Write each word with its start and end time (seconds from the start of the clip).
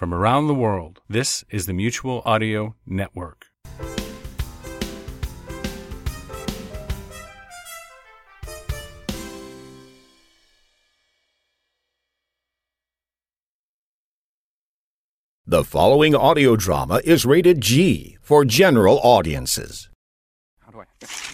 from 0.00 0.14
around 0.14 0.46
the 0.46 0.54
world. 0.54 1.02
This 1.10 1.44
is 1.50 1.66
the 1.66 1.74
Mutual 1.74 2.22
Audio 2.24 2.74
Network. 2.86 3.48
The 15.46 15.62
following 15.64 16.14
audio 16.14 16.56
drama 16.56 17.02
is 17.04 17.26
rated 17.26 17.60
G 17.60 18.16
for 18.22 18.46
general 18.46 19.00
audiences. 19.02 19.90
How 20.60 20.70
do 20.70 20.80
I? 20.80 20.84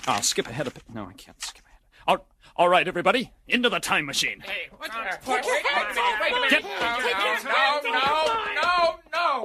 I'll 0.09 0.23
skip 0.23 0.49
ahead 0.49 0.67
a 0.67 0.73
bit. 0.73 0.83
No, 0.93 1.05
I 1.05 1.13
can't 1.13 1.41
skip 1.41 1.65
ahead. 1.65 1.79
All, 2.09 2.27
all 2.57 2.69
right, 2.69 2.89
everybody, 2.89 3.31
into 3.47 3.69
the 3.69 3.79
time 3.79 4.07
machine. 4.07 4.41
Hey, 4.41 4.71
what's 4.77 4.93
that? 4.93 5.25
Wait, 5.25 5.45
wait, 5.45 5.63
wait, 5.63 5.87
wait, 5.95 6.33
wait, 6.33 6.53
wait, 6.53 6.65
no, 6.65 7.81
no, 7.85 7.91
no, 7.91 8.55
no, 8.55 8.56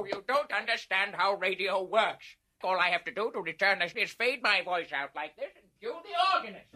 no, 0.02 0.06
you 0.16 0.24
don't 0.26 0.52
understand 0.52 1.14
how 1.14 1.34
radio 1.34 1.82
works. 1.82 2.24
All 2.62 2.78
I 2.78 2.88
have 2.88 3.04
to 3.04 3.12
do 3.12 3.30
to 3.32 3.40
return 3.40 3.80
this 3.80 3.92
is 3.96 4.12
fade 4.12 4.42
my 4.42 4.62
voice 4.62 4.92
out 4.92 5.10
like 5.16 5.36
this 5.36 5.50
and 5.56 5.64
cue 5.80 5.94
the 6.04 6.38
organist. 6.38 6.66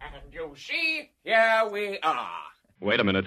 And 0.00 0.32
you 0.32 0.54
see, 0.56 1.10
here 1.24 1.68
we 1.70 1.98
are. 2.00 2.28
Wait 2.80 3.00
a 3.00 3.04
minute. 3.04 3.26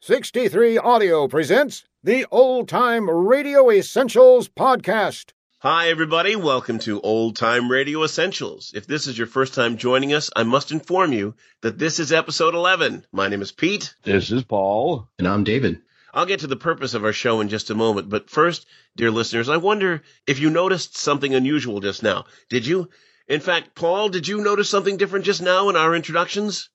63 0.00 0.78
Audio 0.78 1.28
presents 1.28 1.84
the 2.02 2.26
Old 2.30 2.68
Time 2.68 3.08
Radio 3.08 3.70
Essentials 3.70 4.48
Podcast. 4.48 5.32
Hi, 5.60 5.88
everybody. 5.88 6.36
Welcome 6.36 6.78
to 6.80 7.00
Old 7.00 7.34
Time 7.34 7.68
Radio 7.68 8.04
Essentials. 8.04 8.70
If 8.76 8.86
this 8.86 9.08
is 9.08 9.18
your 9.18 9.26
first 9.26 9.54
time 9.54 9.76
joining 9.76 10.14
us, 10.14 10.30
I 10.36 10.44
must 10.44 10.70
inform 10.70 11.12
you 11.12 11.34
that 11.62 11.80
this 11.80 11.98
is 11.98 12.12
episode 12.12 12.54
11. 12.54 13.04
My 13.10 13.26
name 13.26 13.42
is 13.42 13.50
Pete. 13.50 13.92
This 14.04 14.30
is 14.30 14.44
Paul. 14.44 15.08
And 15.18 15.26
I'm 15.26 15.42
David. 15.42 15.80
I'll 16.14 16.26
get 16.26 16.40
to 16.40 16.46
the 16.46 16.54
purpose 16.54 16.94
of 16.94 17.02
our 17.04 17.12
show 17.12 17.40
in 17.40 17.48
just 17.48 17.70
a 17.70 17.74
moment, 17.74 18.08
but 18.08 18.30
first, 18.30 18.68
dear 18.94 19.10
listeners, 19.10 19.48
I 19.48 19.56
wonder 19.56 20.02
if 20.28 20.38
you 20.38 20.48
noticed 20.48 20.96
something 20.96 21.34
unusual 21.34 21.80
just 21.80 22.04
now. 22.04 22.26
Did 22.48 22.64
you? 22.64 22.90
In 23.26 23.40
fact, 23.40 23.74
Paul, 23.74 24.10
did 24.10 24.28
you 24.28 24.40
notice 24.40 24.70
something 24.70 24.96
different 24.96 25.24
just 25.24 25.42
now 25.42 25.70
in 25.70 25.74
our 25.74 25.96
introductions? 25.96 26.70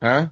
Huh? 0.00 0.28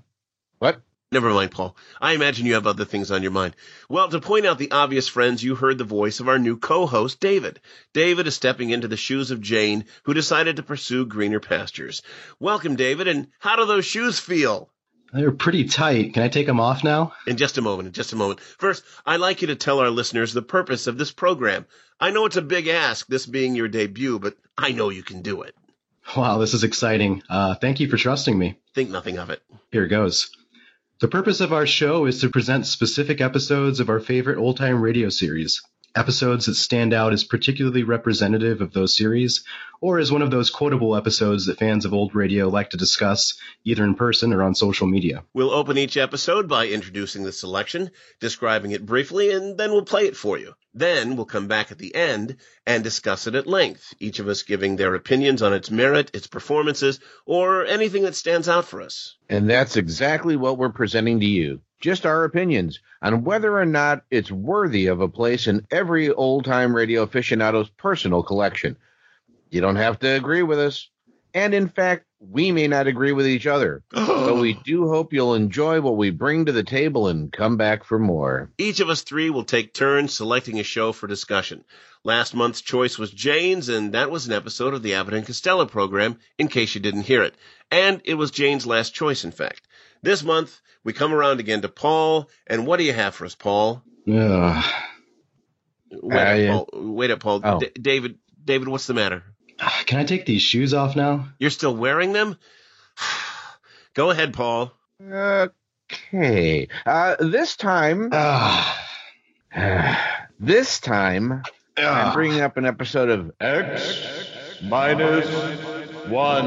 What? 0.58 0.80
Never 1.14 1.30
mind, 1.30 1.52
Paul. 1.52 1.76
I 2.00 2.14
imagine 2.14 2.44
you 2.44 2.54
have 2.54 2.66
other 2.66 2.84
things 2.84 3.12
on 3.12 3.22
your 3.22 3.30
mind. 3.30 3.54
Well, 3.88 4.08
to 4.08 4.18
point 4.18 4.46
out 4.46 4.58
the 4.58 4.72
obvious, 4.72 5.06
friends, 5.06 5.44
you 5.44 5.54
heard 5.54 5.78
the 5.78 5.84
voice 5.84 6.18
of 6.18 6.28
our 6.28 6.40
new 6.40 6.56
co-host, 6.56 7.20
David. 7.20 7.60
David 7.92 8.26
is 8.26 8.34
stepping 8.34 8.70
into 8.70 8.88
the 8.88 8.96
shoes 8.96 9.30
of 9.30 9.40
Jane, 9.40 9.84
who 10.02 10.12
decided 10.12 10.56
to 10.56 10.64
pursue 10.64 11.06
greener 11.06 11.38
pastures. 11.38 12.02
Welcome, 12.40 12.74
David, 12.74 13.06
and 13.06 13.28
how 13.38 13.54
do 13.54 13.64
those 13.64 13.84
shoes 13.86 14.18
feel? 14.18 14.70
They're 15.12 15.30
pretty 15.30 15.66
tight. 15.66 16.14
Can 16.14 16.24
I 16.24 16.28
take 16.28 16.48
them 16.48 16.58
off 16.58 16.82
now? 16.82 17.12
In 17.28 17.36
just 17.36 17.58
a 17.58 17.62
moment, 17.62 17.86
in 17.86 17.92
just 17.92 18.12
a 18.12 18.16
moment. 18.16 18.40
First, 18.40 18.82
I'd 19.06 19.20
like 19.20 19.40
you 19.40 19.46
to 19.46 19.54
tell 19.54 19.78
our 19.78 19.90
listeners 19.90 20.32
the 20.32 20.42
purpose 20.42 20.88
of 20.88 20.98
this 20.98 21.12
program. 21.12 21.64
I 22.00 22.10
know 22.10 22.26
it's 22.26 22.34
a 22.34 22.42
big 22.42 22.66
ask, 22.66 23.06
this 23.06 23.24
being 23.24 23.54
your 23.54 23.68
debut, 23.68 24.18
but 24.18 24.34
I 24.58 24.72
know 24.72 24.88
you 24.88 25.04
can 25.04 25.22
do 25.22 25.42
it. 25.42 25.54
Wow, 26.16 26.38
this 26.38 26.54
is 26.54 26.64
exciting. 26.64 27.22
Uh, 27.30 27.54
thank 27.54 27.78
you 27.78 27.88
for 27.88 27.98
trusting 27.98 28.36
me. 28.36 28.58
Think 28.74 28.90
nothing 28.90 29.18
of 29.18 29.30
it. 29.30 29.42
Here 29.70 29.86
goes. 29.86 30.28
The 31.00 31.08
purpose 31.08 31.40
of 31.40 31.52
our 31.52 31.66
show 31.66 32.06
is 32.06 32.20
to 32.20 32.30
present 32.30 32.66
specific 32.66 33.20
episodes 33.20 33.80
of 33.80 33.88
our 33.88 33.98
favorite 33.98 34.38
old 34.38 34.56
time 34.56 34.80
radio 34.80 35.08
series. 35.08 35.60
Episodes 35.96 36.46
that 36.46 36.54
stand 36.54 36.92
out 36.92 37.12
as 37.12 37.22
particularly 37.22 37.84
representative 37.84 38.60
of 38.60 38.72
those 38.72 38.96
series, 38.96 39.44
or 39.80 39.98
as 39.98 40.10
one 40.10 40.22
of 40.22 40.30
those 40.30 40.50
quotable 40.50 40.96
episodes 40.96 41.46
that 41.46 41.58
fans 41.58 41.84
of 41.84 41.94
old 41.94 42.14
radio 42.14 42.48
like 42.48 42.70
to 42.70 42.76
discuss, 42.76 43.38
either 43.64 43.84
in 43.84 43.94
person 43.94 44.32
or 44.32 44.42
on 44.42 44.54
social 44.54 44.88
media. 44.88 45.22
We'll 45.34 45.52
open 45.52 45.78
each 45.78 45.96
episode 45.96 46.48
by 46.48 46.66
introducing 46.66 47.22
the 47.22 47.30
selection, 47.30 47.90
describing 48.18 48.72
it 48.72 48.84
briefly, 48.84 49.30
and 49.30 49.56
then 49.56 49.70
we'll 49.70 49.84
play 49.84 50.06
it 50.06 50.16
for 50.16 50.36
you. 50.36 50.54
Then 50.74 51.14
we'll 51.14 51.26
come 51.26 51.46
back 51.46 51.70
at 51.70 51.78
the 51.78 51.94
end 51.94 52.38
and 52.66 52.82
discuss 52.82 53.28
it 53.28 53.36
at 53.36 53.46
length, 53.46 53.94
each 54.00 54.18
of 54.18 54.26
us 54.26 54.42
giving 54.42 54.74
their 54.74 54.96
opinions 54.96 55.42
on 55.42 55.52
its 55.52 55.70
merit, 55.70 56.10
its 56.12 56.26
performances, 56.26 56.98
or 57.24 57.66
anything 57.66 58.02
that 58.02 58.16
stands 58.16 58.48
out 58.48 58.64
for 58.64 58.82
us. 58.82 59.16
And 59.28 59.48
that's 59.48 59.76
exactly 59.76 60.34
what 60.34 60.58
we're 60.58 60.70
presenting 60.70 61.20
to 61.20 61.26
you. 61.26 61.60
Just 61.84 62.06
our 62.06 62.24
opinions 62.24 62.80
on 63.02 63.24
whether 63.24 63.58
or 63.58 63.66
not 63.66 64.04
it's 64.10 64.32
worthy 64.32 64.86
of 64.86 65.02
a 65.02 65.08
place 65.08 65.46
in 65.46 65.66
every 65.70 66.10
old 66.10 66.46
time 66.46 66.74
radio 66.74 67.02
aficionado's 67.02 67.68
personal 67.68 68.22
collection. 68.22 68.78
You 69.50 69.60
don't 69.60 69.76
have 69.76 69.98
to 69.98 70.08
agree 70.08 70.42
with 70.42 70.58
us. 70.58 70.88
And 71.34 71.52
in 71.52 71.68
fact, 71.68 72.06
we 72.18 72.52
may 72.52 72.68
not 72.68 72.86
agree 72.86 73.12
with 73.12 73.26
each 73.26 73.46
other. 73.46 73.82
but 73.90 74.38
we 74.38 74.54
do 74.54 74.88
hope 74.88 75.12
you'll 75.12 75.34
enjoy 75.34 75.82
what 75.82 75.98
we 75.98 76.08
bring 76.08 76.46
to 76.46 76.52
the 76.52 76.62
table 76.62 77.06
and 77.06 77.30
come 77.30 77.58
back 77.58 77.84
for 77.84 77.98
more. 77.98 78.50
Each 78.56 78.80
of 78.80 78.88
us 78.88 79.02
three 79.02 79.28
will 79.28 79.44
take 79.44 79.74
turns 79.74 80.14
selecting 80.14 80.58
a 80.58 80.64
show 80.64 80.92
for 80.92 81.06
discussion. 81.06 81.66
Last 82.02 82.34
month's 82.34 82.62
choice 82.62 82.96
was 82.96 83.10
Jane's, 83.10 83.68
and 83.68 83.92
that 83.92 84.10
was 84.10 84.26
an 84.26 84.32
episode 84.32 84.72
of 84.72 84.82
the 84.82 84.94
Abbott 84.94 85.12
and 85.12 85.26
Costello 85.26 85.66
program, 85.66 86.18
in 86.38 86.48
case 86.48 86.74
you 86.74 86.80
didn't 86.80 87.02
hear 87.02 87.22
it. 87.22 87.34
And 87.70 88.00
it 88.06 88.14
was 88.14 88.30
Jane's 88.30 88.66
last 88.66 88.94
choice, 88.94 89.24
in 89.24 89.32
fact. 89.32 89.68
This 90.04 90.22
month, 90.22 90.60
we 90.84 90.92
come 90.92 91.14
around 91.14 91.40
again 91.40 91.62
to 91.62 91.68
Paul, 91.70 92.28
and 92.46 92.66
what 92.66 92.76
do 92.76 92.84
you 92.84 92.92
have 92.92 93.14
for 93.14 93.24
us, 93.24 93.34
Paul? 93.34 93.82
Ugh. 94.06 94.64
Wait 95.90 96.16
Uh, 96.16 96.20
up, 96.20 96.38
yeah. 96.38 96.52
Paul. 96.52 96.68
Wait 96.74 97.10
up, 97.10 97.20
Paul. 97.20 97.40
Oh. 97.42 97.58
D- 97.58 97.70
David, 97.80 98.18
David, 98.44 98.68
what's 98.68 98.86
the 98.86 98.92
matter? 98.92 99.22
Can 99.86 100.00
I 100.00 100.04
take 100.04 100.26
these 100.26 100.42
shoes 100.42 100.74
off 100.74 100.94
now? 100.94 101.28
You're 101.38 101.48
still 101.50 101.74
wearing 101.74 102.12
them? 102.12 102.36
Go 103.94 104.10
ahead, 104.10 104.34
Paul. 104.34 104.72
Okay. 105.02 106.68
Uh, 106.84 107.16
this 107.20 107.56
time, 107.56 108.10
Ugh. 108.12 108.76
this 110.38 110.80
time, 110.80 111.42
I'm 111.78 112.12
bringing 112.12 112.40
up 112.42 112.58
an 112.58 112.66
episode 112.66 113.08
of 113.08 113.30
X 113.40 114.60
minus 114.62 115.26
one. 116.08 116.44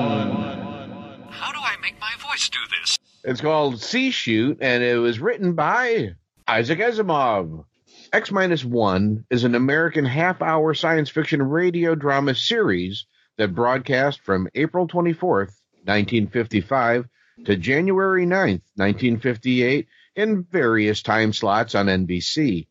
How 1.31 1.51
do 1.51 1.59
I 1.59 1.75
make 1.81 2.00
my 2.00 2.12
voice 2.19 2.50
do 2.50 2.59
this? 2.81 2.97
It's 3.23 3.41
called 3.41 3.81
C-Chute, 3.81 4.59
and 4.61 4.83
it 4.83 4.97
was 4.97 5.19
written 5.19 5.53
by 5.53 6.16
Isaac 6.47 6.79
Asimov. 6.79 7.66
X 8.13 8.31
minus 8.31 8.63
one 8.63 9.25
is 9.29 9.44
an 9.44 9.55
American 9.55 10.05
half-hour 10.05 10.73
science 10.73 11.09
fiction 11.09 11.41
radio 11.41 11.95
drama 11.95 12.35
series 12.35 13.05
that 13.38 13.53
broadcast 13.55 14.22
from 14.22 14.47
April 14.55 14.88
24th, 14.88 15.51
1955 15.83 17.05
to 17.45 17.55
January 17.55 18.25
9th, 18.25 18.61
1958 18.75 19.88
in 20.16 20.44
various 20.44 21.01
time 21.01 21.34
slots 21.34 21.75
on 21.75 21.88
NBC. 21.88 22.67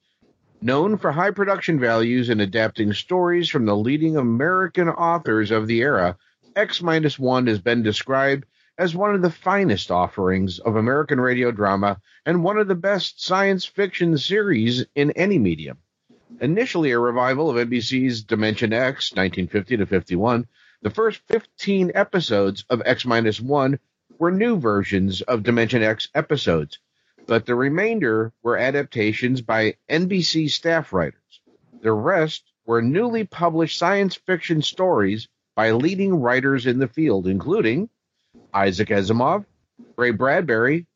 Known 0.63 0.97
for 0.97 1.13
high 1.13 1.33
production 1.33 1.79
values 1.79 2.31
and 2.31 2.41
adapting 2.41 2.93
stories 2.93 3.49
from 3.49 3.67
the 3.67 3.77
leading 3.77 4.17
American 4.17 4.89
authors 4.89 5.51
of 5.51 5.67
the 5.67 5.81
era, 5.81 6.17
X 6.55 6.81
minus 6.81 7.19
one 7.19 7.47
has 7.47 7.61
been 7.61 7.83
described 7.83 8.47
as 8.79 8.95
one 8.95 9.15
of 9.15 9.23
the 9.23 9.31
finest 9.31 9.91
offerings 9.91 10.59
of 10.59 10.77
American 10.77 11.19
radio 11.19 11.51
drama 11.51 12.01
and 12.27 12.45
one 12.45 12.59
of 12.59 12.69
the 12.69 12.75
best 12.75 13.25
science 13.25 13.65
fiction 13.65 14.19
series 14.19 14.85
in 14.95 15.11
any 15.13 15.39
medium. 15.39 15.79
Initially 16.41 16.91
a 16.91 16.99
revival 16.99 17.49
of 17.49 17.57
NBC's 17.57 18.23
Dimension 18.23 18.73
X, 18.73 19.13
1950 19.13 19.79
to 19.79 19.87
51, 19.87 20.47
the 20.83 20.91
first 20.91 21.23
15 21.29 21.93
episodes 21.95 22.65
of 22.69 22.83
X 22.85 23.07
minus 23.07 23.41
one 23.41 23.79
were 24.19 24.31
new 24.31 24.59
versions 24.59 25.23
of 25.23 25.43
Dimension 25.43 25.83
X 25.83 26.09
episodes, 26.15 26.79
but 27.27 27.47
the 27.47 27.55
remainder 27.55 28.33
were 28.43 28.59
adaptations 28.59 29.41
by 29.41 29.77
NBC 29.89 30.51
staff 30.51 30.93
writers. 30.93 31.41
The 31.81 31.93
rest 31.93 32.45
were 32.67 32.83
newly 32.83 33.25
published 33.25 33.79
science 33.79 34.17
fiction 34.17 34.61
stories 34.61 35.29
by 35.55 35.71
leading 35.71 36.21
writers 36.21 36.67
in 36.67 36.79
the 36.79 36.89
field, 36.89 37.27
including 37.27 37.89
Isaac 38.57 38.89
Asimov, 38.89 39.45
Ray 39.97 40.13
Bradbury, 40.13 40.87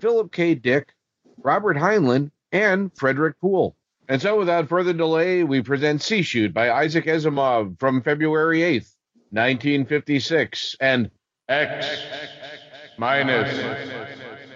Philip 0.00 0.32
K. 0.32 0.54
Dick, 0.54 0.94
Robert 1.42 1.76
Heinlein, 1.76 2.30
and 2.50 2.90
Frederik 2.96 3.38
Pohl. 3.38 3.76
And 4.08 4.20
so, 4.20 4.38
without 4.38 4.68
further 4.68 4.94
delay, 4.94 5.44
we 5.44 5.62
present 5.62 6.02
C-Chute 6.02 6.54
by 6.54 6.70
Isaac 6.70 7.04
Asimov 7.04 7.78
from 7.78 8.02
February 8.02 8.60
8th, 8.60 8.94
1956, 9.30 10.76
and 10.80 11.10
X 11.48 11.86
minus 12.98 13.52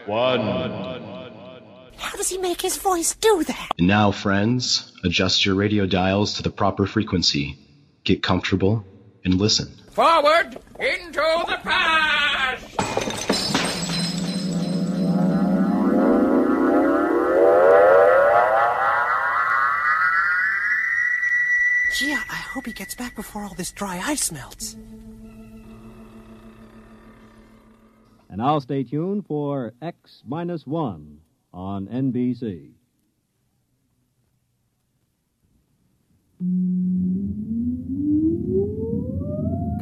one. 0.07 0.43
How 1.99 2.17
does 2.17 2.29
he 2.29 2.39
make 2.39 2.61
his 2.61 2.77
voice 2.77 3.15
do 3.15 3.45
that? 3.45 3.71
And 3.79 3.87
now, 3.87 4.13
friends, 4.13 4.93
adjust 5.05 5.45
your 5.45 5.55
radio 5.55 5.87
dials 5.87 6.35
to 6.35 6.43
the 6.43 6.51
proper 6.51 6.87
frequency. 6.87 7.59
Get 8.05 8.23
comfortable 8.23 8.85
and 9.27 9.41
listen. 9.41 9.67
Forward 9.91 10.57
into 10.79 11.45
the 11.49 11.59
past! 11.63 12.65
Gee, 21.93 22.13
I 22.13 22.37
hope 22.53 22.67
he 22.67 22.73
gets 22.73 22.95
back 22.95 23.17
before 23.17 23.43
all 23.43 23.55
this 23.55 23.73
dry 23.73 24.01
ice 24.05 24.31
melts. 24.31 24.75
And 28.29 28.39
now 28.39 28.61
stay 28.61 28.85
tuned 28.85 29.27
for 29.27 29.73
X 29.83 30.23
minus 30.25 30.67
one 30.67 31.19
on 31.53 31.87
NBC. 31.89 32.75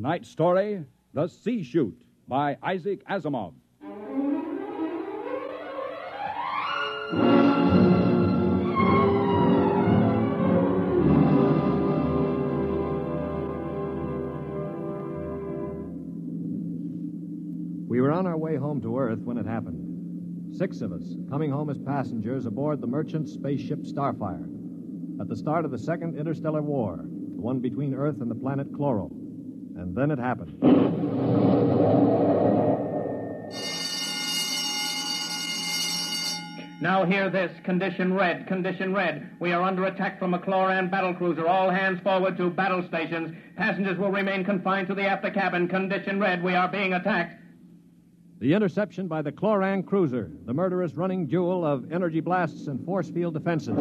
Tonight's 0.00 0.30
story 0.30 0.82
The 1.12 1.28
C-Chute 1.28 2.06
by 2.26 2.56
Isaac 2.62 3.06
Asimov. 3.06 3.52
We 17.86 18.00
were 18.00 18.10
on 18.10 18.26
our 18.26 18.38
way 18.38 18.56
home 18.56 18.80
to 18.80 18.98
Earth 18.98 19.18
when 19.18 19.36
it 19.36 19.44
happened. 19.44 20.56
Six 20.56 20.80
of 20.80 20.94
us, 20.94 21.14
coming 21.28 21.50
home 21.50 21.68
as 21.68 21.76
passengers 21.76 22.46
aboard 22.46 22.80
the 22.80 22.86
merchant 22.86 23.28
spaceship 23.28 23.80
Starfire. 23.80 24.48
At 25.20 25.28
the 25.28 25.36
start 25.36 25.66
of 25.66 25.70
the 25.70 25.78
Second 25.78 26.16
Interstellar 26.16 26.62
War, 26.62 26.96
the 26.96 27.42
one 27.42 27.60
between 27.60 27.92
Earth 27.92 28.22
and 28.22 28.30
the 28.30 28.34
planet 28.34 28.72
Chloro. 28.72 29.19
And 29.80 29.96
then 29.96 30.10
it 30.10 30.18
happened. 30.18 30.60
Now 36.82 37.06
hear 37.06 37.30
this. 37.30 37.50
Condition 37.64 38.12
red. 38.12 38.46
Condition 38.46 38.92
red. 38.92 39.30
We 39.40 39.52
are 39.52 39.62
under 39.62 39.86
attack 39.86 40.18
from 40.18 40.34
a 40.34 40.38
Chloran 40.38 40.90
battle 40.90 41.14
cruiser. 41.14 41.48
All 41.48 41.70
hands 41.70 41.98
forward 42.02 42.36
to 42.36 42.50
battle 42.50 42.84
stations. 42.88 43.34
Passengers 43.56 43.98
will 43.98 44.10
remain 44.10 44.44
confined 44.44 44.88
to 44.88 44.94
the 44.94 45.06
after 45.06 45.30
cabin. 45.30 45.66
Condition 45.66 46.20
red. 46.20 46.44
We 46.44 46.54
are 46.54 46.68
being 46.68 46.92
attacked. 46.92 47.40
The 48.38 48.52
interception 48.52 49.08
by 49.08 49.22
the 49.22 49.32
Chloran 49.32 49.86
cruiser, 49.86 50.30
the 50.44 50.54
murderous 50.54 50.94
running 50.94 51.26
duel 51.26 51.64
of 51.64 51.90
energy 51.90 52.20
blasts 52.20 52.66
and 52.66 52.84
force 52.84 53.10
field 53.10 53.32
defenses. 53.34 53.76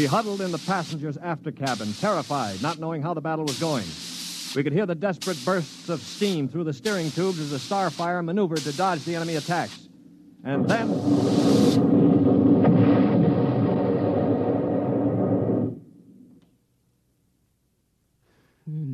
We 0.00 0.06
huddled 0.06 0.40
in 0.40 0.50
the 0.50 0.56
passengers' 0.56 1.18
after 1.18 1.52
cabin, 1.52 1.92
terrified, 1.92 2.62
not 2.62 2.78
knowing 2.78 3.02
how 3.02 3.12
the 3.12 3.20
battle 3.20 3.44
was 3.44 3.58
going. 3.58 3.84
We 4.56 4.62
could 4.62 4.72
hear 4.72 4.86
the 4.86 4.94
desperate 4.94 5.36
bursts 5.44 5.90
of 5.90 6.00
steam 6.00 6.48
through 6.48 6.64
the 6.64 6.72
steering 6.72 7.10
tubes 7.10 7.38
as 7.38 7.50
the 7.50 7.58
Starfire 7.58 8.24
maneuvered 8.24 8.60
to 8.60 8.74
dodge 8.74 9.04
the 9.04 9.14
enemy 9.14 9.36
attacks. 9.36 9.90
And 10.42 10.66
then. 10.66 10.88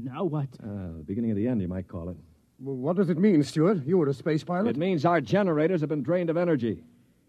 Now 0.03 0.25
what? 0.25 0.49
Uh, 0.61 0.97
the 0.97 1.05
beginning 1.07 1.31
of 1.31 1.37
the 1.37 1.47
end, 1.47 1.63
you 1.63 1.69
might 1.69 1.87
call 1.87 2.09
it. 2.09 2.17
Well, 2.59 2.75
what 2.75 2.97
does 2.97 3.11
it 3.11 3.19
mean, 3.19 3.45
Stuart? 3.45 3.87
You 3.87 3.99
were 3.99 4.09
a 4.09 4.13
space 4.13 4.43
pilot? 4.43 4.71
It 4.71 4.77
means 4.77 5.05
our 5.05 5.21
generators 5.21 5.83
have 5.83 5.89
been 5.89 6.03
drained 6.03 6.31
of 6.31 6.37
energy. 6.37 6.83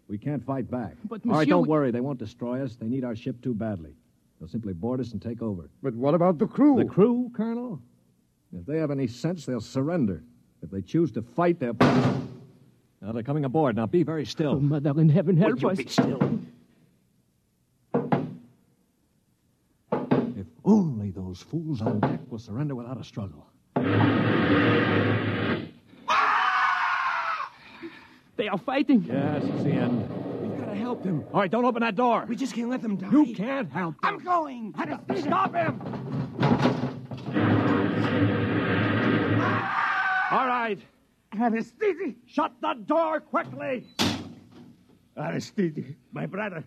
We 0.08 0.16
can't 0.18 0.42
fight 0.44 0.70
back. 0.70 0.94
But, 1.04 1.20
All 1.26 1.32
right, 1.32 1.48
don't 1.48 1.62
we- 1.62 1.68
worry. 1.68 1.90
They 1.90 2.00
won't 2.00 2.18
destroy 2.18 2.62
us. 2.64 2.76
They 2.76 2.86
need 2.88 3.04
our 3.04 3.14
ship 3.14 3.40
too 3.42 3.54
badly. 3.54 3.94
They'll 4.40 4.48
simply 4.48 4.72
board 4.72 5.00
us 5.00 5.12
and 5.12 5.20
take 5.20 5.42
over. 5.42 5.68
But 5.82 5.94
what 5.94 6.14
about 6.14 6.38
the 6.38 6.46
crew? 6.46 6.76
The 6.76 6.84
crew, 6.86 7.30
Colonel? 7.34 7.80
If 8.56 8.64
they 8.66 8.78
have 8.78 8.90
any 8.90 9.06
sense, 9.06 9.44
they'll 9.44 9.60
surrender. 9.60 10.22
If 10.62 10.70
they 10.70 10.80
choose 10.80 11.12
to 11.12 11.22
fight, 11.22 11.58
they'll. 11.60 11.74
Now 13.00 13.12
they're 13.12 13.22
coming 13.22 13.44
aboard. 13.44 13.76
Now 13.76 13.86
be 13.86 14.02
very 14.02 14.24
still. 14.24 14.52
Oh, 14.52 14.60
Mother 14.60 14.98
in 14.98 15.08
heaven, 15.08 15.36
help 15.36 15.52
Would 15.54 15.62
you 15.62 15.70
us. 15.70 15.76
be 15.78 15.86
still? 15.86 16.40
If 20.36 20.46
only 20.64 21.10
those 21.10 21.42
fools 21.42 21.80
on 21.82 22.00
deck 22.00 22.20
will 22.30 22.38
surrender 22.38 22.74
without 22.74 22.98
a 22.98 23.04
struggle. 23.04 23.46
They 28.38 28.46
are 28.46 28.56
fighting. 28.56 29.02
Yes, 29.02 29.42
it's 29.44 29.64
the 29.64 29.70
end. 29.70 30.08
We've 30.40 30.60
got 30.60 30.66
to 30.66 30.76
help 30.76 31.02
them. 31.02 31.24
All 31.34 31.40
right, 31.40 31.50
don't 31.50 31.64
open 31.64 31.82
that 31.82 31.96
door. 31.96 32.24
We 32.28 32.36
just 32.36 32.54
can't 32.54 32.70
let 32.70 32.82
them 32.82 32.94
die. 32.94 33.10
You 33.10 33.34
can't 33.34 33.68
help 33.70 34.00
them. 34.00 34.14
I'm 34.14 34.18
going. 34.20 34.72
Stop 35.18 35.54
him! 35.56 35.80
All 40.30 40.46
right. 40.46 40.78
Aristide. 41.36 42.14
Shut 42.26 42.52
the 42.60 42.74
door 42.74 43.18
quickly. 43.18 43.84
Aristide, 45.16 45.96
my 46.12 46.26
brother. 46.26 46.62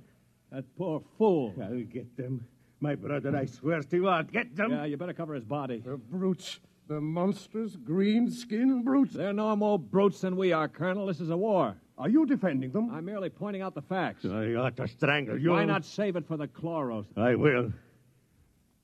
That 0.52 0.66
poor 0.78 1.02
fool. 1.18 1.54
I'll 1.64 1.84
get 1.84 2.18
them. 2.18 2.46
My 2.82 2.96
brother, 2.96 3.34
I 3.38 3.46
swear 3.46 3.82
to 3.82 3.96
you, 3.96 4.10
I'll 4.10 4.24
get 4.24 4.58
them. 4.58 4.72
Yeah, 4.72 4.84
you 4.84 4.98
better 4.98 5.14
cover 5.14 5.36
his 5.36 5.46
body. 5.46 5.82
The 5.86 5.96
brutes. 5.96 6.60
The 6.92 7.00
monstrous 7.00 7.78
green 7.78 8.30
skinned 8.30 8.84
brutes. 8.84 9.14
They're 9.14 9.32
no 9.32 9.56
more 9.56 9.80
brutes 9.80 10.20
than 10.20 10.36
we 10.36 10.52
are, 10.52 10.68
Colonel. 10.68 11.06
This 11.06 11.22
is 11.22 11.30
a 11.30 11.38
war. 11.38 11.74
Are 11.98 12.10
you 12.10 12.26
defending 12.26 12.70
them? 12.72 12.92
I'm 12.94 13.06
merely 13.06 13.30
pointing 13.30 13.62
out 13.62 13.74
the 13.74 13.82
facts. 13.82 14.26
I 14.26 14.56
ought 14.56 14.76
to 14.76 14.90
strangle 14.90 15.40
you. 15.40 15.52
Why 15.52 15.64
not 15.64 15.86
save 15.86 16.18
it 16.18 16.28
for 16.28 16.36
the 16.36 16.50
Chloros? 16.50 17.06
I 17.16 17.36
will. 17.36 17.72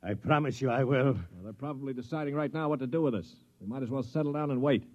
I 0.02 0.14
promise 0.14 0.62
you 0.62 0.70
I 0.70 0.86
will. 0.86 1.16
Well, 1.16 1.44
they're 1.44 1.52
probably 1.52 1.94
deciding 1.94 2.34
right 2.34 2.54
now 2.54 2.70
what 2.70 2.80
to 2.80 2.88
do 2.88 3.02
with 3.02 3.14
us. 3.14 3.28
We 3.60 3.68
might 3.68 3.84
as 3.84 3.90
well 3.90 4.04
settle 4.04 4.32
down 4.32 4.52
and 4.52 4.62
wait. 4.62 4.86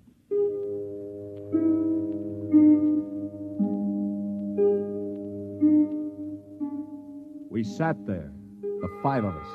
We 7.50 7.62
sat 7.62 8.07
there, 8.07 8.33
the 8.62 9.00
five 9.02 9.25
of 9.25 9.37
us, 9.37 9.47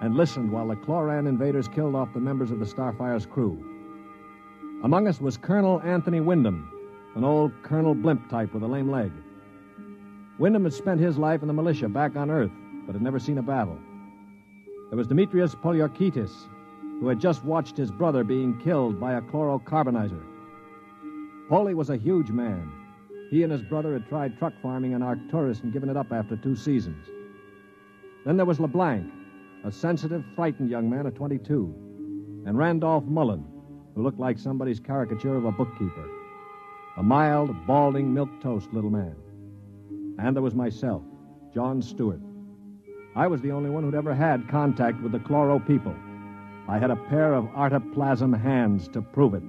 and 0.00 0.16
listened 0.16 0.50
while 0.50 0.68
the 0.68 0.76
Chloran 0.76 1.26
invaders 1.26 1.68
killed 1.68 1.94
off 1.94 2.12
the 2.12 2.20
members 2.20 2.50
of 2.50 2.58
the 2.58 2.66
Starfire's 2.66 3.26
crew. 3.26 3.64
Among 4.84 5.08
us 5.08 5.20
was 5.20 5.36
Colonel 5.36 5.80
Anthony 5.82 6.20
Wyndham, 6.20 6.70
an 7.14 7.24
old 7.24 7.52
Colonel 7.62 7.94
Blimp 7.94 8.28
type 8.28 8.52
with 8.52 8.62
a 8.62 8.66
lame 8.66 8.90
leg. 8.90 9.10
Wyndham 10.38 10.64
had 10.64 10.74
spent 10.74 11.00
his 11.00 11.16
life 11.16 11.40
in 11.40 11.48
the 11.48 11.54
militia 11.54 11.88
back 11.88 12.14
on 12.14 12.30
Earth, 12.30 12.50
but 12.84 12.94
had 12.94 13.02
never 13.02 13.18
seen 13.18 13.38
a 13.38 13.42
battle. 13.42 13.78
There 14.90 14.98
was 14.98 15.06
Demetrius 15.06 15.54
Polyorketes, 15.54 16.32
who 17.00 17.08
had 17.08 17.20
just 17.20 17.44
watched 17.44 17.76
his 17.76 17.90
brother 17.90 18.22
being 18.22 18.60
killed 18.60 19.00
by 19.00 19.14
a 19.14 19.22
chlorocarbonizer. 19.22 20.22
Polly 21.48 21.74
was 21.74 21.90
a 21.90 21.96
huge 21.96 22.30
man. 22.30 22.70
He 23.30 23.42
and 23.42 23.52
his 23.52 23.62
brother 23.62 23.94
had 23.94 24.08
tried 24.08 24.38
truck 24.38 24.52
farming 24.62 24.92
in 24.92 25.02
Arcturus 25.02 25.60
and 25.60 25.72
given 25.72 25.88
it 25.88 25.96
up 25.96 26.12
after 26.12 26.36
two 26.36 26.54
seasons. 26.54 27.06
Then 28.24 28.36
there 28.36 28.46
was 28.46 28.60
LeBlanc, 28.60 29.10
a 29.66 29.72
sensitive, 29.72 30.24
frightened 30.36 30.70
young 30.70 30.88
man 30.88 31.06
of 31.06 31.14
22, 31.14 31.74
and 32.46 32.56
Randolph 32.56 33.04
Mullen, 33.04 33.44
who 33.96 34.02
looked 34.04 34.20
like 34.20 34.38
somebody's 34.38 34.78
caricature 34.78 35.34
of 35.34 35.44
a 35.44 35.50
bookkeeper. 35.50 36.08
A 36.98 37.02
mild, 37.02 37.50
balding, 37.66 38.14
milk-toast 38.14 38.72
little 38.72 38.90
man. 38.90 39.16
And 40.20 40.36
there 40.36 40.42
was 40.42 40.54
myself, 40.54 41.02
John 41.52 41.82
Stewart. 41.82 42.20
I 43.16 43.26
was 43.26 43.40
the 43.40 43.50
only 43.50 43.68
one 43.68 43.82
who'd 43.82 43.96
ever 43.96 44.14
had 44.14 44.48
contact 44.48 45.02
with 45.02 45.10
the 45.10 45.18
Chloro 45.18 45.58
people. 45.66 45.96
I 46.68 46.78
had 46.78 46.92
a 46.92 46.96
pair 46.96 47.34
of 47.34 47.46
artiplasm 47.46 48.40
hands 48.40 48.86
to 48.88 49.02
prove 49.02 49.34
it. 49.34 49.42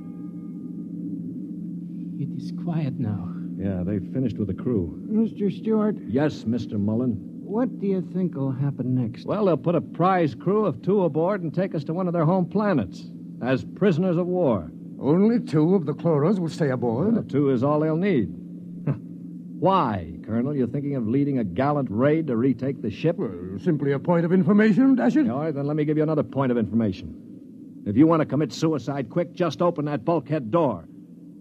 It's 2.20 2.52
quiet 2.64 3.00
now. 3.00 3.36
Yeah, 3.56 3.84
they've 3.84 4.12
finished 4.14 4.38
with 4.38 4.48
the 4.48 4.54
crew. 4.56 5.00
Mr. 5.12 5.56
Stewart, 5.56 5.96
Yes, 6.08 6.44
Mr. 6.44 6.80
Mullen. 6.80 7.37
What 7.48 7.80
do 7.80 7.88
you 7.88 8.02
think 8.14 8.36
will 8.36 8.52
happen 8.52 8.94
next? 8.96 9.26
Well, 9.26 9.46
they'll 9.46 9.58
put 9.58 9.76
a 9.76 9.82
prize 9.82 10.36
crew 10.36 10.66
of 10.66 10.82
two 10.82 11.04
aboard 11.04 11.42
and 11.42 11.54
take 11.54 11.74
us 11.74 11.84
to 11.86 11.94
one 11.94 12.08
of 12.08 12.14
their 12.14 12.26
home 12.26 12.46
planets 12.46 13.10
as 13.42 13.64
prisoners 13.64 14.18
of 14.18 14.28
war. 14.28 14.72
Only 15.00 15.40
two 15.40 15.76
of 15.76 15.86
the 15.86 15.94
Chloros 15.94 16.40
will 16.40 16.50
stay 16.50 16.70
aboard. 16.70 17.14
Well, 17.14 17.24
two 17.24 17.52
is 17.52 17.64
all 17.64 17.80
they'll 17.80 17.96
need. 17.96 18.30
Why, 19.60 20.14
Colonel? 20.26 20.56
You're 20.56 20.68
thinking 20.68 20.96
of 20.96 21.08
leading 21.08 21.40
a 21.40 21.44
gallant 21.44 21.90
raid 21.90 22.28
to 22.28 22.36
retake 22.36 22.82
the 22.82 22.92
ship? 22.92 23.18
Well, 23.18 23.60
Simply 23.60 23.92
a 23.94 24.00
point 24.00 24.26
of 24.26 24.34
information, 24.34 24.96
Dasher. 24.96 25.32
All 25.32 25.40
right, 25.40 25.54
then 25.54 25.68
let 25.68 25.78
me 25.78 25.86
give 25.86 25.98
you 25.98 26.04
another 26.04 26.24
point 26.24 26.52
of 26.52 26.58
information. 26.58 27.84
If 27.86 27.96
you 27.96 28.08
want 28.08 28.20
to 28.22 28.26
commit 28.26 28.52
suicide 28.52 29.10
quick, 29.10 29.34
just 29.34 29.62
open 29.62 29.86
that 29.86 30.04
bulkhead 30.04 30.52
door. 30.52 30.86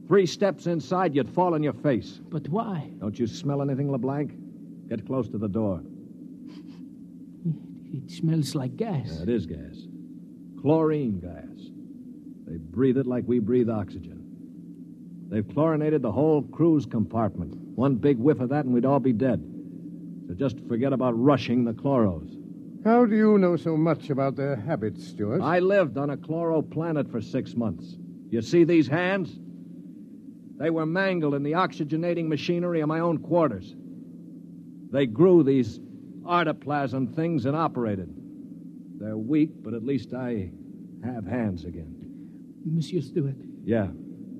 Three 0.07 0.27
steps 0.27 0.67
inside, 0.67 1.17
you'd 1.17 1.29
fall 1.29 1.55
on 1.55 1.63
your 1.65 1.73
face. 1.73 2.21
But 2.29 2.49
why? 2.49 2.91
Don't 3.01 3.19
you 3.19 3.27
smell 3.27 3.61
anything, 3.61 3.91
LeBlanc? 3.91 4.33
Get 4.89 5.05
close 5.05 5.29
to 5.31 5.39
the 5.39 5.49
door. 5.49 5.81
It 7.93 8.11
smells 8.11 8.55
like 8.55 8.77
gas. 8.77 9.09
Yeah, 9.17 9.23
it 9.23 9.29
is 9.29 9.47
gas. 9.47 9.87
Chlorine 10.61 11.21
gas. 11.21 11.71
They 12.47 12.57
breathe 12.59 12.99
it 12.99 13.07
like 13.07 13.25
we 13.27 13.39
breathe 13.39 13.69
oxygen. 13.71 14.23
They've 15.29 15.47
chlorinated 15.47 16.03
the 16.03 16.13
whole 16.13 16.43
crew's 16.43 16.87
compartment. 16.87 17.55
One 17.75 17.97
big 17.97 18.19
whiff 18.19 18.41
of 18.41 18.51
that 18.51 18.65
and 18.65 18.73
we'd 18.73 18.85
all 18.85 19.01
be 19.01 19.13
dead. 19.13 19.43
So 20.29 20.35
just 20.35 20.57
forget 20.69 20.93
about 20.93 21.13
rushing 21.13 21.65
the 21.65 21.73
chloros. 21.73 22.33
How 22.85 23.05
do 23.05 23.17
you 23.17 23.37
know 23.39 23.57
so 23.57 23.77
much 23.77 24.11
about 24.11 24.37
their 24.37 24.55
habits, 24.55 25.07
Stewart? 25.09 25.43
I 25.43 25.59
lived 25.59 25.99
on 25.99 26.11
a 26.11 26.17
chloro 26.17 26.63
planet 26.69 27.11
for 27.11 27.21
six 27.21 27.57
months. 27.57 27.97
You 28.31 28.43
see 28.43 28.65
these 28.65 28.87
hands? 28.87 29.41
They 30.59 30.71
were 30.71 30.87
mangled 30.87 31.35
in 31.35 31.43
the 31.43 31.53
oxygenating 31.53 32.29
machinery 32.29 32.81
of 32.81 32.89
my 32.89 33.01
own 33.01 33.19
quarters. 33.19 33.75
They 34.93 35.07
grew 35.07 35.43
these 35.43 35.81
artiplasm 36.27 37.15
things 37.15 37.47
and 37.47 37.57
operated. 37.57 38.09
They're 38.99 39.17
weak, 39.19 39.51
but 39.63 39.75
at 39.75 39.85
least 39.85 40.13
I 40.15 40.51
have 41.05 41.27
hands 41.27 41.65
again. 41.65 41.95
Monsieur 42.65 43.01
Stewart, 43.01 43.37
Yeah. 43.65 43.89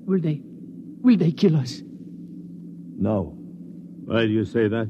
will 0.05 0.19
they. 0.19 0.41
will 1.01 1.17
they 1.17 1.31
kill 1.31 1.55
us? 1.55 1.81
No. 2.99 3.35
Why 4.05 4.25
do 4.25 4.31
you 4.31 4.45
say 4.45 4.67
that? 4.67 4.89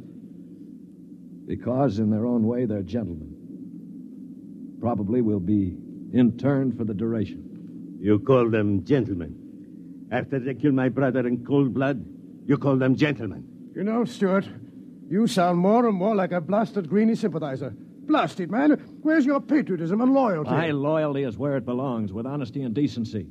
Because, 1.47 1.99
in 1.99 2.09
their 2.09 2.25
own 2.25 2.45
way, 2.45 2.65
they're 2.65 2.81
gentlemen. 2.81 3.33
Probably 4.79 5.21
will 5.21 5.39
be 5.39 5.77
interned 6.13 6.77
for 6.77 6.83
the 6.83 6.93
duration. 6.93 7.97
You 7.99 8.19
call 8.19 8.49
them 8.49 8.83
gentlemen. 8.85 9.35
After 10.11 10.39
they 10.39 10.53
kill 10.53 10.71
my 10.71 10.89
brother 10.89 11.25
in 11.27 11.43
cold 11.45 11.73
blood, 11.73 12.03
you 12.45 12.57
call 12.57 12.77
them 12.77 12.95
gentlemen. 12.95 13.43
You 13.75 13.83
know, 13.83 14.05
Stewart, 14.05 14.47
you 15.09 15.27
sound 15.27 15.59
more 15.59 15.87
and 15.87 15.95
more 15.97 16.15
like 16.15 16.31
a 16.31 16.41
blasted 16.41 16.89
Greenie 16.89 17.15
sympathizer. 17.15 17.73
Blasted, 18.07 18.49
man. 18.49 18.71
Where's 19.01 19.25
your 19.25 19.41
patriotism 19.41 20.01
and 20.01 20.13
loyalty? 20.13 20.51
My 20.51 20.71
loyalty 20.71 21.23
is 21.23 21.37
where 21.37 21.57
it 21.57 21.65
belongs, 21.65 22.13
with 22.13 22.25
honesty 22.25 22.61
and 22.63 22.73
decency, 22.73 23.27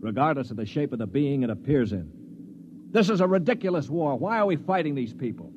regardless 0.00 0.50
of 0.50 0.56
the 0.56 0.66
shape 0.66 0.92
of 0.92 0.98
the 0.98 1.06
being 1.06 1.42
it 1.42 1.50
appears 1.50 1.92
in. 1.92 2.10
This 2.90 3.10
is 3.10 3.20
a 3.20 3.26
ridiculous 3.26 3.88
war. 3.88 4.16
Why 4.16 4.38
are 4.38 4.46
we 4.46 4.56
fighting 4.56 4.94
these 4.94 5.12
people? 5.12 5.52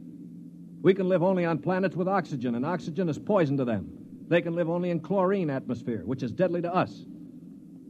We 0.82 0.94
can 0.94 1.08
live 1.08 1.24
only 1.24 1.46
on 1.46 1.60
planets 1.60 1.96
with 1.96 2.08
oxygen, 2.08 2.56
and 2.56 2.66
oxygen 2.66 3.10
is 3.10 3.18
poison 3.18 3.58
to 3.58 3.66
them. 3.66 3.90
They 4.28 4.42
can 4.42 4.56
live 4.56 4.70
only 4.70 4.90
in 4.90 5.00
chlorine 5.00 5.50
atmosphere, 5.50 6.02
which 6.04 6.24
is 6.24 6.32
deadly 6.32 6.62
to 6.64 6.74
us. 6.74 7.06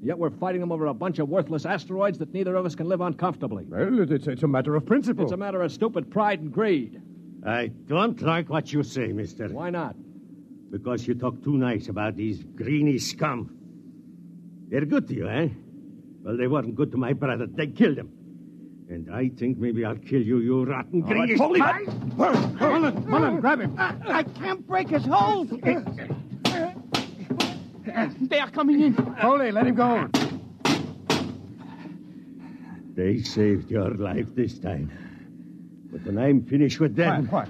Yet 0.01 0.19
we're 0.19 0.29
fighting 0.29 0.61
them 0.61 0.71
over 0.71 0.85
a 0.85 0.93
bunch 0.93 1.17
of 1.17 1.27
worthless 1.27 1.65
asteroids 1.65 2.19
that 2.19 2.33
neither 2.33 2.55
of 2.55 2.65
us 2.65 2.75
can 2.75 2.87
live 2.87 3.01
on 3.01 3.15
comfortably. 3.15 3.65
Well, 3.67 4.11
it's, 4.11 4.27
it's 4.27 4.43
a 4.43 4.47
matter 4.47 4.75
of 4.75 4.85
principle. 4.85 5.23
It's 5.23 5.33
a 5.33 5.37
matter 5.37 5.61
of 5.61 5.71
stupid 5.71 6.11
pride 6.11 6.39
and 6.39 6.51
greed. 6.51 7.01
I 7.45 7.67
don't 7.67 8.21
like 8.21 8.49
what 8.49 8.73
you 8.73 8.83
say, 8.83 9.07
mister. 9.07 9.47
Why 9.47 9.69
not? 9.69 9.95
Because 10.69 11.07
you 11.07 11.15
talk 11.15 11.43
too 11.43 11.57
nice 11.57 11.87
about 11.87 12.15
these 12.15 12.43
greeny 12.43 12.97
scum. 12.97 13.55
They're 14.69 14.85
good 14.85 15.07
to 15.07 15.13
you, 15.15 15.29
eh? 15.29 15.49
Well, 16.23 16.35
they 16.35 16.47
weren't 16.47 16.75
good 16.75 16.91
to 16.91 16.97
my 16.97 17.13
brother. 17.13 17.47
They 17.47 17.67
killed 17.67 17.97
him. 17.97 18.11
And 18.89 19.13
I 19.13 19.29
think 19.29 19.57
maybe 19.57 19.85
I'll 19.85 19.95
kill 19.95 20.21
you, 20.21 20.39
you 20.39 20.63
rotten 20.65 21.03
All 21.03 21.09
right, 21.09 21.27
greeny... 21.27 21.37
hold 21.37 21.57
him. 21.57 22.17
Mullen, 22.17 23.09
Mullen, 23.09 23.39
grab 23.39 23.61
him. 23.61 23.75
I 23.77 24.23
can't 24.23 24.65
break 24.65 24.89
his 24.89 25.05
hold. 25.05 25.49
they 28.29 28.39
are 28.39 28.49
coming 28.51 28.81
in. 28.81 28.93
Foley, 29.21 29.51
let 29.51 29.67
him 29.67 29.75
go. 29.75 30.09
They 32.93 33.21
saved 33.21 33.69
your 33.69 33.91
life 33.91 34.33
this 34.35 34.57
time. 34.57 34.91
But 35.97 36.13
when 36.13 36.23
I'm 36.23 36.43
finished 36.43 36.79
with 36.79 36.95
them... 36.95 37.27
Quiet, 37.27 37.49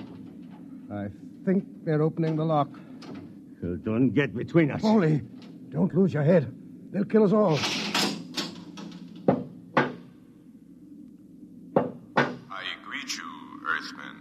quiet. 0.88 1.12
I 1.12 1.46
think 1.46 1.66
they're 1.84 2.02
opening 2.02 2.38
the 2.38 2.46
lock. 2.46 2.70
Well, 3.62 3.76
don't 3.84 4.12
get 4.12 4.34
between 4.36 4.72
us. 4.72 4.82
Foley, 4.82 5.22
don't 5.70 5.94
lose 5.94 6.14
your 6.14 6.24
head. 6.24 6.54
They'll 6.92 7.04
kill 7.04 7.24
us 7.24 7.34
all. 7.34 7.60
I 12.48 12.64
greet 12.86 13.18
you, 13.18 13.26
Earthmen. 13.68 14.16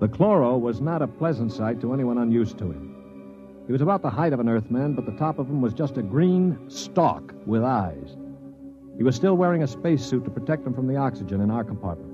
The 0.00 0.08
chloro 0.08 0.58
was 0.58 0.80
not 0.80 1.02
a 1.02 1.06
pleasant 1.06 1.52
sight 1.52 1.82
to 1.82 1.92
anyone 1.92 2.16
unused 2.16 2.56
to 2.58 2.70
him. 2.70 2.89
He 3.66 3.72
was 3.72 3.82
about 3.82 4.02
the 4.02 4.10
height 4.10 4.32
of 4.32 4.40
an 4.40 4.48
Earthman, 4.48 4.94
but 4.94 5.06
the 5.06 5.12
top 5.12 5.38
of 5.38 5.48
him 5.48 5.60
was 5.60 5.72
just 5.72 5.96
a 5.96 6.02
green 6.02 6.58
stalk 6.68 7.32
with 7.46 7.62
eyes. 7.62 8.16
He 8.96 9.04
was 9.04 9.14
still 9.14 9.36
wearing 9.36 9.62
a 9.62 9.66
spacesuit 9.66 10.24
to 10.24 10.30
protect 10.30 10.66
him 10.66 10.74
from 10.74 10.86
the 10.86 10.96
oxygen 10.96 11.40
in 11.40 11.50
our 11.50 11.64
compartment. 11.64 12.10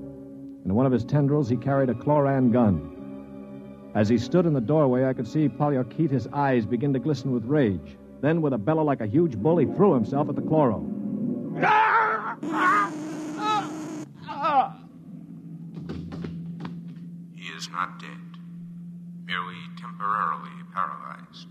In 0.65 0.75
one 0.75 0.85
of 0.85 0.91
his 0.91 1.03
tendrils, 1.03 1.49
he 1.49 1.57
carried 1.57 1.89
a 1.89 1.93
chloran 1.93 2.51
gun. 2.51 2.93
As 3.95 4.07
he 4.07 4.17
stood 4.17 4.45
in 4.45 4.53
the 4.53 4.61
doorway, 4.61 5.05
I 5.05 5.13
could 5.13 5.27
see 5.27 5.49
Polyorketes' 5.49 6.27
eyes 6.31 6.65
begin 6.65 6.93
to 6.93 6.99
glisten 6.99 7.31
with 7.31 7.45
rage. 7.45 7.97
Then, 8.21 8.41
with 8.41 8.53
a 8.53 8.57
bellow 8.57 8.83
like 8.83 9.01
a 9.01 9.07
huge 9.07 9.37
bull, 9.37 9.57
he 9.57 9.65
threw 9.65 9.93
himself 9.93 10.29
at 10.29 10.35
the 10.35 10.41
chloro. 10.41 10.83
He 17.35 17.47
is 17.47 17.69
not 17.71 17.99
dead, 17.99 18.37
merely 19.25 19.55
temporarily 19.87 20.51
paralyzed. 20.73 21.47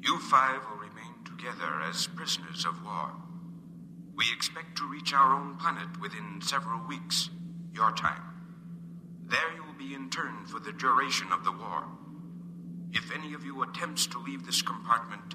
You 0.00 0.18
five 0.18 0.60
will 0.70 0.78
remain 0.78 1.14
together 1.24 1.82
as 1.88 2.06
prisoners 2.06 2.64
of 2.64 2.84
war. 2.84 3.10
We 4.14 4.24
expect 4.32 4.78
to 4.78 4.88
reach 4.88 5.12
our 5.12 5.34
own 5.34 5.56
planet 5.56 6.00
within 6.00 6.40
several 6.40 6.86
weeks, 6.86 7.30
your 7.72 7.92
time. 7.92 8.22
There 9.26 9.54
you 9.56 9.64
will 9.64 9.78
be 9.78 9.94
interned 9.94 10.48
for 10.48 10.60
the 10.60 10.72
duration 10.72 11.32
of 11.32 11.44
the 11.44 11.52
war. 11.52 11.84
If 12.92 13.12
any 13.12 13.34
of 13.34 13.44
you 13.44 13.62
attempts 13.62 14.06
to 14.08 14.18
leave 14.18 14.46
this 14.46 14.62
compartment, 14.62 15.34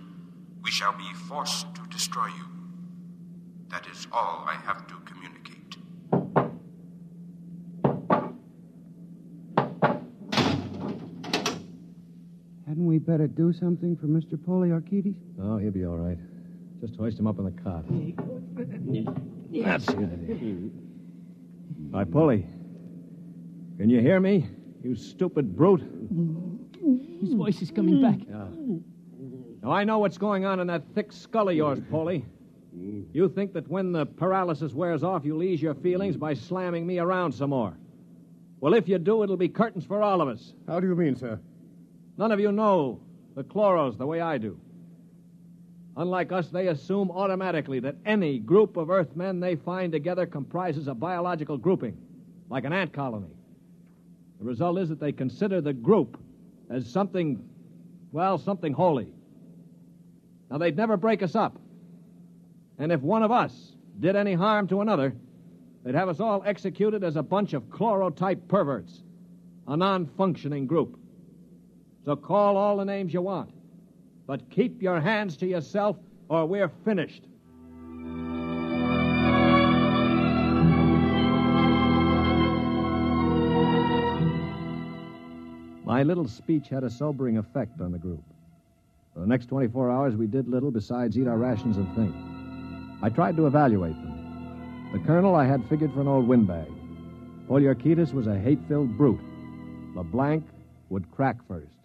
we 0.63 0.71
shall 0.71 0.97
be 0.97 1.11
forced 1.27 1.75
to 1.75 1.81
destroy 1.89 2.27
you. 2.27 2.45
That 3.69 3.85
is 3.87 4.07
all 4.11 4.45
I 4.47 4.55
have 4.65 4.87
to 4.87 4.95
communicate. 5.05 5.75
Hadn't 12.81 12.89
we 12.89 12.97
better 12.97 13.27
do 13.27 13.53
something 13.53 13.95
for 13.95 14.07
Mr. 14.07 14.35
Polyorketes? 14.35 15.13
Oh, 15.39 15.59
he'll 15.59 15.69
be 15.69 15.85
all 15.85 15.97
right. 15.97 16.17
Just 16.79 16.95
hoist 16.95 17.19
him 17.19 17.27
up 17.27 17.37
in 17.37 17.45
the 17.45 17.51
cot. 17.51 17.85
That's 19.63 19.85
good. 19.85 20.71
Hi, 21.93 22.03
Polly. 22.05 22.47
Can 23.77 23.91
you 23.91 24.01
hear 24.01 24.19
me? 24.19 24.47
You 24.83 24.95
stupid 24.95 25.55
brute. 25.55 25.83
His 27.21 27.35
voice 27.35 27.61
is 27.61 27.69
coming 27.69 28.01
back. 28.01 28.17
Yeah. 28.27 28.47
Now, 29.61 29.71
I 29.71 29.83
know 29.83 29.99
what's 29.99 30.17
going 30.17 30.45
on 30.45 30.59
in 30.59 30.65
that 30.65 30.81
thick 30.95 31.11
skull 31.11 31.49
of 31.49 31.55
yours, 31.55 31.77
Polly. 31.91 32.25
You 32.73 33.29
think 33.29 33.53
that 33.53 33.67
when 33.67 33.91
the 33.91 34.07
paralysis 34.07 34.73
wears 34.73 35.03
off, 35.03 35.23
you'll 35.23 35.43
ease 35.43 35.61
your 35.61 35.75
feelings 35.75 36.17
by 36.17 36.33
slamming 36.33 36.87
me 36.87 36.97
around 36.97 37.31
some 37.33 37.51
more. 37.51 37.77
Well, 38.59 38.73
if 38.73 38.87
you 38.89 38.97
do, 38.97 39.21
it'll 39.21 39.37
be 39.37 39.49
curtains 39.49 39.85
for 39.85 40.01
all 40.01 40.19
of 40.19 40.27
us. 40.27 40.55
How 40.67 40.79
do 40.79 40.87
you 40.87 40.95
mean, 40.95 41.15
sir? 41.15 41.39
None 42.21 42.31
of 42.31 42.39
you 42.39 42.51
know 42.51 42.99
the 43.33 43.43
chloros 43.43 43.97
the 43.97 44.05
way 44.05 44.21
I 44.21 44.37
do. 44.37 44.59
Unlike 45.97 46.31
us, 46.31 46.49
they 46.49 46.67
assume 46.67 47.09
automatically 47.09 47.79
that 47.79 47.95
any 48.05 48.37
group 48.37 48.77
of 48.77 48.91
Earthmen 48.91 49.39
they 49.39 49.55
find 49.55 49.91
together 49.91 50.27
comprises 50.27 50.87
a 50.87 50.93
biological 50.93 51.57
grouping, 51.57 51.97
like 52.47 52.63
an 52.63 52.73
ant 52.73 52.93
colony. 52.93 53.31
The 54.37 54.45
result 54.45 54.77
is 54.77 54.89
that 54.89 54.99
they 54.99 55.11
consider 55.11 55.61
the 55.61 55.73
group 55.73 56.21
as 56.69 56.87
something, 56.87 57.43
well, 58.11 58.37
something 58.37 58.73
holy. 58.73 59.07
Now, 60.51 60.59
they'd 60.59 60.77
never 60.77 60.97
break 60.97 61.23
us 61.23 61.35
up. 61.35 61.57
And 62.77 62.91
if 62.91 63.01
one 63.01 63.23
of 63.23 63.31
us 63.31 63.75
did 63.99 64.15
any 64.15 64.35
harm 64.35 64.67
to 64.67 64.81
another, 64.81 65.15
they'd 65.83 65.95
have 65.95 66.07
us 66.07 66.19
all 66.19 66.43
executed 66.45 67.03
as 67.03 67.15
a 67.15 67.23
bunch 67.23 67.53
of 67.53 67.63
chlorotype 67.71 68.47
perverts, 68.47 69.01
a 69.67 69.75
non 69.75 70.05
functioning 70.05 70.67
group. 70.67 70.99
So 72.03 72.15
call 72.15 72.57
all 72.57 72.77
the 72.77 72.85
names 72.85 73.13
you 73.13 73.21
want 73.21 73.51
But 74.25 74.49
keep 74.49 74.81
your 74.81 74.99
hands 74.99 75.37
to 75.37 75.47
yourself, 75.47 75.97
or 76.29 76.45
we're 76.45 76.71
finished. 76.85 77.23
My 85.83 86.03
little 86.03 86.27
speech 86.27 86.69
had 86.69 86.83
a 86.85 86.89
sobering 86.89 87.37
effect 87.37 87.81
on 87.81 87.91
the 87.91 87.97
group. 87.99 88.23
For 89.13 89.19
the 89.19 89.27
next 89.27 89.47
24 89.47 89.91
hours, 89.91 90.15
we 90.15 90.25
did 90.25 90.47
little 90.47 90.71
besides 90.71 91.17
eat 91.17 91.27
our 91.27 91.37
rations 91.37 91.75
and 91.75 91.93
think. 91.95 92.15
I 93.03 93.09
tried 93.09 93.35
to 93.35 93.45
evaluate 93.45 93.95
them. 94.01 94.89
The 94.93 94.99
colonel 94.99 95.35
I 95.35 95.45
had 95.45 95.67
figured 95.67 95.93
for 95.93 96.01
an 96.01 96.07
old 96.07 96.27
windbag. 96.27 96.69
Polyorketes 97.49 98.13
was 98.13 98.27
a 98.27 98.39
hate 98.39 98.59
filled 98.69 98.97
brute. 98.97 99.19
LeBlanc 99.93 100.45
would 100.89 101.11
crack 101.11 101.45
first. 101.47 101.80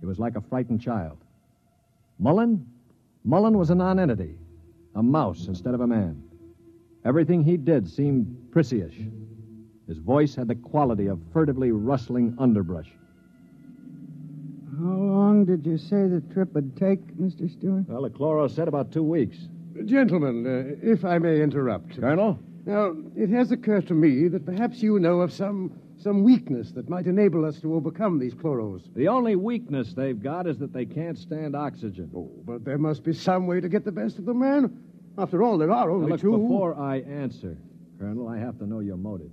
He 0.00 0.06
was 0.06 0.18
like 0.18 0.36
a 0.36 0.40
frightened 0.40 0.80
child. 0.80 1.18
Mullen? 2.18 2.66
Mullen 3.24 3.58
was 3.58 3.70
a 3.70 3.74
nonentity, 3.74 4.36
a 4.94 5.02
mouse 5.02 5.46
instead 5.48 5.74
of 5.74 5.80
a 5.80 5.86
man. 5.86 6.22
Everything 7.04 7.42
he 7.42 7.56
did 7.56 7.88
seemed 7.88 8.50
prissyish. 8.50 9.10
His 9.86 9.98
voice 9.98 10.34
had 10.34 10.48
the 10.48 10.54
quality 10.54 11.06
of 11.06 11.20
furtively 11.32 11.72
rustling 11.72 12.34
underbrush. 12.38 12.90
How 14.78 14.94
long 14.94 15.44
did 15.44 15.66
you 15.66 15.78
say 15.78 16.06
the 16.06 16.22
trip 16.32 16.54
would 16.54 16.76
take, 16.76 17.00
Mr. 17.16 17.50
Stewart? 17.50 17.88
Well, 17.88 18.02
the 18.02 18.10
chloro 18.10 18.48
said 18.48 18.68
about 18.68 18.92
two 18.92 19.02
weeks. 19.02 19.48
Gentlemen, 19.84 20.46
uh, 20.46 20.76
if 20.82 21.04
I 21.04 21.18
may 21.18 21.40
interrupt. 21.40 22.00
Colonel? 22.00 22.38
Now, 22.66 22.94
it 23.16 23.30
has 23.30 23.50
occurred 23.50 23.88
to 23.88 23.94
me 23.94 24.28
that 24.28 24.44
perhaps 24.44 24.82
you 24.82 24.98
know 24.98 25.20
of 25.20 25.32
some 25.32 25.72
some 25.98 26.22
weakness 26.22 26.70
that 26.72 26.88
might 26.88 27.06
enable 27.06 27.44
us 27.44 27.60
to 27.60 27.74
overcome 27.74 28.18
these 28.18 28.34
chloros. 28.34 28.82
The 28.94 29.08
only 29.08 29.36
weakness 29.36 29.94
they've 29.94 30.20
got 30.20 30.46
is 30.46 30.58
that 30.58 30.72
they 30.72 30.84
can't 30.84 31.18
stand 31.18 31.56
oxygen. 31.56 32.10
Oh, 32.14 32.30
but 32.44 32.64
there 32.64 32.78
must 32.78 33.02
be 33.02 33.12
some 33.12 33.46
way 33.46 33.60
to 33.60 33.68
get 33.68 33.84
the 33.84 33.92
best 33.92 34.18
of 34.18 34.24
them, 34.24 34.38
man. 34.38 34.82
After 35.18 35.42
all, 35.42 35.58
there 35.58 35.72
are 35.72 35.90
only 35.90 36.06
now, 36.06 36.12
look, 36.12 36.20
two. 36.20 36.38
Before 36.38 36.78
I 36.78 36.98
answer, 37.00 37.56
Colonel, 37.98 38.28
I 38.28 38.38
have 38.38 38.58
to 38.58 38.66
know 38.66 38.78
your 38.78 38.96
motive. 38.96 39.30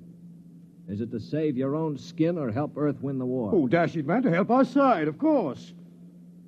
Is 0.90 1.02
it 1.02 1.12
to 1.12 1.20
save 1.20 1.58
your 1.58 1.76
own 1.76 1.98
skin 1.98 2.38
or 2.38 2.52
help 2.52 2.74
Earth 2.78 3.00
win 3.02 3.20
the 3.20 3.26
war? 3.26 3.52
Oh, 3.54 3.68
dash 3.68 3.96
it, 3.96 4.06
man, 4.08 4.24
to 4.24 4.32
help 4.32 4.50
our 4.50 4.66
side, 4.66 5.08
of 5.08 5.20
course. 5.20 5.74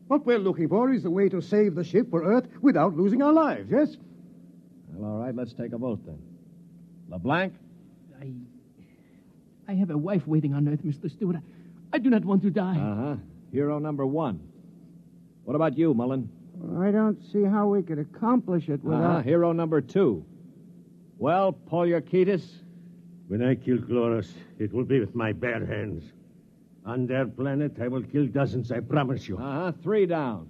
What 0.08 0.26
we're 0.26 0.40
looking 0.40 0.70
for 0.70 0.92
is 0.92 1.04
the 1.04 1.12
way 1.12 1.30
to 1.30 1.42
save 1.42 1.76
the 1.76 1.84
ship 1.84 2.10
for 2.10 2.24
Earth 2.24 2.48
without 2.62 2.96
losing 2.96 3.22
our 3.22 3.34
lives, 3.34 3.70
yes? 3.70 3.98
Well, 4.94 5.12
all 5.12 5.20
right, 5.20 5.36
let's 5.36 5.54
take 5.54 5.74
a 5.74 5.78
vote 5.78 6.00
then. 6.06 6.20
LeBlanc? 7.10 7.54
I. 9.68 9.72
I 9.72 9.76
have 9.76 9.90
a 9.90 9.98
wife 9.98 10.26
waiting 10.28 10.54
on 10.54 10.68
Earth, 10.68 10.84
Mr. 10.84 11.10
Stewart. 11.12 11.38
I, 11.38 11.42
I 11.94 12.00
do 12.00 12.10
not 12.10 12.26
want 12.26 12.42
to 12.44 12.50
die. 12.50 12.78
Uh 12.80 12.96
huh. 12.96 13.16
Hero 13.52 13.80
number 13.80 14.06
one. 14.06 14.40
What 15.44 15.56
about 15.56 15.78
you, 15.78 15.94
Mullen? 15.94 16.30
I 16.80 16.92
don't 16.92 17.22
see 17.32 17.44
how 17.44 17.68
we 17.68 17.82
could 17.84 18.00
accomplish 18.00 18.68
it 18.68 18.84
without. 18.84 19.04
Uh-huh. 19.04 19.22
Hero 19.22 19.52
number 19.54 19.80
two. 19.82 20.26
Well, 21.18 21.54
Polyorketes? 21.72 22.44
When 23.28 23.44
I 23.44 23.56
kill 23.56 23.78
Chloros, 23.78 24.32
it 24.58 24.74
will 24.74 24.86
be 24.86 25.00
with 25.00 25.14
my 25.16 25.34
bare 25.34 25.66
hands. 25.66 26.04
On 26.86 27.06
their 27.06 27.26
planet, 27.26 27.74
I 27.82 27.90
will 27.90 28.04
kill 28.04 28.28
dozens, 28.28 28.72
I 28.72 28.80
promise 28.80 29.28
you. 29.28 29.38
Uh 29.38 29.42
huh. 29.42 29.72
Three 29.84 30.06
down. 30.06 30.50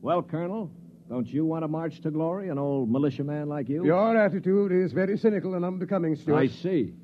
Well, 0.00 0.22
Colonel, 0.22 0.70
don't 1.10 1.26
you 1.26 1.44
want 1.44 1.62
to 1.62 1.68
march 1.68 2.00
to 2.02 2.10
glory, 2.10 2.48
an 2.48 2.58
old 2.58 2.90
militiaman 2.90 3.48
like 3.48 3.68
you? 3.68 3.84
Your 3.84 4.16
attitude 4.16 4.72
is 4.72 4.92
very 4.92 5.18
cynical 5.18 5.54
and 5.54 5.64
unbecoming, 5.64 6.16
Stuart. 6.16 6.36
I 6.38 6.46
see. 6.46 6.94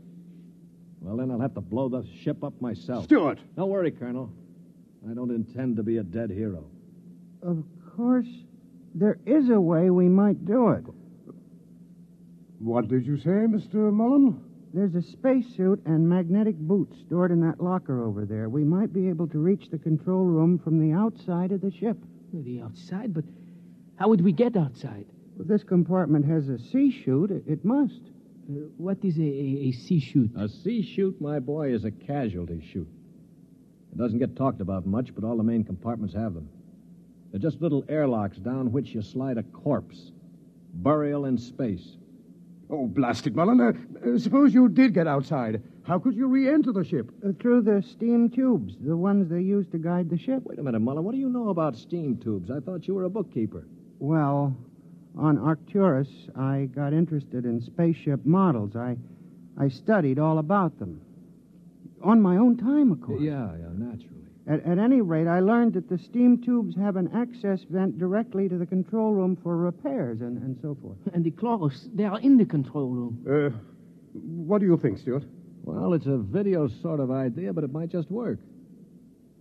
Well, 1.07 1.19
then 1.19 1.31
I'll 1.31 1.39
have 1.39 1.55
to 1.55 1.61
blow 1.61 1.89
the 1.89 2.05
ship 2.25 2.43
up 2.43 2.61
myself. 2.61 3.05
Stuart! 3.05 3.39
Don't 3.55 3.71
worry, 3.71 3.93
Colonel. 3.93 4.29
I 5.09 5.15
don't 5.15 5.31
intend 5.31 5.77
to 5.77 5.85
be 5.85 5.99
a 5.99 6.03
dead 6.03 6.31
hero. 6.31 6.65
Of 7.43 7.63
course, 7.97 8.27
there 8.93 9.17
is 9.25 9.49
a 9.51 9.61
way 9.61 9.91
we 9.91 10.09
might 10.09 10.45
do 10.45 10.71
it. 10.71 10.85
What 12.59 12.89
did 12.89 13.07
you 13.07 13.19
say, 13.19 13.47
Mr. 13.47 13.93
Mullen? 13.93 14.43
There's 14.75 14.97
a 14.97 15.03
spacesuit 15.03 15.81
and 15.87 16.09
magnetic 16.09 16.57
boots 16.57 16.99
stored 17.07 17.31
in 17.31 17.41
that 17.43 17.63
locker 17.63 18.05
over 18.05 18.25
there. 18.25 18.49
We 18.49 18.65
might 18.65 18.93
be 18.93 19.09
able 19.09 19.29
to 19.29 19.39
reach 19.39 19.71
the 19.71 19.79
control 19.79 20.25
room 20.25 20.59
from 20.59 20.81
the 20.81 20.93
outside 20.93 21.53
of 21.53 21.61
the 21.61 21.71
ship. 21.71 21.99
The 22.33 22.63
outside? 22.63 23.15
But 23.15 23.25
how 23.95 24.09
would 24.09 24.23
we 24.23 24.33
get 24.33 24.57
outside? 24.57 25.07
Well, 25.37 25.47
this 25.47 25.63
compartment 25.63 26.25
has 26.25 26.49
a 26.49 26.59
C-chute. 26.59 27.31
It, 27.31 27.45
it 27.47 27.65
must. 27.65 28.01
Uh, 28.49 28.55
what 28.77 28.99
is 29.03 29.19
a, 29.19 29.23
a, 29.23 29.69
a 29.69 29.73
C-chute? 29.73 30.31
A 30.37 30.49
C-chute, 30.49 31.21
my 31.21 31.39
boy, 31.39 31.75
is 31.75 31.85
a 31.85 31.91
casualty 31.91 32.65
chute. 32.73 32.89
It 33.93 33.99
doesn't 33.99 34.19
get 34.19 34.37
talked 34.37 34.61
about 34.61 34.87
much, 34.87 35.15
but 35.15 35.25
all 35.25 35.37
the 35.37 35.43
main 35.43 35.65
compartments 35.65 36.15
have 36.15 36.35
them. 36.35 36.49
They're 37.31 37.41
just 37.41 37.61
little 37.61 37.85
airlocks 37.89 38.39
down 38.39 38.73
which 38.73 38.95
you 38.95 39.03
slide 39.03 39.39
a 39.39 39.43
corpse. 39.43 40.13
Burial 40.75 41.25
in 41.25 41.39
space. 41.39 41.97
Oh, 42.69 42.87
blast 42.87 43.27
it, 43.27 43.35
Mullen. 43.35 43.61
Uh, 43.61 43.73
uh, 44.09 44.19
suppose 44.19 44.53
you 44.53 44.69
did 44.69 44.93
get 44.95 45.07
outside. 45.07 45.63
How 45.85 45.99
could 45.99 46.15
you 46.15 46.27
re 46.27 46.49
enter 46.49 46.73
the 46.73 46.85
ship? 46.85 47.11
Uh, 47.25 47.31
through 47.41 47.63
the 47.63 47.83
steam 47.83 48.29
tubes, 48.29 48.75
the 48.81 48.97
ones 48.97 49.31
they 49.31 49.41
use 49.41 49.67
to 49.69 49.79
guide 49.79 50.11
the 50.11 50.19
ship. 50.19 50.43
Wait 50.45 50.59
a 50.59 50.63
minute, 50.63 50.81
Mullen. 50.81 51.05
What 51.05 51.13
do 51.13 51.19
you 51.19 51.29
know 51.29 51.49
about 51.49 51.77
steam 51.77 52.17
tubes? 52.17 52.51
I 52.51 52.61
thought 52.61 52.89
you 52.89 52.95
were 52.95 53.05
a 53.05 53.11
bookkeeper. 53.11 53.67
Well, 53.99 54.57
on 55.17 55.39
Arcturus, 55.39 56.09
I 56.37 56.69
got 56.75 56.93
interested 56.93 57.45
in 57.45 57.61
spaceship 57.61 58.25
models. 58.25 58.77
I, 58.77 58.97
I 59.59 59.69
studied 59.69 60.19
all 60.19 60.39
about 60.39 60.79
them. 60.79 61.01
On 62.03 62.21
my 62.21 62.37
own 62.37 62.57
time, 62.57 62.93
of 62.93 63.01
course. 63.01 63.23
Yeah, 63.23 63.51
yeah, 63.59 63.69
naturally. 63.73 64.13
At, 64.47 64.65
at, 64.65 64.79
any 64.79 65.01
rate, 65.01 65.27
I 65.27 65.41
learned 65.41 65.73
that 65.73 65.89
the 65.89 65.99
steam 65.99 66.41
tubes 66.41 66.77
have 66.77 66.97
an 66.97 67.11
access 67.15 67.63
vent 67.69 67.99
directly 67.99 68.49
to 68.49 68.59
the 68.59 68.67
control 68.67 69.13
room 69.13 69.37
for 69.43 69.57
repairs 69.57 70.21
and, 70.21 70.41
and 70.43 70.57
so 70.63 70.77
forth. 70.81 70.99
And 71.15 71.25
the 71.25 71.33
chloros, 71.33 71.89
they 71.97 72.05
are 72.05 72.21
in 72.21 72.37
the 72.37 72.45
control 72.45 72.89
room. 72.89 73.25
Uh, 73.29 73.57
what 74.13 74.61
do 74.61 74.67
you 74.67 74.77
think, 74.77 74.99
Stuart? 74.99 75.25
Well, 75.65 75.95
it's 75.95 76.07
a 76.07 76.19
video 76.19 76.69
sort 76.69 77.01
of 77.01 77.11
idea, 77.11 77.53
but 77.53 77.65
it 77.65 77.73
might 77.73 77.89
just 77.89 78.09
work. 78.11 78.39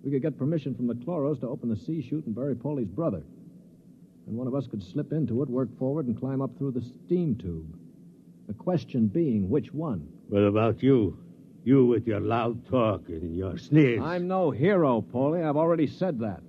We 0.03 0.09
could 0.09 0.23
get 0.23 0.39
permission 0.39 0.73
from 0.73 0.87
the 0.87 0.95
chloros 0.95 1.39
to 1.41 1.47
open 1.49 1.69
the 1.69 1.77
C-chute 1.77 2.25
and 2.25 2.33
bury 2.33 2.55
Polly's 2.55 2.87
brother. 2.87 3.21
And 4.27 4.35
one 4.35 4.47
of 4.47 4.55
us 4.55 4.67
could 4.67 4.81
slip 4.81 5.11
into 5.11 5.43
it, 5.43 5.49
work 5.49 5.69
forward, 5.77 6.07
and 6.07 6.19
climb 6.19 6.41
up 6.41 6.57
through 6.57 6.71
the 6.71 6.81
steam 6.81 7.35
tube. 7.35 7.77
The 8.47 8.53
question 8.53 9.07
being, 9.07 9.49
which 9.49 9.73
one? 9.73 10.07
What 10.29 10.39
about 10.39 10.81
you? 10.81 11.17
You 11.63 11.85
with 11.85 12.07
your 12.07 12.19
loud 12.19 12.67
talk 12.67 13.07
and 13.09 13.35
your 13.35 13.57
sneers. 13.57 14.01
I'm 14.03 14.27
no 14.27 14.51
hero, 14.51 15.01
Polly. 15.01 15.41
I've 15.41 15.57
already 15.57 15.87
said 15.87 16.19
that. 16.19 16.41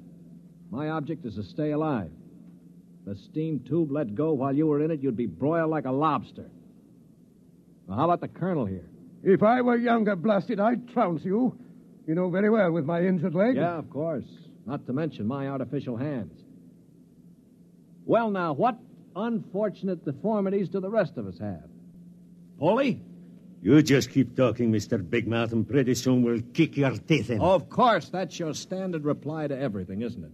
My 0.70 0.90
object 0.90 1.24
is 1.24 1.36
to 1.36 1.42
stay 1.42 1.70
alive. 1.70 2.10
The 3.06 3.16
steam 3.16 3.60
tube 3.60 3.92
let 3.92 4.14
go 4.14 4.32
while 4.32 4.54
you 4.54 4.66
were 4.66 4.82
in 4.82 4.90
it, 4.90 5.00
you'd 5.00 5.16
be 5.16 5.26
broiled 5.26 5.70
like 5.70 5.84
a 5.84 5.92
lobster. 5.92 6.50
Now, 7.88 7.96
how 7.96 8.04
about 8.04 8.20
the 8.20 8.28
colonel 8.28 8.66
here? 8.66 8.88
If 9.22 9.42
I 9.42 9.60
were 9.62 9.76
younger, 9.76 10.16
blasted, 10.16 10.60
I'd 10.60 10.88
trounce 10.88 11.24
you. 11.24 11.56
You 12.06 12.14
know 12.14 12.30
very 12.30 12.50
well 12.50 12.70
with 12.72 12.84
my 12.84 13.00
injured 13.02 13.34
leg. 13.34 13.56
Yeah, 13.56 13.78
of 13.78 13.88
course. 13.90 14.26
Not 14.66 14.86
to 14.86 14.92
mention 14.92 15.26
my 15.26 15.48
artificial 15.48 15.96
hands. 15.96 16.32
Well, 18.06 18.30
now, 18.30 18.52
what 18.52 18.78
unfortunate 19.16 20.04
deformities 20.04 20.68
do 20.68 20.80
the 20.80 20.88
rest 20.88 21.18
of 21.18 21.26
us 21.26 21.38
have? 21.40 21.68
Polly? 22.58 23.02
You 23.62 23.82
just 23.82 24.10
keep 24.10 24.36
talking, 24.36 24.70
Mr. 24.72 24.98
Big 25.08 25.26
Mouth, 25.26 25.52
and 25.52 25.68
pretty 25.68 25.94
soon 25.96 26.22
we'll 26.22 26.40
kick 26.54 26.76
your 26.76 26.92
teeth 26.92 27.30
in. 27.30 27.40
Of 27.40 27.68
course, 27.68 28.08
that's 28.08 28.38
your 28.38 28.54
standard 28.54 29.04
reply 29.04 29.48
to 29.48 29.58
everything, 29.58 30.02
isn't 30.02 30.22
it? 30.22 30.30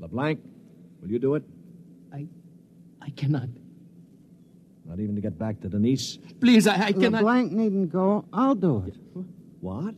LeBlanc, 0.00 0.38
will 1.00 1.10
you 1.10 1.18
do 1.18 1.34
it? 1.34 1.44
I. 2.12 2.26
I 3.00 3.10
cannot. 3.10 3.48
Not 4.84 5.00
even 5.00 5.14
to 5.14 5.22
get 5.22 5.38
back 5.38 5.60
to 5.62 5.68
Denise? 5.68 6.18
Please, 6.40 6.66
I, 6.66 6.74
I 6.74 6.92
cannot. 6.92 7.22
LeBlanc 7.22 7.52
needn't 7.52 7.90
go. 7.90 8.26
I'll 8.34 8.54
do 8.54 8.84
it. 8.86 8.96
What? 9.60 9.94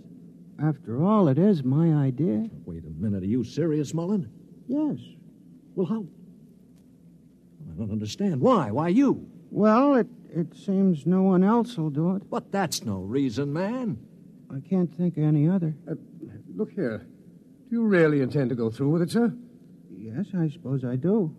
After 0.63 1.03
all, 1.03 1.27
it 1.29 1.39
is 1.39 1.65
my 1.65 1.93
idea. 1.93 2.49
Wait 2.65 2.85
a 2.85 3.03
minute. 3.03 3.25
Are 3.25 3.27
you 3.27 3.43
serious, 3.43 3.93
Mullen? 3.93 4.31
Yes. 4.69 4.99
Well, 5.75 5.87
how? 5.87 6.05
I 7.77 7.81
don't 7.81 7.93
understand. 7.93 8.41
Why? 8.41 8.71
Why 8.71 8.89
you? 8.89 9.29
Well, 9.51 9.97
it, 9.97 10.07
it 10.35 10.57
seems 10.57 11.05
no 11.05 11.23
one 11.23 11.45
else 11.45 11.77
will 11.77 11.91
do 11.91 12.17
it. 12.17 12.31
But 12.31 12.51
that's 12.51 12.83
no 12.83 13.01
reason, 13.01 13.53
man. 13.53 13.99
I 14.51 14.67
can't 14.67 14.95
think 14.95 15.19
of 15.19 15.25
any 15.25 15.47
other. 15.49 15.75
Uh, 15.91 15.95
look 16.55 16.73
here. 16.73 17.07
Do 17.69 17.77
you 17.77 17.83
really 17.83 18.23
intend 18.23 18.49
to 18.51 18.57
go 18.57 18.71
through 18.71 18.91
with 18.91 19.03
it, 19.03 19.11
sir? 19.11 19.35
Yes, 19.95 20.27
I 20.39 20.49
suppose 20.49 20.85
I 20.85 20.97
do. 20.97 21.35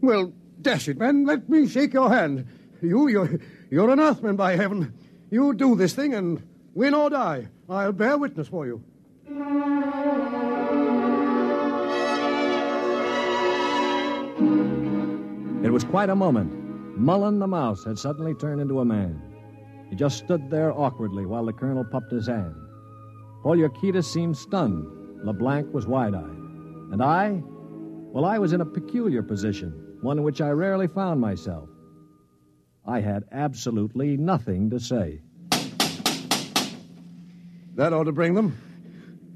Well, 0.00 0.32
dash 0.62 0.88
it, 0.88 0.96
man. 0.96 1.26
Let 1.26 1.48
me 1.50 1.68
shake 1.68 1.92
your 1.92 2.08
hand. 2.08 2.46
You, 2.80 3.08
you're, 3.08 3.38
you're 3.70 3.90
an 3.90 4.00
Earthman, 4.00 4.36
by 4.36 4.56
heaven. 4.56 4.94
You 5.30 5.54
do 5.54 5.76
this 5.76 5.92
thing 5.92 6.14
and 6.14 6.42
win 6.72 6.94
or 6.94 7.10
die. 7.10 7.48
I'll 7.68 7.92
bear 7.92 8.16
witness 8.16 8.48
for 8.48 8.66
you. 8.66 8.82
It 15.62 15.70
was 15.70 15.84
quite 15.84 16.10
a 16.10 16.16
moment. 16.16 16.98
Mullen 16.98 17.38
the 17.38 17.46
mouse 17.46 17.84
had 17.84 17.96
suddenly 17.96 18.34
turned 18.34 18.60
into 18.60 18.80
a 18.80 18.84
man. 18.84 19.22
He 19.88 19.94
just 19.94 20.18
stood 20.18 20.50
there 20.50 20.72
awkwardly 20.72 21.24
while 21.24 21.44
the 21.44 21.52
colonel 21.52 21.84
puffed 21.84 22.10
his 22.10 22.26
hand. 22.26 22.56
Polyorketes 23.44 24.04
seemed 24.04 24.36
stunned. 24.36 24.86
LeBlanc 25.24 25.72
was 25.72 25.86
wide 25.86 26.14
eyed. 26.14 26.38
And 26.92 27.00
I? 27.00 27.40
Well, 27.44 28.24
I 28.24 28.38
was 28.38 28.52
in 28.52 28.60
a 28.60 28.66
peculiar 28.66 29.22
position, 29.22 29.98
one 30.00 30.18
in 30.18 30.24
which 30.24 30.40
I 30.40 30.50
rarely 30.50 30.88
found 30.88 31.20
myself. 31.20 31.68
I 32.84 33.00
had 33.00 33.22
absolutely 33.30 34.16
nothing 34.16 34.68
to 34.70 34.80
say. 34.80 35.20
That 37.76 37.92
ought 37.92 38.04
to 38.04 38.12
bring 38.12 38.34
them. 38.34 38.58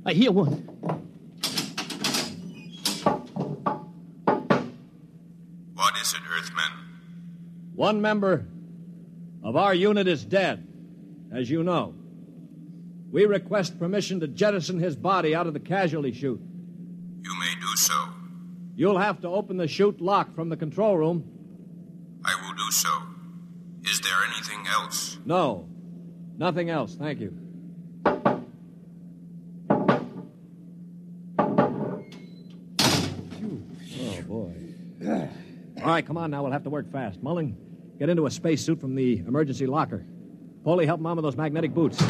I 0.05 0.13
hear 0.13 0.33
one. 0.33 0.69
What 5.97 6.03
is 6.03 6.13
it, 6.13 6.21
Earthman? 6.31 6.73
One 7.75 8.03
member 8.03 8.47
of 9.43 9.57
our 9.57 9.75
unit 9.75 10.07
is 10.07 10.23
dead, 10.27 10.69
as 11.33 11.49
you 11.49 11.63
know. 11.63 11.95
We 13.11 13.25
request 13.25 13.79
permission 13.79 14.21
to 14.21 14.29
jettison 14.29 14.79
his 14.79 14.95
body 14.95 15.35
out 15.35 15.47
of 15.47 15.55
the 15.55 15.61
casualty 15.61 16.13
chute. 16.13 16.43
You 17.23 17.39
may 17.39 17.55
do 17.59 17.77
so. 17.77 17.95
You'll 18.75 18.99
have 18.99 19.23
to 19.23 19.29
open 19.29 19.57
the 19.57 19.67
chute 19.67 20.03
lock 20.03 20.35
from 20.35 20.51
the 20.51 20.57
control 20.59 20.99
room. 20.99 21.25
I 22.23 22.35
will 22.43 22.53
do 22.55 22.71
so. 22.71 22.91
Is 23.85 24.03
there 24.03 24.23
anything 24.35 24.67
else? 24.67 25.17
No, 25.25 25.67
nothing 26.37 26.69
else. 26.69 26.95
Thank 26.95 27.21
you. 27.21 27.35
Oh, 33.99 34.23
boy. 34.29 34.53
All 35.87 35.93
right, 35.93 36.05
come 36.05 36.17
on 36.17 36.33
now. 36.33 36.43
We'll 36.43 36.51
have 36.51 36.65
to 36.65 36.71
work 36.71 36.91
fast. 36.91 37.23
Mullen, 37.23 37.57
get 38.01 38.09
into 38.09 38.27
a 38.27 38.31
spacesuit 38.33 38.81
from 38.81 38.97
the 38.97 39.19
emergency 39.19 39.69
locker. 39.69 40.05
Polly, 40.65 40.85
help 40.85 40.99
Mom 41.01 41.17
with 41.17 41.23
those 41.23 41.37
magnetic 41.37 41.73
boots. 41.73 42.01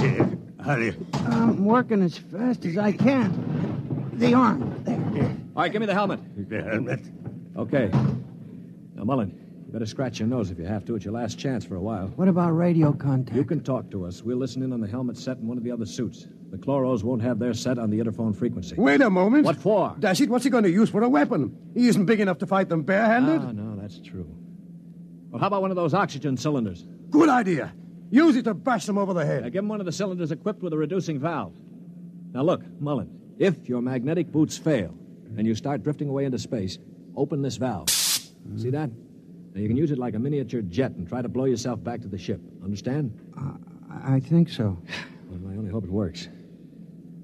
Yeah, 0.00 0.26
Hurry. 0.64 0.96
I'm 1.26 1.66
working 1.66 2.00
as 2.00 2.16
fast 2.16 2.64
as 2.64 2.78
I 2.78 2.92
can. 2.92 4.10
The 4.14 4.32
arm. 4.32 4.74
There. 4.84 5.36
All 5.54 5.62
right, 5.62 5.70
give 5.70 5.80
me 5.80 5.86
the 5.86 5.92
helmet. 5.92 6.48
The 6.48 6.62
helmet. 6.62 7.00
Okay. 7.58 7.90
Now, 8.94 9.04
Mullen, 9.04 9.38
you 9.38 9.39
better 9.70 9.86
scratch 9.86 10.18
your 10.18 10.28
nose 10.28 10.50
if 10.50 10.58
you 10.58 10.64
have 10.64 10.84
to. 10.86 10.96
It's 10.96 11.04
your 11.04 11.14
last 11.14 11.38
chance 11.38 11.64
for 11.64 11.76
a 11.76 11.80
while. 11.80 12.08
What 12.16 12.28
about 12.28 12.50
radio 12.50 12.92
contact? 12.92 13.36
You 13.36 13.44
can 13.44 13.60
talk 13.62 13.90
to 13.90 14.04
us. 14.06 14.22
We'll 14.22 14.36
listen 14.36 14.62
in 14.62 14.72
on 14.72 14.80
the 14.80 14.88
helmet 14.88 15.16
set 15.16 15.38
in 15.38 15.46
one 15.46 15.58
of 15.58 15.64
the 15.64 15.70
other 15.70 15.86
suits. 15.86 16.26
The 16.50 16.58
chloros 16.58 17.04
won't 17.04 17.22
have 17.22 17.38
their 17.38 17.54
set 17.54 17.78
on 17.78 17.90
the 17.90 17.98
interphone 17.98 18.34
frequency. 18.36 18.74
Wait 18.76 19.00
a 19.00 19.08
moment. 19.08 19.44
What 19.44 19.56
for? 19.56 19.94
Dash 19.98 20.20
it, 20.20 20.28
what's 20.28 20.44
he 20.44 20.50
going 20.50 20.64
to 20.64 20.70
use 20.70 20.90
for 20.90 21.02
a 21.02 21.08
weapon? 21.08 21.56
He 21.74 21.86
isn't 21.88 22.06
big 22.06 22.20
enough 22.20 22.38
to 22.38 22.46
fight 22.46 22.68
them 22.68 22.82
barehanded. 22.82 23.40
Ah, 23.40 23.52
no, 23.52 23.76
that's 23.80 24.00
true. 24.00 24.28
Well, 25.30 25.40
how 25.40 25.46
about 25.46 25.62
one 25.62 25.70
of 25.70 25.76
those 25.76 25.94
oxygen 25.94 26.36
cylinders? 26.36 26.84
Good 27.10 27.28
idea. 27.28 27.72
Use 28.10 28.34
it 28.34 28.42
to 28.44 28.54
bash 28.54 28.86
them 28.86 28.98
over 28.98 29.14
the 29.14 29.24
head. 29.24 29.42
Now, 29.44 29.48
give 29.50 29.62
him 29.62 29.68
one 29.68 29.78
of 29.78 29.86
the 29.86 29.92
cylinders 29.92 30.32
equipped 30.32 30.62
with 30.62 30.72
a 30.72 30.76
reducing 30.76 31.20
valve. 31.20 31.54
Now, 32.32 32.42
look, 32.42 32.62
Mullen, 32.80 33.08
if 33.38 33.68
your 33.68 33.80
magnetic 33.80 34.32
boots 34.32 34.58
fail 34.58 34.92
and 35.36 35.46
you 35.46 35.54
start 35.54 35.84
drifting 35.84 36.08
away 36.08 36.24
into 36.24 36.38
space, 36.40 36.78
open 37.16 37.42
this 37.42 37.56
valve. 37.56 37.88
See 37.90 38.70
that? 38.70 38.90
Now, 39.54 39.60
you 39.60 39.68
can 39.68 39.76
use 39.76 39.90
it 39.90 39.98
like 39.98 40.14
a 40.14 40.18
miniature 40.18 40.62
jet 40.62 40.92
and 40.92 41.08
try 41.08 41.22
to 41.22 41.28
blow 41.28 41.44
yourself 41.46 41.82
back 41.82 42.00
to 42.02 42.08
the 42.08 42.18
ship. 42.18 42.40
Understand? 42.62 43.12
I 44.04 44.20
think 44.20 44.48
so. 44.48 44.78
Well, 45.30 45.52
I 45.52 45.56
only 45.56 45.70
hope 45.70 45.84
it 45.84 45.90
works. 45.90 46.28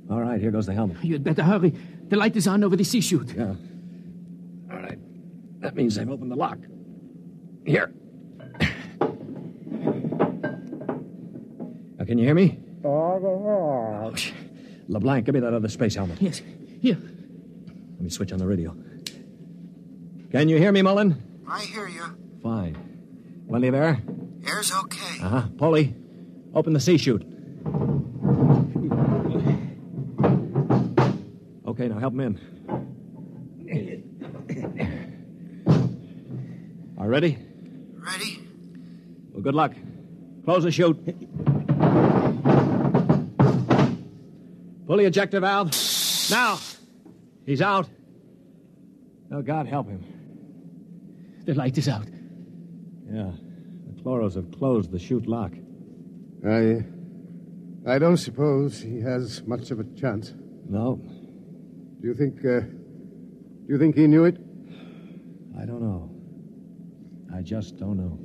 All 0.08 0.20
right, 0.20 0.40
here 0.40 0.52
goes 0.52 0.66
the 0.66 0.72
helmet. 0.72 1.02
You'd 1.02 1.24
better 1.24 1.42
hurry. 1.42 1.74
The 2.08 2.16
light 2.16 2.36
is 2.36 2.46
on 2.46 2.62
over 2.62 2.76
the 2.76 2.84
C-chute. 2.84 3.34
Yeah. 3.36 3.56
All 4.70 4.78
right. 4.78 4.96
That 5.60 5.74
means 5.74 5.98
I've 5.98 6.08
opened 6.08 6.30
the 6.30 6.36
lock. 6.36 6.58
Here. 7.66 7.92
Now, 11.98 12.04
can 12.04 12.16
you 12.16 12.24
hear 12.24 12.34
me? 12.36 12.60
Oh, 12.84 14.14
LeBlanc, 14.86 15.26
give 15.26 15.34
me 15.34 15.40
that 15.40 15.52
other 15.52 15.68
space 15.68 15.96
helmet. 15.96 16.22
Yes. 16.22 16.42
Here. 16.80 16.94
Let 16.94 18.00
me 18.02 18.08
switch 18.10 18.30
on 18.32 18.38
the 18.38 18.46
radio. 18.46 18.72
Can 20.30 20.48
you 20.48 20.58
hear 20.58 20.70
me, 20.70 20.82
Mullen? 20.82 21.20
I 21.48 21.60
hear 21.64 21.88
you. 21.88 22.04
Fine. 22.42 22.76
Plenty 23.48 23.68
of 23.68 23.74
air? 23.74 24.02
Air's 24.46 24.72
okay. 24.72 25.20
Uh 25.22 25.28
huh. 25.28 25.42
Polly, 25.56 25.94
open 26.54 26.72
the 26.72 26.80
C-chute. 26.80 27.22
Okay, 31.66 31.88
now 31.88 31.98
help 31.98 32.14
him 32.14 32.20
in. 32.20 32.38
Are 36.98 37.08
ready? 37.08 37.38
Ready? 37.94 38.40
Well, 39.32 39.42
good 39.42 39.54
luck. 39.54 39.72
Close 40.44 40.64
the 40.64 40.70
chute. 40.70 41.04
Pull 44.86 44.96
the 44.96 45.04
ejector 45.04 45.40
valve. 45.40 45.72
Now. 46.30 46.58
He's 47.44 47.62
out. 47.62 47.88
Oh, 49.30 49.42
God 49.42 49.66
help 49.66 49.88
him. 49.88 50.15
The 51.46 51.54
light 51.54 51.78
is 51.78 51.88
out. 51.88 52.06
Yeah. 53.10 53.30
The 53.86 54.02
chloros 54.02 54.34
have 54.34 54.50
closed 54.52 54.90
the 54.90 54.98
chute 54.98 55.26
lock. 55.26 55.52
I. 56.46 56.84
I 57.88 57.98
don't 58.00 58.16
suppose 58.16 58.80
he 58.80 59.00
has 59.00 59.44
much 59.46 59.70
of 59.70 59.78
a 59.78 59.84
chance. 59.94 60.34
No, 60.68 60.96
Do 62.00 62.08
you 62.08 62.14
think. 62.14 62.38
Uh, 62.44 62.60
do 62.60 63.72
you 63.72 63.78
think 63.78 63.96
he 63.96 64.06
knew 64.08 64.24
it? 64.24 64.36
I 65.60 65.64
don't 65.64 65.80
know. 65.80 66.10
I 67.34 67.42
just 67.42 67.76
don't 67.76 67.96
know. 67.96 68.18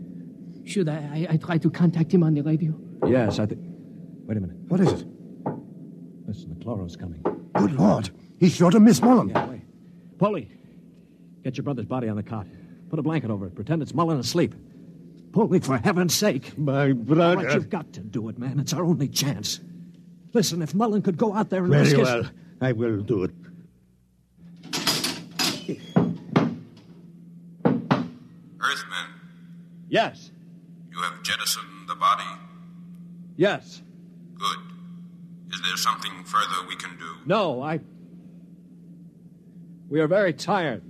Should 0.66 0.90
I, 0.90 1.28
I, 1.30 1.34
I 1.34 1.38
try 1.38 1.58
to 1.60 1.70
contact 1.70 2.12
him 2.14 2.24
on 2.24 2.34
the 2.34 2.42
radio? 2.42 2.74
Yes, 3.08 3.40
I 3.40 3.46
think. 3.46 3.62
Wait 4.26 4.38
a 4.38 4.42
minute. 4.42 4.58
What 4.68 4.80
is 4.80 4.88
it? 4.92 5.06
Listen, 6.28 6.50
the 6.58 6.64
chloros 6.66 7.00
coming. 7.00 7.22
Good 7.56 7.74
Lord. 7.74 8.10
He's 8.40 8.56
sure 8.56 8.72
to 8.72 8.80
miss 8.80 9.02
Mullen. 9.02 9.30
Yeah, 9.30 9.46
wait. 9.48 9.62
Polly, 10.18 10.50
get 11.44 11.58
your 11.58 11.64
brother's 11.64 11.86
body 11.86 12.10
on 12.10 12.16
the 12.16 12.24
cot. 12.24 12.48
Put 12.92 13.00
a 13.00 13.04
blanket 13.04 13.32
over 13.32 13.48
it. 13.48 13.56
Pretend 13.56 13.82
it's 13.82 13.94
Mullen 13.94 14.20
asleep. 14.20 14.54
Polly, 15.32 15.62
for 15.62 15.78
heaven's 15.78 16.14
sake. 16.14 16.58
My 16.58 16.88
All 16.90 16.94
brother. 16.94 17.38
right, 17.46 17.54
you've 17.56 17.70
got 17.70 17.94
to 17.94 18.02
do 18.02 18.28
it, 18.28 18.38
man. 18.38 18.60
It's 18.60 18.74
our 18.74 18.84
only 18.84 19.08
chance. 19.08 19.62
Listen, 20.34 20.62
if 20.62 20.76
Mullen 20.76 21.02
could 21.02 21.16
go 21.18 21.34
out 21.34 21.50
there 21.50 21.62
and 21.64 21.72
Very 21.72 21.84
risk 21.84 21.96
his- 21.96 22.06
well. 22.06 22.24
I 22.60 22.74
will 22.74 23.00
do 23.02 23.24
it. 23.24 23.32
Earthman, 28.60 29.10
Yes. 29.90 30.32
you 30.92 31.00
have 31.02 31.22
jettisoned 31.24 31.88
the 31.88 31.96
body. 31.96 32.24
Yes. 33.38 33.82
Good. 34.38 34.58
Is 35.54 35.62
there 35.62 35.78
something 35.78 36.24
further 36.24 36.68
we 36.68 36.76
can 36.76 36.98
do? 36.98 37.06
No, 37.26 37.62
I. 37.62 37.80
We 39.90 40.00
are 40.00 40.08
very 40.08 40.34
tired. 40.34 40.84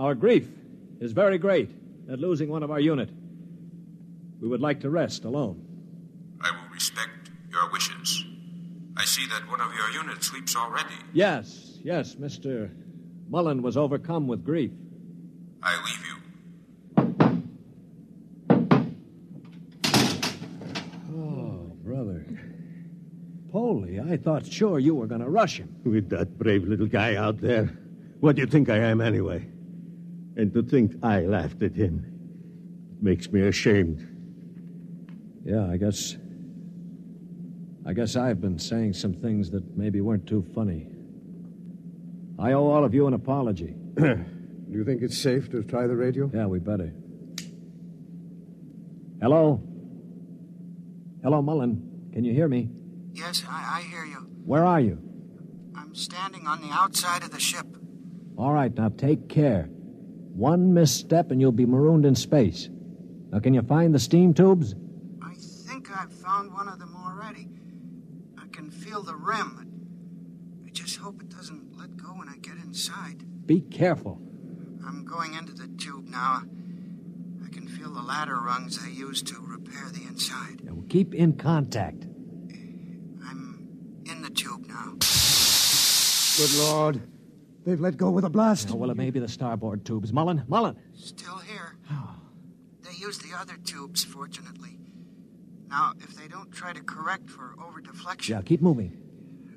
Our 0.00 0.14
grief 0.14 0.48
is 0.98 1.12
very 1.12 1.36
great 1.36 1.68
at 2.10 2.18
losing 2.18 2.48
one 2.48 2.62
of 2.62 2.70
our 2.70 2.80
unit. 2.80 3.10
We 4.40 4.48
would 4.48 4.62
like 4.62 4.80
to 4.80 4.88
rest 4.88 5.26
alone. 5.26 5.62
I 6.40 6.50
will 6.50 6.72
respect 6.72 7.30
your 7.50 7.70
wishes. 7.70 8.24
I 8.96 9.04
see 9.04 9.26
that 9.26 9.46
one 9.50 9.60
of 9.60 9.74
your 9.74 9.90
units 9.90 10.28
sleeps 10.28 10.56
already. 10.56 10.94
Yes, 11.12 11.78
yes, 11.84 12.14
Mr. 12.14 12.70
Mullen 13.28 13.60
was 13.60 13.76
overcome 13.76 14.26
with 14.26 14.42
grief. 14.42 14.70
I 15.62 15.76
leave 15.84 16.06
you. 16.06 16.16
Oh, 21.12 21.72
brother. 21.84 22.24
Polly, 23.52 24.00
I 24.00 24.16
thought 24.16 24.46
sure 24.46 24.78
you 24.78 24.94
were 24.94 25.06
going 25.06 25.20
to 25.20 25.28
rush 25.28 25.58
him. 25.58 25.76
With 25.84 26.08
that 26.08 26.38
brave 26.38 26.64
little 26.64 26.86
guy 26.86 27.16
out 27.16 27.42
there. 27.42 27.76
What 28.20 28.36
do 28.36 28.40
you 28.40 28.48
think 28.48 28.70
I 28.70 28.78
am, 28.78 29.02
anyway? 29.02 29.46
And 30.40 30.54
to 30.54 30.62
think 30.62 30.94
I 31.02 31.20
laughed 31.20 31.62
at 31.62 31.74
him 31.74 32.02
makes 33.02 33.30
me 33.30 33.46
ashamed. 33.46 34.00
Yeah, 35.44 35.66
I 35.70 35.76
guess. 35.76 36.16
I 37.84 37.92
guess 37.92 38.16
I've 38.16 38.40
been 38.40 38.58
saying 38.58 38.94
some 38.94 39.12
things 39.12 39.50
that 39.50 39.76
maybe 39.76 40.00
weren't 40.00 40.26
too 40.26 40.42
funny. 40.54 40.86
I 42.38 42.52
owe 42.52 42.70
all 42.70 42.86
of 42.86 42.94
you 42.94 43.06
an 43.06 43.12
apology. 43.12 43.74
Do 43.96 44.24
you 44.70 44.82
think 44.82 45.02
it's 45.02 45.18
safe 45.18 45.50
to 45.50 45.62
try 45.62 45.86
the 45.86 45.94
radio? 45.94 46.30
Yeah, 46.32 46.46
we 46.46 46.58
better. 46.58 46.90
Hello? 49.20 49.62
Hello, 51.22 51.42
Mullen. 51.42 52.10
Can 52.14 52.24
you 52.24 52.32
hear 52.32 52.48
me? 52.48 52.70
Yes, 53.12 53.42
I, 53.46 53.80
I 53.80 53.82
hear 53.82 54.06
you. 54.06 54.26
Where 54.46 54.64
are 54.64 54.80
you? 54.80 55.02
I'm 55.76 55.94
standing 55.94 56.46
on 56.46 56.62
the 56.62 56.70
outside 56.70 57.24
of 57.24 57.30
the 57.30 57.40
ship. 57.40 57.66
All 58.38 58.54
right, 58.54 58.74
now 58.74 58.88
take 58.88 59.28
care. 59.28 59.68
One 60.34 60.72
misstep 60.72 61.30
and 61.30 61.40
you'll 61.40 61.52
be 61.52 61.66
marooned 61.66 62.06
in 62.06 62.14
space. 62.14 62.68
Now, 63.30 63.40
can 63.40 63.54
you 63.54 63.62
find 63.62 63.94
the 63.94 63.98
steam 63.98 64.34
tubes? 64.34 64.74
I 65.22 65.34
think 65.34 65.90
I've 65.96 66.12
found 66.12 66.52
one 66.52 66.68
of 66.68 66.78
them 66.78 66.96
already. 66.96 67.48
I 68.38 68.46
can 68.48 68.70
feel 68.70 69.02
the 69.02 69.14
rim. 69.14 70.62
I 70.66 70.70
just 70.70 70.96
hope 70.96 71.20
it 71.20 71.28
doesn't 71.28 71.76
let 71.76 71.96
go 71.96 72.08
when 72.08 72.28
I 72.28 72.36
get 72.38 72.56
inside. 72.56 73.24
Be 73.46 73.60
careful. 73.60 74.20
I'm 74.86 75.04
going 75.04 75.34
into 75.34 75.52
the 75.52 75.68
tube 75.68 76.08
now. 76.08 76.42
I 77.44 77.48
can 77.52 77.68
feel 77.68 77.92
the 77.92 78.02
ladder 78.02 78.40
rungs 78.40 78.82
they 78.84 78.92
use 78.92 79.22
to 79.22 79.34
repair 79.40 79.90
the 79.90 80.06
inside. 80.06 80.64
Now, 80.64 80.82
keep 80.88 81.14
in 81.14 81.34
contact. 81.34 82.04
I'm 83.24 84.02
in 84.06 84.22
the 84.22 84.30
tube 84.30 84.66
now. 84.66 84.94
Good 86.36 86.58
Lord. 86.58 87.02
They've 87.64 87.80
let 87.80 87.96
go 87.96 88.10
with 88.10 88.24
a 88.24 88.30
blast. 88.30 88.70
Oh, 88.72 88.76
well, 88.76 88.90
it 88.90 88.96
may 88.96 89.10
be 89.10 89.20
the 89.20 89.28
starboard 89.28 89.84
tubes. 89.84 90.12
Mullen, 90.12 90.44
Mullen. 90.48 90.76
Still 90.94 91.36
here. 91.38 91.76
They 92.82 92.96
use 92.96 93.18
the 93.18 93.36
other 93.38 93.56
tubes, 93.64 94.02
fortunately. 94.04 94.78
Now, 95.68 95.92
if 96.00 96.14
they 96.16 96.26
don't 96.26 96.50
try 96.50 96.72
to 96.72 96.82
correct 96.82 97.28
for 97.30 97.54
over 97.64 97.80
deflection, 97.80 98.34
Yeah, 98.34 98.42
keep 98.42 98.60
moving. 98.62 98.96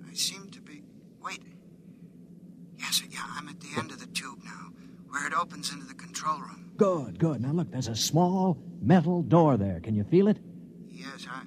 I 0.10 0.13
seem 0.13 0.50
to 0.52 0.62
be. 0.62 0.84
Wait. 1.24 1.42
Yes, 2.78 3.02
yeah, 3.10 3.22
I'm 3.36 3.48
at 3.48 3.60
the 3.62 3.70
end 3.80 3.92
of 3.92 4.00
the 4.00 4.06
tube 4.08 4.44
now, 4.44 4.70
where 5.10 5.26
it 5.26 5.34
opens 5.34 5.72
into 5.74 5.86
the 5.86 5.94
control 5.96 6.39
room. 6.39 6.72
Good, 6.78 7.18
good. 7.18 7.42
Now 7.42 7.52
look, 7.52 7.72
there's 7.72 7.88
a 7.88 7.96
small 7.96 8.58
metal 8.82 9.24
door 9.24 9.58
there. 9.58 9.80
Can 9.80 9.96
you 9.96 10.04
feel 10.04 10.28
it? 10.28 10.38
Yes, 10.89 11.26
I. 11.32 11.42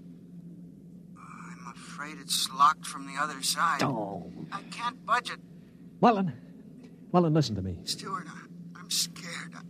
I'm 1.18 1.72
afraid 1.74 2.16
it's 2.20 2.48
locked 2.52 2.86
from 2.86 3.06
the 3.06 3.20
other 3.20 3.42
side. 3.42 3.82
Oh. 3.82 4.32
I 4.52 4.62
can't 4.70 5.04
budge 5.04 5.30
it. 5.30 5.38
Mullen, 6.00 6.32
Mullen, 7.16 7.32
uh, 7.32 7.36
listen 7.38 7.56
to 7.56 7.62
me. 7.62 7.78
Stewart, 7.84 8.26
I, 8.28 8.78
I'm 8.78 8.90
scared. 8.90 9.54
I, 9.54 9.60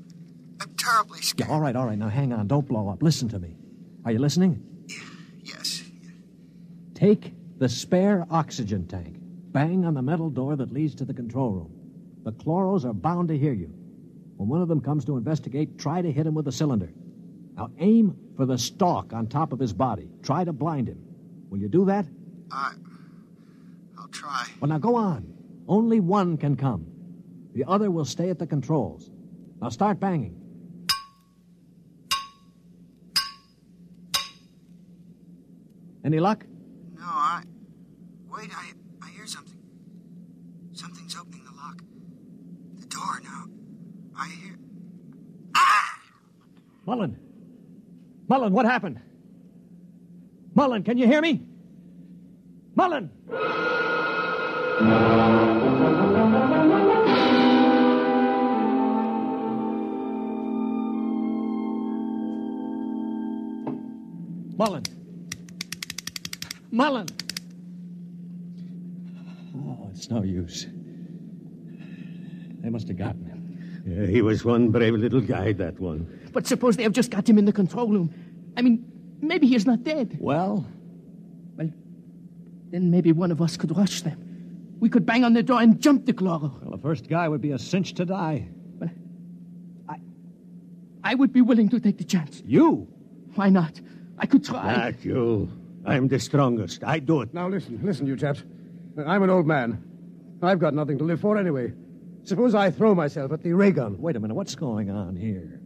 I'm 0.60 0.74
terribly 0.76 1.20
scared. 1.20 1.48
Yeah, 1.48 1.54
all 1.54 1.60
right, 1.60 1.76
all 1.76 1.86
right. 1.86 1.96
Now 1.96 2.08
hang 2.08 2.32
on. 2.32 2.48
Don't 2.48 2.66
blow 2.66 2.88
up. 2.88 3.04
Listen 3.04 3.28
to 3.28 3.38
me. 3.38 3.54
Are 4.04 4.10
you 4.10 4.18
listening? 4.18 4.60
Yeah, 4.88 4.96
Yes. 5.44 5.84
Take 6.94 7.32
the 7.58 7.68
spare 7.68 8.26
oxygen 8.32 8.88
tank. 8.88 9.18
Bang 9.20 9.84
on 9.84 9.94
the 9.94 10.02
metal 10.02 10.28
door 10.28 10.56
that 10.56 10.72
leads 10.72 10.96
to 10.96 11.04
the 11.04 11.14
control 11.14 11.52
room. 11.52 11.72
The 12.24 12.32
chloros 12.32 12.84
are 12.84 12.92
bound 12.92 13.28
to 13.28 13.38
hear 13.38 13.52
you. 13.52 13.72
When 14.38 14.48
one 14.48 14.60
of 14.60 14.66
them 14.66 14.80
comes 14.80 15.04
to 15.04 15.16
investigate, 15.16 15.78
try 15.78 16.02
to 16.02 16.10
hit 16.10 16.26
him 16.26 16.34
with 16.34 16.48
a 16.48 16.52
cylinder. 16.52 16.92
Now 17.56 17.70
aim 17.78 18.16
for 18.36 18.44
the 18.44 18.58
stalk 18.58 19.12
on 19.12 19.28
top 19.28 19.52
of 19.52 19.60
his 19.60 19.72
body. 19.72 20.10
Try 20.24 20.42
to 20.42 20.52
blind 20.52 20.88
him. 20.88 20.98
Will 21.48 21.58
you 21.58 21.68
do 21.68 21.84
that? 21.84 22.06
I. 22.50 22.72
I'll 23.96 24.08
try. 24.08 24.46
Well, 24.60 24.68
now 24.68 24.78
go 24.78 24.96
on. 24.96 25.32
Only 25.68 26.00
one 26.00 26.38
can 26.38 26.56
come. 26.56 26.86
The 27.56 27.64
other 27.64 27.90
will 27.90 28.04
stay 28.04 28.28
at 28.28 28.38
the 28.38 28.46
controls. 28.46 29.08
Now 29.62 29.70
start 29.70 29.98
banging. 29.98 30.38
Any 36.04 36.20
luck? 36.20 36.44
No, 36.98 37.02
I. 37.02 37.44
Wait, 38.28 38.50
I. 38.54 38.72
I 39.02 39.08
hear 39.08 39.26
something. 39.26 39.58
Something's 40.74 41.16
opening 41.16 41.44
the 41.44 41.52
lock. 41.52 41.80
The 42.78 42.86
door 42.88 43.22
now. 43.24 43.46
I 44.18 44.28
hear. 44.28 44.58
Ah! 45.56 45.98
Mullen. 46.84 47.16
Mullen, 48.28 48.52
what 48.52 48.66
happened? 48.66 49.00
Mullen, 50.54 50.82
can 50.82 50.98
you 50.98 51.06
hear 51.06 51.22
me? 51.22 51.40
Mullen! 52.74 53.10
Mullen. 64.56 64.84
Mullen! 66.70 67.06
Oh, 69.56 69.90
it's 69.92 70.10
no 70.10 70.22
use. 70.22 70.66
They 72.60 72.70
must 72.70 72.88
have 72.88 72.96
gotten 72.96 73.24
him. 73.26 73.82
Yeah, 73.86 74.06
he 74.06 74.22
was 74.22 74.44
one 74.44 74.70
brave 74.70 74.94
little 74.94 75.20
guy, 75.20 75.52
that 75.52 75.78
one. 75.78 76.30
But 76.32 76.46
suppose 76.46 76.76
they 76.76 76.82
have 76.82 76.92
just 76.92 77.10
got 77.10 77.28
him 77.28 77.38
in 77.38 77.44
the 77.44 77.52
control 77.52 77.88
room. 77.88 78.12
I 78.56 78.62
mean, 78.62 78.84
maybe 79.20 79.46
he's 79.46 79.66
not 79.66 79.84
dead. 79.84 80.16
Well? 80.20 80.66
Well, 81.56 81.70
then 82.70 82.90
maybe 82.90 83.12
one 83.12 83.30
of 83.30 83.40
us 83.42 83.56
could 83.56 83.76
rush 83.76 84.02
them. 84.02 84.76
We 84.80 84.88
could 84.88 85.06
bang 85.06 85.22
on 85.22 85.34
the 85.34 85.42
door 85.42 85.60
and 85.60 85.80
jump 85.80 86.06
the 86.06 86.12
chloro. 86.12 86.60
Well, 86.62 86.70
the 86.72 86.78
first 86.78 87.08
guy 87.08 87.28
would 87.28 87.40
be 87.40 87.52
a 87.52 87.58
cinch 87.58 87.94
to 87.94 88.04
die. 88.04 88.48
Well, 88.78 88.90
I. 89.88 89.96
I 91.04 91.14
would 91.14 91.32
be 91.32 91.42
willing 91.42 91.68
to 91.68 91.78
take 91.78 91.98
the 91.98 92.04
chance. 92.04 92.42
You? 92.44 92.88
Why 93.34 93.50
not? 93.50 93.80
I 94.18 94.26
could 94.26 94.44
try. 94.44 94.76
Not 94.76 95.04
you. 95.04 95.50
I'm 95.84 96.08
the 96.08 96.18
strongest. 96.18 96.82
I 96.84 96.98
do 96.98 97.20
it. 97.22 97.32
Now 97.32 97.48
listen, 97.48 97.80
listen, 97.82 98.06
you 98.06 98.16
chaps. 98.16 98.42
I'm 99.06 99.22
an 99.22 99.30
old 99.30 99.46
man. 99.46 99.82
I've 100.42 100.58
got 100.58 100.74
nothing 100.74 100.98
to 100.98 101.04
live 101.04 101.20
for 101.20 101.38
anyway. 101.38 101.72
Suppose 102.24 102.54
I 102.54 102.70
throw 102.70 102.94
myself 102.94 103.32
at 103.32 103.42
the 103.42 103.52
ray 103.52 103.70
gun. 103.70 103.98
Wait 103.98 104.16
a 104.16 104.20
minute, 104.20 104.34
what's 104.34 104.54
going 104.54 104.90
on 104.90 105.14
here? 105.16 105.60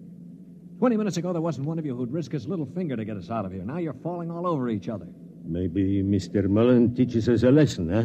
Twenty 0.79 0.97
minutes 0.97 1.17
ago, 1.17 1.33
there 1.33 1.43
wasn't 1.43 1.67
one 1.67 1.79
of 1.79 1.87
you 1.87 1.95
who'd 1.95 2.13
risk 2.13 2.33
his 2.33 2.47
little 2.47 2.67
finger 2.67 2.97
to 2.97 3.05
get 3.05 3.17
us 3.17 3.31
out 3.31 3.45
of 3.45 3.53
here. 3.53 3.63
Now 3.63 3.79
you're 3.79 3.95
falling 4.03 4.31
all 4.31 4.47
over 4.47 4.69
each 4.69 4.89
other. 4.89 5.07
Maybe 5.45 6.03
Mr. 6.03 6.49
Mullen 6.49 6.95
teaches 6.95 7.29
us 7.29 7.43
a 7.43 7.51
lesson, 7.51 7.91
huh? 7.91 8.05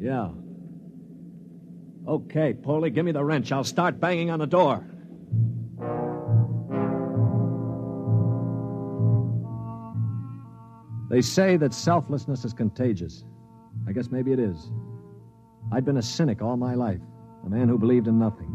Yeah. 0.00 0.30
Okay, 2.06 2.52
Polly, 2.52 2.90
give 2.90 3.04
me 3.04 3.12
the 3.12 3.24
wrench. 3.24 3.50
I'll 3.52 3.64
start 3.64 3.98
banging 4.00 4.30
on 4.30 4.38
the 4.38 4.46
door. 4.46 4.84
They 11.14 11.22
say 11.22 11.56
that 11.58 11.72
selflessness 11.72 12.44
is 12.44 12.52
contagious. 12.52 13.22
I 13.86 13.92
guess 13.92 14.10
maybe 14.10 14.32
it 14.32 14.40
is. 14.40 14.72
I'd 15.70 15.84
been 15.84 15.98
a 15.98 16.02
cynic 16.02 16.42
all 16.42 16.56
my 16.56 16.74
life, 16.74 16.98
a 17.46 17.48
man 17.48 17.68
who 17.68 17.78
believed 17.78 18.08
in 18.08 18.18
nothing. 18.18 18.52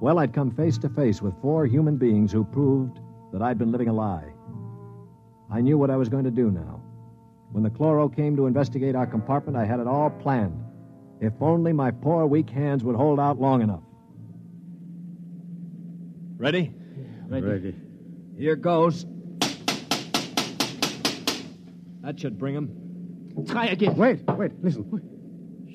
Well, 0.00 0.20
I'd 0.20 0.32
come 0.32 0.52
face 0.52 0.78
to 0.78 0.88
face 0.88 1.20
with 1.20 1.34
four 1.42 1.66
human 1.66 1.96
beings 1.96 2.30
who 2.30 2.44
proved 2.44 3.00
that 3.32 3.42
I'd 3.42 3.58
been 3.58 3.72
living 3.72 3.88
a 3.88 3.92
lie. 3.92 4.32
I 5.50 5.60
knew 5.60 5.76
what 5.76 5.90
I 5.90 5.96
was 5.96 6.08
going 6.08 6.22
to 6.22 6.30
do 6.30 6.52
now. 6.52 6.80
When 7.50 7.64
the 7.64 7.70
chloro 7.70 8.14
came 8.14 8.36
to 8.36 8.46
investigate 8.46 8.94
our 8.94 9.08
compartment, 9.08 9.56
I 9.56 9.64
had 9.64 9.80
it 9.80 9.88
all 9.88 10.10
planned. 10.10 10.62
If 11.20 11.32
only 11.40 11.72
my 11.72 11.90
poor 11.90 12.26
weak 12.26 12.48
hands 12.48 12.84
would 12.84 12.94
hold 12.94 13.18
out 13.18 13.40
long 13.40 13.60
enough. 13.60 13.82
Ready? 16.36 16.72
Ready. 17.28 17.74
Here 18.38 18.54
goes. 18.54 19.04
That 22.04 22.20
should 22.20 22.38
bring 22.38 22.54
him. 22.54 22.68
Try 23.48 23.68
again. 23.68 23.96
Wait, 23.96 24.20
wait, 24.36 24.52
listen. 24.62 24.84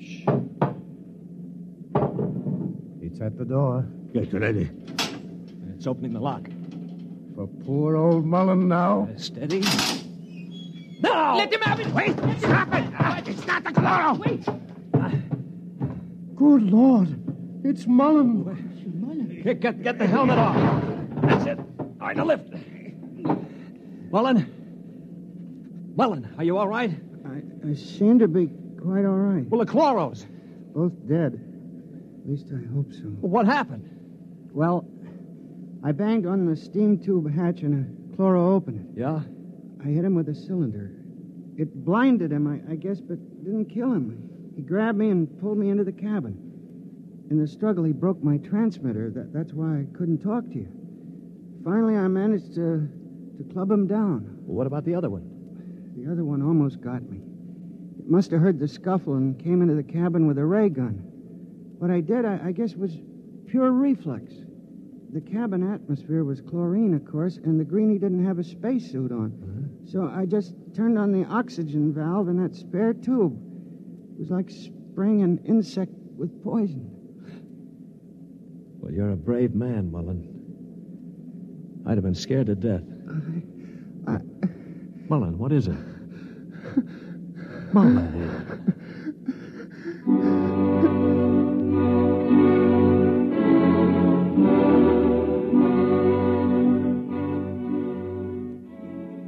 Shh. 0.00 0.22
It's 3.02 3.20
at 3.20 3.36
the 3.36 3.44
door. 3.44 3.84
Get 4.14 4.32
ready. 4.32 4.70
It's 5.74 5.88
opening 5.88 6.12
the 6.12 6.20
lock. 6.20 6.46
For 7.34 7.48
poor 7.48 7.96
old 7.96 8.24
Mullen 8.24 8.68
now. 8.68 9.08
Uh, 9.12 9.18
steady. 9.18 9.62
No! 11.00 11.34
Let 11.36 11.52
him 11.52 11.60
have 11.62 11.80
it! 11.80 11.88
Wait! 11.88 12.12
Stop 12.38 12.74
it! 12.74 12.84
Ah, 12.96 13.20
it's 13.26 13.46
not 13.46 13.64
the 13.64 13.70
chloro! 13.70 14.18
Wait! 14.18 14.44
Ah. 14.94 15.10
Good 16.36 16.62
Lord. 16.62 17.08
It's 17.64 17.88
Mullen. 17.88 19.40
Here, 19.42 19.54
get, 19.54 19.82
get 19.82 19.98
the 19.98 20.06
helmet 20.06 20.38
off. 20.38 20.54
That's 21.22 21.46
it. 21.46 21.58
All 21.58 22.06
right, 22.06 22.16
now 22.16 22.24
lift. 22.24 22.54
Mullen? 24.12 24.59
Mullen, 26.00 26.34
are 26.38 26.44
you 26.44 26.56
all 26.56 26.66
right? 26.66 26.98
I, 27.26 27.42
I 27.68 27.74
seem 27.74 28.20
to 28.20 28.26
be 28.26 28.46
quite 28.80 29.04
all 29.04 29.18
right. 29.18 29.46
Well, 29.50 29.62
the 29.62 29.70
chloros. 29.70 30.24
Both 30.74 30.94
dead. 31.06 31.34
At 31.34 32.26
least 32.26 32.46
I 32.54 32.74
hope 32.74 32.90
so. 32.90 33.02
Well, 33.20 33.30
what 33.30 33.44
happened? 33.44 33.86
Well, 34.50 34.88
I 35.84 35.92
banged 35.92 36.24
on 36.24 36.46
the 36.46 36.56
steam 36.56 36.98
tube 36.98 37.30
hatch 37.30 37.60
and 37.60 37.84
a 37.84 38.16
chloro 38.16 38.54
opened 38.54 38.80
it. 38.80 38.98
Yeah? 38.98 39.20
I 39.84 39.88
hit 39.88 40.02
him 40.02 40.14
with 40.14 40.30
a 40.30 40.34
cylinder. 40.34 40.90
It 41.58 41.84
blinded 41.84 42.32
him, 42.32 42.46
I, 42.46 42.72
I 42.72 42.76
guess, 42.76 42.98
but 43.02 43.18
didn't 43.44 43.66
kill 43.66 43.92
him. 43.92 44.52
He 44.56 44.62
grabbed 44.62 44.96
me 44.96 45.10
and 45.10 45.28
pulled 45.38 45.58
me 45.58 45.68
into 45.68 45.84
the 45.84 45.92
cabin. 45.92 46.34
In 47.30 47.38
the 47.38 47.46
struggle, 47.46 47.84
he 47.84 47.92
broke 47.92 48.24
my 48.24 48.38
transmitter. 48.38 49.10
That, 49.10 49.34
that's 49.34 49.52
why 49.52 49.80
I 49.80 49.84
couldn't 49.94 50.22
talk 50.22 50.44
to 50.44 50.54
you. 50.54 50.68
Finally, 51.62 51.98
I 51.98 52.08
managed 52.08 52.54
to, 52.54 52.88
to 53.36 53.52
club 53.52 53.70
him 53.70 53.86
down. 53.86 54.38
Well, 54.46 54.56
what 54.56 54.66
about 54.66 54.86
the 54.86 54.94
other 54.94 55.10
one? 55.10 55.29
The 55.96 56.10
other 56.10 56.24
one 56.24 56.42
almost 56.42 56.80
got 56.80 57.02
me. 57.08 57.20
It 57.98 58.08
must 58.08 58.30
have 58.30 58.40
heard 58.40 58.58
the 58.58 58.68
scuffle 58.68 59.14
and 59.14 59.38
came 59.42 59.62
into 59.62 59.74
the 59.74 59.82
cabin 59.82 60.26
with 60.26 60.38
a 60.38 60.44
ray 60.44 60.68
gun. 60.68 61.02
What 61.78 61.90
I 61.90 62.00
did, 62.00 62.24
I, 62.24 62.40
I 62.46 62.52
guess, 62.52 62.74
was 62.74 62.96
pure 63.46 63.72
reflex. 63.72 64.32
The 65.12 65.20
cabin 65.20 65.72
atmosphere 65.72 66.22
was 66.22 66.40
chlorine, 66.40 66.94
of 66.94 67.04
course, 67.04 67.38
and 67.38 67.58
the 67.58 67.64
greenie 67.64 67.98
didn't 67.98 68.24
have 68.24 68.38
a 68.38 68.44
spacesuit 68.44 69.10
on. 69.10 69.30
Mm-hmm. 69.30 69.86
So 69.88 70.08
I 70.14 70.24
just 70.24 70.54
turned 70.74 70.98
on 70.98 71.10
the 71.10 71.24
oxygen 71.24 71.92
valve 71.92 72.28
in 72.28 72.40
that 72.42 72.54
spare 72.54 72.94
tube. 72.94 73.36
It 74.14 74.20
was 74.20 74.30
like 74.30 74.50
spraying 74.50 75.22
an 75.22 75.40
insect 75.46 75.90
with 76.16 76.44
poison. 76.44 76.88
Well, 78.78 78.92
you're 78.92 79.10
a 79.10 79.16
brave 79.16 79.54
man, 79.54 79.90
Mullen. 79.90 80.28
I'd 81.86 81.96
have 81.96 82.04
been 82.04 82.14
scared 82.14 82.46
to 82.46 82.54
death. 82.54 82.82
I, 84.06 84.12
I, 84.12 84.20
Mullen, 85.10 85.36
what 85.38 85.50
is 85.50 85.66
it? 85.66 85.76
Mullen. 87.72 87.98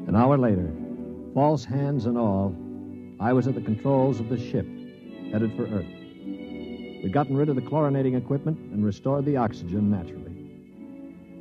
An 0.06 0.14
hour 0.14 0.38
later, 0.38 0.70
false 1.34 1.64
hands 1.64 2.06
and 2.06 2.16
all, 2.16 2.54
I 3.18 3.32
was 3.32 3.48
at 3.48 3.56
the 3.56 3.60
controls 3.60 4.20
of 4.20 4.28
the 4.28 4.38
ship, 4.38 4.68
headed 5.32 5.52
for 5.56 5.64
Earth. 5.64 5.84
We'd 7.02 7.12
gotten 7.12 7.36
rid 7.36 7.48
of 7.48 7.56
the 7.56 7.62
chlorinating 7.62 8.14
equipment 8.14 8.56
and 8.72 8.84
restored 8.84 9.24
the 9.24 9.36
oxygen 9.36 9.90
naturally. 9.90 10.30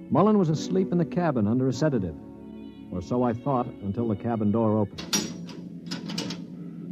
Mullen 0.10 0.40
was 0.40 0.50
asleep 0.50 0.92
in 0.92 0.98
the 0.98 1.06
cabin 1.06 1.48
under 1.48 1.68
a 1.68 1.74
sedative. 1.74 2.16
Or 2.92 3.02
so 3.02 3.24
I 3.24 3.34
thought 3.34 3.68
until 3.84 4.08
the 4.08 4.16
cabin 4.16 4.52
door 4.52 4.78
opened. 4.80 5.08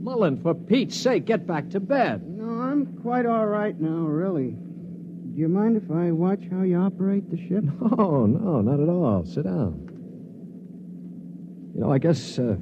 Mullen, 0.01 0.41
for 0.41 0.53
Pete's 0.53 0.95
sake, 0.97 1.25
get 1.25 1.45
back 1.45 1.69
to 1.71 1.79
bed. 1.79 2.25
No, 2.27 2.61
I'm 2.61 2.97
quite 3.01 3.25
all 3.25 3.45
right 3.45 3.79
now, 3.79 4.07
really. 4.07 4.51
Do 4.51 5.33
you 5.35 5.49
mind 5.49 5.77
if 5.77 5.91
I 5.91 6.11
watch 6.11 6.41
how 6.51 6.63
you 6.63 6.77
operate 6.77 7.29
the 7.29 7.37
ship? 7.47 7.63
No, 7.97 8.25
no, 8.25 8.61
not 8.61 8.79
at 8.79 8.89
all. 8.89 9.25
Sit 9.25 9.43
down. 9.43 9.87
You 11.75 11.81
know, 11.81 11.91
I 11.91 11.97
guess 11.97 12.39
uh, 12.39 12.55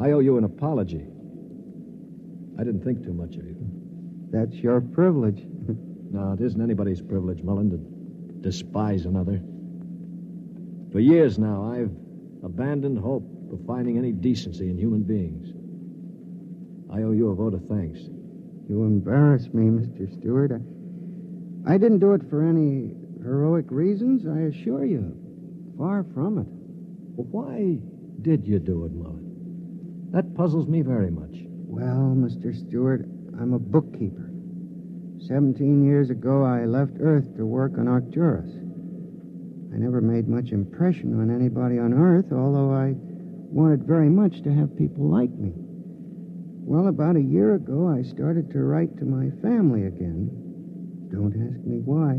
I 0.00 0.12
owe 0.12 0.20
you 0.20 0.38
an 0.38 0.44
apology. 0.44 1.06
I 2.58 2.64
didn't 2.64 2.82
think 2.82 3.04
too 3.04 3.12
much 3.12 3.36
of 3.36 3.44
you. 3.46 3.56
That's 4.30 4.54
your 4.54 4.80
privilege. 4.80 5.42
No, 6.12 6.32
it 6.32 6.40
isn't 6.40 6.60
anybody's 6.60 7.00
privilege, 7.00 7.44
Mullen, 7.44 7.70
to 7.70 7.78
despise 8.40 9.06
another. 9.06 9.40
For 10.92 10.98
years 10.98 11.38
now, 11.38 11.72
I've 11.72 11.92
abandoned 12.42 12.98
hope 12.98 13.24
of 13.52 13.64
finding 13.66 13.96
any 13.96 14.12
decency 14.12 14.70
in 14.70 14.76
human 14.76 15.02
beings. 15.02 15.46
I 16.92 17.02
owe 17.02 17.12
you 17.12 17.28
a 17.28 17.34
vote 17.34 17.54
of 17.54 17.64
thanks. 17.66 18.00
You 18.68 18.82
embarrass 18.84 19.46
me, 19.54 19.64
Mr. 19.66 20.12
Stewart. 20.18 20.50
I, 20.52 21.74
I 21.74 21.78
didn't 21.78 22.00
do 22.00 22.12
it 22.14 22.28
for 22.28 22.44
any 22.44 22.94
heroic 23.22 23.66
reasons, 23.70 24.26
I 24.26 24.40
assure 24.42 24.84
you. 24.84 25.14
Far 25.78 26.04
from 26.12 26.38
it. 26.38 26.46
Well, 27.16 27.26
why 27.30 27.78
did 28.22 28.46
you 28.46 28.58
do 28.58 28.84
it, 28.86 28.92
Mullen? 28.92 30.10
That 30.12 30.34
puzzles 30.34 30.66
me 30.66 30.82
very 30.82 31.10
much. 31.10 31.36
Well, 31.66 32.14
Mr. 32.16 32.52
Stewart, 32.54 33.02
I'm 33.40 33.52
a 33.52 33.58
bookkeeper. 33.60 34.30
Seventeen 35.20 35.84
years 35.84 36.10
ago, 36.10 36.42
I 36.42 36.64
left 36.64 36.92
Earth 36.98 37.36
to 37.36 37.46
work 37.46 37.78
on 37.78 37.86
Arcturus. 37.86 38.50
I 39.72 39.76
never 39.76 40.00
made 40.00 40.28
much 40.28 40.50
impression 40.50 41.20
on 41.20 41.30
anybody 41.30 41.78
on 41.78 41.94
Earth, 41.94 42.32
although 42.32 42.72
I 42.72 42.94
wanted 42.96 43.84
very 43.84 44.08
much 44.08 44.42
to 44.42 44.52
have 44.52 44.76
people 44.76 45.08
like 45.08 45.30
me. 45.30 45.52
Well, 45.54 46.88
about 46.88 47.16
a 47.16 47.20
year 47.22 47.54
ago, 47.54 47.88
I 47.88 48.02
started 48.02 48.50
to 48.52 48.60
write 48.60 48.96
to 48.98 49.04
my 49.04 49.30
family 49.42 49.86
again. 49.86 50.30
Don't 51.10 51.34
ask 51.34 51.64
me 51.64 51.80
why. 51.84 52.12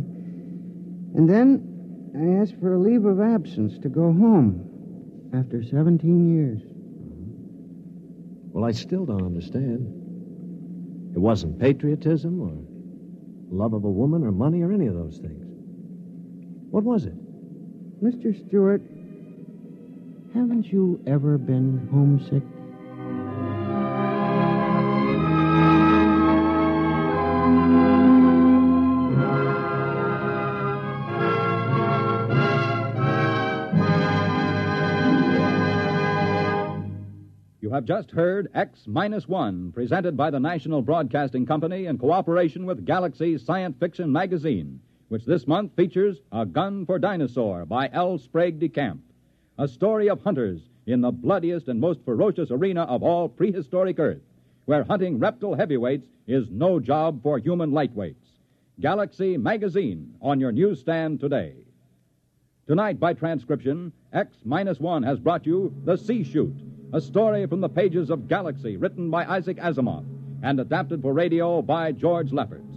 And 1.15 1.29
then 1.29 2.11
I 2.15 2.41
asked 2.41 2.59
for 2.59 2.73
a 2.73 2.79
leave 2.79 3.05
of 3.05 3.19
absence 3.19 3.77
to 3.79 3.89
go 3.89 4.11
home 4.11 5.31
after 5.33 5.63
17 5.63 6.33
years. 6.33 6.61
Well, 8.51 8.65
I 8.65 8.71
still 8.71 9.05
don't 9.05 9.23
understand. 9.23 9.87
It 11.15 11.19
wasn't 11.19 11.59
patriotism 11.59 12.41
or 12.41 12.53
love 13.55 13.73
of 13.73 13.83
a 13.83 13.89
woman 13.89 14.23
or 14.23 14.31
money 14.31 14.61
or 14.61 14.71
any 14.71 14.87
of 14.87 14.95
those 14.95 15.17
things. 15.17 15.45
What 16.69 16.83
was 16.83 17.05
it? 17.05 17.15
Mr. 18.01 18.35
Stewart, 18.47 18.81
haven't 20.33 20.65
you 20.71 20.99
ever 21.05 21.37
been 21.37 21.87
homesick? 21.91 22.41
You 37.61 37.69
have 37.69 37.85
just 37.85 38.09
heard 38.09 38.49
X 38.55 38.87
Minus 38.87 39.27
One, 39.27 39.71
presented 39.71 40.17
by 40.17 40.31
the 40.31 40.39
National 40.39 40.81
Broadcasting 40.81 41.45
Company 41.45 41.85
in 41.85 41.99
cooperation 41.99 42.65
with 42.65 42.83
Galaxy 42.83 43.37
Science 43.37 43.77
Fiction 43.79 44.11
Magazine, 44.11 44.81
which 45.11 45.25
this 45.25 45.45
month 45.45 45.75
features 45.75 46.21
A 46.31 46.45
Gun 46.45 46.85
for 46.85 46.97
Dinosaur 46.97 47.65
by 47.65 47.89
L. 47.91 48.17
Sprague 48.17 48.59
de 48.59 48.69
Camp, 48.69 49.01
a 49.59 49.67
story 49.67 50.09
of 50.09 50.23
hunters 50.23 50.61
in 50.85 51.01
the 51.01 51.11
bloodiest 51.11 51.67
and 51.67 51.81
most 51.81 51.99
ferocious 52.05 52.49
arena 52.49 52.83
of 52.83 53.03
all 53.03 53.27
prehistoric 53.27 53.99
Earth, 53.99 54.21
where 54.63 54.85
hunting 54.85 55.19
reptile 55.19 55.53
heavyweights 55.53 56.07
is 56.27 56.49
no 56.49 56.79
job 56.79 57.21
for 57.21 57.37
human 57.37 57.71
lightweights. 57.71 58.39
Galaxy 58.79 59.35
Magazine 59.35 60.15
on 60.21 60.39
your 60.39 60.53
newsstand 60.53 61.19
today. 61.19 61.55
Tonight, 62.65 62.97
by 62.97 63.13
transcription, 63.13 63.91
X 64.13 64.33
Minus 64.45 64.79
One 64.79 65.03
has 65.03 65.19
brought 65.19 65.45
you 65.45 65.75
The 65.83 65.97
C-Chute, 65.97 66.55
a 66.93 67.01
story 67.01 67.45
from 67.47 67.59
the 67.59 67.67
pages 67.67 68.09
of 68.11 68.29
Galaxy 68.29 68.77
written 68.77 69.11
by 69.11 69.25
Isaac 69.25 69.57
Asimov 69.57 70.05
and 70.41 70.57
adapted 70.61 71.01
for 71.01 71.11
radio 71.11 71.61
by 71.61 71.91
George 71.91 72.31
Lefferts. 72.31 72.70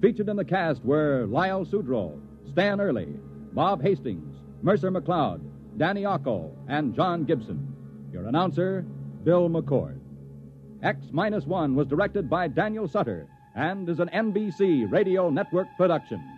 Featured 0.00 0.28
in 0.28 0.36
the 0.36 0.44
cast 0.44 0.84
were 0.84 1.26
Lyle 1.26 1.64
Sudrow, 1.64 2.20
Stan 2.52 2.80
Early, 2.80 3.08
Bob 3.52 3.82
Hastings, 3.82 4.36
Mercer 4.62 4.92
McLeod, 4.92 5.40
Danny 5.76 6.02
Ocko, 6.02 6.52
and 6.68 6.94
John 6.94 7.24
Gibson. 7.24 7.74
Your 8.12 8.26
announcer, 8.26 8.82
Bill 9.24 9.48
McCord. 9.50 9.98
X 10.84 11.00
Minus 11.10 11.46
One 11.46 11.74
was 11.74 11.88
directed 11.88 12.30
by 12.30 12.46
Daniel 12.46 12.86
Sutter 12.86 13.26
and 13.56 13.88
is 13.88 13.98
an 13.98 14.08
NBC 14.14 14.90
Radio 14.90 15.30
Network 15.30 15.66
production. 15.76 16.37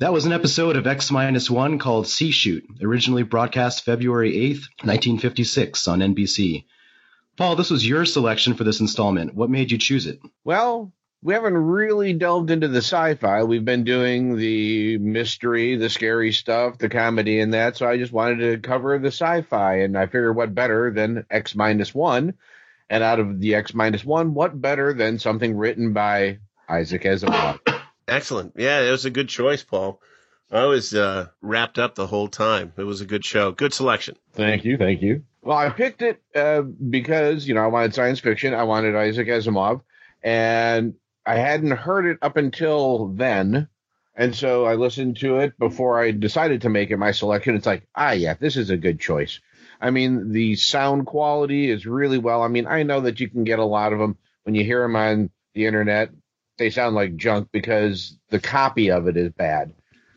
That 0.00 0.14
was 0.14 0.24
an 0.24 0.32
episode 0.32 0.76
of 0.76 0.86
X 0.86 1.10
Minus 1.10 1.50
One 1.50 1.78
called 1.78 2.08
C-Chute, 2.08 2.64
originally 2.80 3.22
broadcast 3.22 3.84
February 3.84 4.32
8th, 4.32 4.64
1956 4.82 5.88
on 5.88 5.98
NBC. 5.98 6.64
Paul, 7.36 7.54
this 7.54 7.68
was 7.68 7.86
your 7.86 8.06
selection 8.06 8.54
for 8.54 8.64
this 8.64 8.80
installment. 8.80 9.34
What 9.34 9.50
made 9.50 9.70
you 9.70 9.76
choose 9.76 10.06
it? 10.06 10.18
Well, 10.42 10.90
we 11.22 11.34
haven't 11.34 11.52
really 11.52 12.14
delved 12.14 12.50
into 12.50 12.66
the 12.66 12.78
sci-fi. 12.78 13.42
We've 13.42 13.62
been 13.62 13.84
doing 13.84 14.38
the 14.38 14.96
mystery, 14.96 15.76
the 15.76 15.90
scary 15.90 16.32
stuff, 16.32 16.78
the 16.78 16.88
comedy 16.88 17.38
and 17.38 17.52
that. 17.52 17.76
So 17.76 17.86
I 17.86 17.98
just 17.98 18.10
wanted 18.10 18.38
to 18.38 18.66
cover 18.66 18.98
the 18.98 19.08
sci-fi 19.08 19.80
and 19.80 19.98
I 19.98 20.06
figured 20.06 20.34
what 20.34 20.54
better 20.54 20.90
than 20.90 21.26
X 21.30 21.54
minus 21.54 21.94
one. 21.94 22.38
And 22.88 23.04
out 23.04 23.20
of 23.20 23.38
the 23.38 23.54
X 23.54 23.74
minus 23.74 24.02
one, 24.02 24.32
what 24.32 24.58
better 24.58 24.94
than 24.94 25.18
something 25.18 25.58
written 25.58 25.92
by 25.92 26.38
Isaac 26.70 27.02
Asimov? 27.02 27.69
Excellent. 28.10 28.54
Yeah, 28.56 28.80
it 28.80 28.90
was 28.90 29.04
a 29.04 29.10
good 29.10 29.28
choice, 29.28 29.62
Paul. 29.62 30.00
I 30.50 30.64
was 30.66 30.92
uh, 30.92 31.28
wrapped 31.40 31.78
up 31.78 31.94
the 31.94 32.08
whole 32.08 32.26
time. 32.26 32.72
It 32.76 32.82
was 32.82 33.00
a 33.00 33.06
good 33.06 33.24
show. 33.24 33.52
Good 33.52 33.72
selection. 33.72 34.16
Thank 34.32 34.64
you. 34.64 34.76
Thank 34.76 35.00
you. 35.00 35.22
Well, 35.42 35.56
I 35.56 35.70
picked 35.70 36.02
it 36.02 36.20
uh, 36.34 36.62
because, 36.62 37.46
you 37.46 37.54
know, 37.54 37.62
I 37.62 37.68
wanted 37.68 37.94
science 37.94 38.18
fiction. 38.18 38.52
I 38.52 38.64
wanted 38.64 38.96
Isaac 38.96 39.28
Asimov. 39.28 39.82
And 40.22 40.94
I 41.24 41.36
hadn't 41.36 41.70
heard 41.70 42.04
it 42.06 42.18
up 42.20 42.36
until 42.36 43.08
then. 43.08 43.68
And 44.16 44.34
so 44.34 44.64
I 44.64 44.74
listened 44.74 45.18
to 45.18 45.38
it 45.38 45.56
before 45.56 46.02
I 46.02 46.10
decided 46.10 46.62
to 46.62 46.68
make 46.68 46.90
it 46.90 46.96
my 46.96 47.12
selection. 47.12 47.54
It's 47.54 47.64
like, 47.64 47.86
ah, 47.94 48.10
yeah, 48.10 48.34
this 48.34 48.56
is 48.56 48.70
a 48.70 48.76
good 48.76 48.98
choice. 48.98 49.38
I 49.80 49.90
mean, 49.90 50.32
the 50.32 50.56
sound 50.56 51.06
quality 51.06 51.70
is 51.70 51.86
really 51.86 52.18
well. 52.18 52.42
I 52.42 52.48
mean, 52.48 52.66
I 52.66 52.82
know 52.82 53.02
that 53.02 53.20
you 53.20 53.30
can 53.30 53.44
get 53.44 53.60
a 53.60 53.64
lot 53.64 53.92
of 53.92 53.98
them 54.00 54.18
when 54.42 54.56
you 54.56 54.64
hear 54.64 54.82
them 54.82 54.96
on 54.96 55.30
the 55.54 55.66
internet. 55.66 56.10
They 56.60 56.68
sound 56.68 56.94
like 56.94 57.16
junk 57.16 57.48
because 57.52 58.18
the 58.28 58.38
copy 58.38 58.90
of 58.90 59.08
it 59.08 59.16
is 59.16 59.32
bad. 59.32 59.72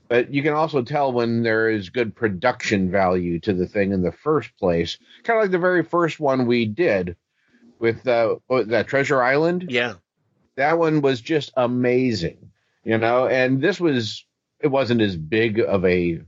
But 0.10 0.34
you 0.34 0.44
can 0.44 0.52
also 0.52 0.82
tell 0.82 1.14
when 1.14 1.42
there 1.42 1.70
is 1.70 1.90
good 1.90 2.14
production 2.18 2.92
value 2.92 3.40
to 3.40 3.54
the 3.54 3.66
thing 3.66 3.94
in 3.94 4.02
the 4.02 4.12
first 4.12 4.50
place. 4.58 4.98
Kind 5.24 5.40
of 5.40 5.44
like 5.46 5.52
the 5.52 5.58
very 5.58 5.84
first 5.84 6.20
one 6.20 6.46
we 6.46 6.66
did 6.66 7.16
with 7.80 8.06
uh, 8.06 8.36
that 8.50 8.88
Treasure 8.88 9.24
Island. 9.24 9.68
Yeah. 9.70 9.94
That 10.58 10.78
one 10.78 11.00
was 11.00 11.22
just 11.22 11.54
amazing, 11.56 12.52
you 12.84 12.98
know. 12.98 13.26
And 13.26 13.62
this 13.62 13.80
was 13.80 14.26
it 14.60 14.68
wasn't 14.68 15.00
as 15.02 15.16
big 15.16 15.62
of 15.62 15.86
a 15.86 16.24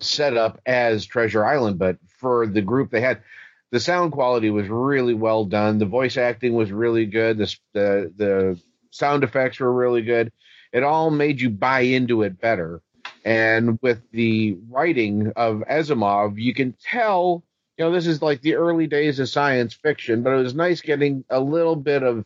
setup 0.00 0.60
as 0.66 1.06
Treasure 1.06 1.46
Island, 1.46 1.78
but 1.78 1.98
for 2.18 2.44
the 2.48 2.60
group 2.60 2.90
they 2.90 3.02
had, 3.02 3.22
the 3.70 3.78
sound 3.78 4.10
quality 4.10 4.50
was 4.50 4.66
really 4.66 5.14
well 5.14 5.44
done. 5.44 5.78
The 5.78 5.86
voice 5.86 6.16
acting 6.16 6.54
was 6.54 6.72
really 6.72 7.06
good. 7.06 7.38
The 7.38 7.56
the, 7.72 8.12
the 8.16 8.60
sound 8.90 9.24
effects 9.24 9.60
were 9.60 9.72
really 9.72 10.02
good. 10.02 10.32
It 10.72 10.82
all 10.82 11.10
made 11.10 11.40
you 11.40 11.50
buy 11.50 11.80
into 11.80 12.22
it 12.22 12.40
better. 12.40 12.82
And 13.24 13.78
with 13.82 14.02
the 14.12 14.56
writing 14.68 15.32
of 15.36 15.62
Asimov, 15.70 16.40
you 16.40 16.54
can 16.54 16.74
tell, 16.82 17.44
you 17.76 17.84
know, 17.84 17.92
this 17.92 18.06
is 18.06 18.22
like 18.22 18.40
the 18.40 18.54
early 18.54 18.86
days 18.86 19.18
of 19.20 19.28
science 19.28 19.74
fiction, 19.74 20.22
but 20.22 20.32
it 20.32 20.42
was 20.42 20.54
nice 20.54 20.80
getting 20.80 21.24
a 21.28 21.40
little 21.40 21.76
bit 21.76 22.02
of 22.02 22.24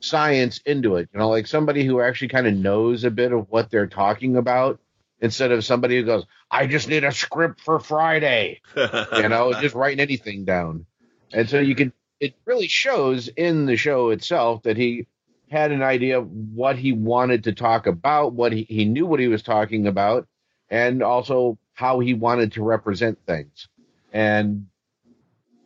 science 0.00 0.60
into 0.66 0.96
it. 0.96 1.08
You 1.12 1.20
know, 1.20 1.28
like 1.28 1.46
somebody 1.46 1.84
who 1.84 2.00
actually 2.00 2.28
kind 2.28 2.46
of 2.46 2.54
knows 2.54 3.04
a 3.04 3.10
bit 3.10 3.32
of 3.32 3.46
what 3.50 3.70
they're 3.70 3.86
talking 3.86 4.36
about 4.36 4.80
instead 5.20 5.52
of 5.52 5.64
somebody 5.64 5.98
who 5.98 6.04
goes, 6.04 6.24
I 6.50 6.66
just 6.66 6.88
need 6.88 7.04
a 7.04 7.12
script 7.12 7.60
for 7.60 7.78
Friday, 7.78 8.60
you 8.76 9.28
know, 9.28 9.52
just 9.60 9.74
writing 9.74 10.00
anything 10.00 10.44
down. 10.44 10.86
And 11.32 11.48
so 11.48 11.58
you 11.60 11.74
can, 11.74 11.92
it 12.20 12.34
really 12.44 12.68
shows 12.68 13.28
in 13.28 13.66
the 13.66 13.76
show 13.76 14.10
itself 14.10 14.62
that 14.64 14.76
he 14.76 15.06
had 15.54 15.72
an 15.72 15.82
idea 15.82 16.18
of 16.18 16.28
what 16.30 16.76
he 16.76 16.92
wanted 16.92 17.44
to 17.44 17.52
talk 17.52 17.86
about, 17.86 18.32
what 18.34 18.52
he, 18.52 18.64
he 18.68 18.84
knew 18.84 19.06
what 19.06 19.20
he 19.20 19.28
was 19.28 19.42
talking 19.42 19.86
about, 19.86 20.26
and 20.68 21.02
also 21.02 21.58
how 21.72 22.00
he 22.00 22.14
wanted 22.14 22.52
to 22.52 22.62
represent 22.62 23.18
things. 23.26 23.68
And 24.12 24.66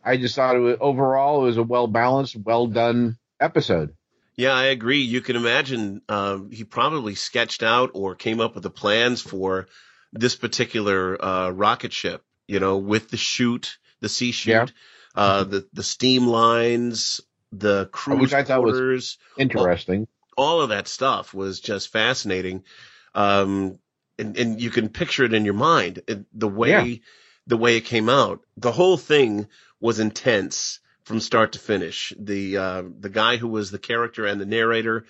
I 0.03 0.17
just 0.17 0.35
thought 0.35 0.55
it 0.55 0.59
was 0.59 0.77
overall 0.79 1.41
it 1.43 1.47
was 1.47 1.57
a 1.57 1.63
well 1.63 1.87
balanced, 1.87 2.35
well 2.35 2.67
done 2.67 3.17
episode. 3.39 3.95
Yeah, 4.37 4.53
I 4.53 4.65
agree. 4.65 5.01
You 5.01 5.21
can 5.21 5.35
imagine 5.35 6.01
um, 6.07 6.49
he 6.51 6.63
probably 6.63 7.15
sketched 7.15 7.61
out 7.61 7.91
or 7.93 8.15
came 8.15 8.39
up 8.39 8.53
with 8.53 8.63
the 8.63 8.69
plans 8.69 9.21
for 9.21 9.67
this 10.13 10.35
particular 10.35 11.23
uh, 11.23 11.49
rocket 11.49 11.91
ship. 11.91 12.23
You 12.47 12.59
know, 12.59 12.77
with 12.77 13.09
the 13.09 13.17
chute, 13.17 13.77
the 13.99 14.09
C-chute, 14.09 14.53
Yeah. 14.53 14.65
uh, 15.13 15.43
the 15.43 15.67
the 15.73 15.83
steam 15.83 16.25
lines, 16.25 17.21
the 17.51 17.87
cruise 17.91 18.21
Which 18.21 18.33
I 18.33 18.43
thought 18.43 18.63
was 18.63 18.73
quarters, 18.73 19.17
Interesting. 19.37 20.07
all 20.37 20.61
of 20.61 20.69
that 20.69 20.87
stuff 20.87 21.33
was 21.33 21.59
just 21.59 21.91
fascinating. 21.91 22.63
Um, 23.15 23.79
and, 24.17 24.37
and 24.37 24.61
you 24.61 24.69
can 24.69 24.89
picture 24.89 25.23
it 25.23 25.33
in 25.33 25.45
your 25.45 25.53
mind, 25.53 26.01
it, 26.07 26.25
the 26.37 26.47
way, 26.47 26.69
Yeah. 26.69 26.95
the 27.47 27.57
way 27.57 27.77
it 27.77 27.81
came 27.85 28.09
out. 28.09 28.41
The 28.57 28.71
whole 28.71 28.97
thing 28.97 29.47
was 29.79 29.99
intense 29.99 30.79
from 31.03 31.19
start 31.19 31.53
to 31.53 31.59
finish. 31.59 32.13
The, 32.19 32.57
uh, 32.57 32.83
the 32.99 33.09
guy 33.09 33.37
who 33.37 33.47
was 33.47 33.71
the 33.71 33.79
character 33.79 34.25
and 34.25 34.39
the 34.39 34.45
narrator, 34.45 35.05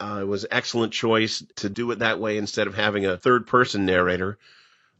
uh, 0.00 0.24
was 0.26 0.46
excellent 0.50 0.92
choice 0.92 1.44
to 1.56 1.68
do 1.68 1.90
it 1.92 2.00
that 2.00 2.18
way 2.18 2.36
instead 2.38 2.66
of 2.66 2.74
having 2.74 3.06
a 3.06 3.16
third 3.16 3.46
person 3.46 3.86
narrator. 3.86 4.38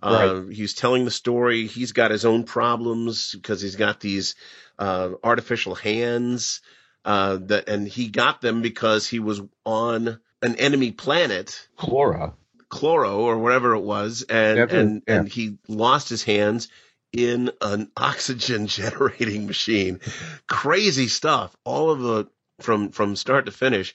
Uh, 0.02 0.42
he's 0.42 0.74
telling 0.74 1.04
the 1.04 1.10
story. 1.10 1.66
He's 1.66 1.92
got 1.92 2.10
his 2.10 2.24
own 2.24 2.44
problems 2.44 3.32
because 3.32 3.60
he's 3.60 3.76
got 3.76 4.00
these, 4.00 4.34
uh, 4.78 5.10
artificial 5.22 5.74
hands, 5.74 6.60
uh, 7.04 7.38
that, 7.42 7.68
and 7.68 7.86
he 7.86 8.08
got 8.08 8.40
them 8.40 8.62
because 8.62 9.06
he 9.06 9.18
was 9.18 9.40
on 9.64 10.20
an 10.42 10.56
enemy 10.56 10.92
planet, 10.92 11.68
Chlora. 11.78 12.34
Chloro 12.70 13.18
or 13.18 13.38
whatever 13.38 13.74
it 13.74 13.82
was, 13.82 14.22
and 14.22 14.58
it, 14.58 14.72
and 14.72 15.02
yeah. 15.06 15.14
and 15.16 15.28
he 15.28 15.58
lost 15.68 16.08
his 16.08 16.22
hands 16.22 16.68
in 17.12 17.50
an 17.60 17.90
oxygen 17.96 18.66
generating 18.66 19.46
machine. 19.46 20.00
Crazy 20.46 21.08
stuff. 21.08 21.54
All 21.64 21.90
of 21.90 22.00
the 22.00 22.28
from 22.60 22.90
from 22.90 23.16
start 23.16 23.46
to 23.46 23.52
finish. 23.52 23.94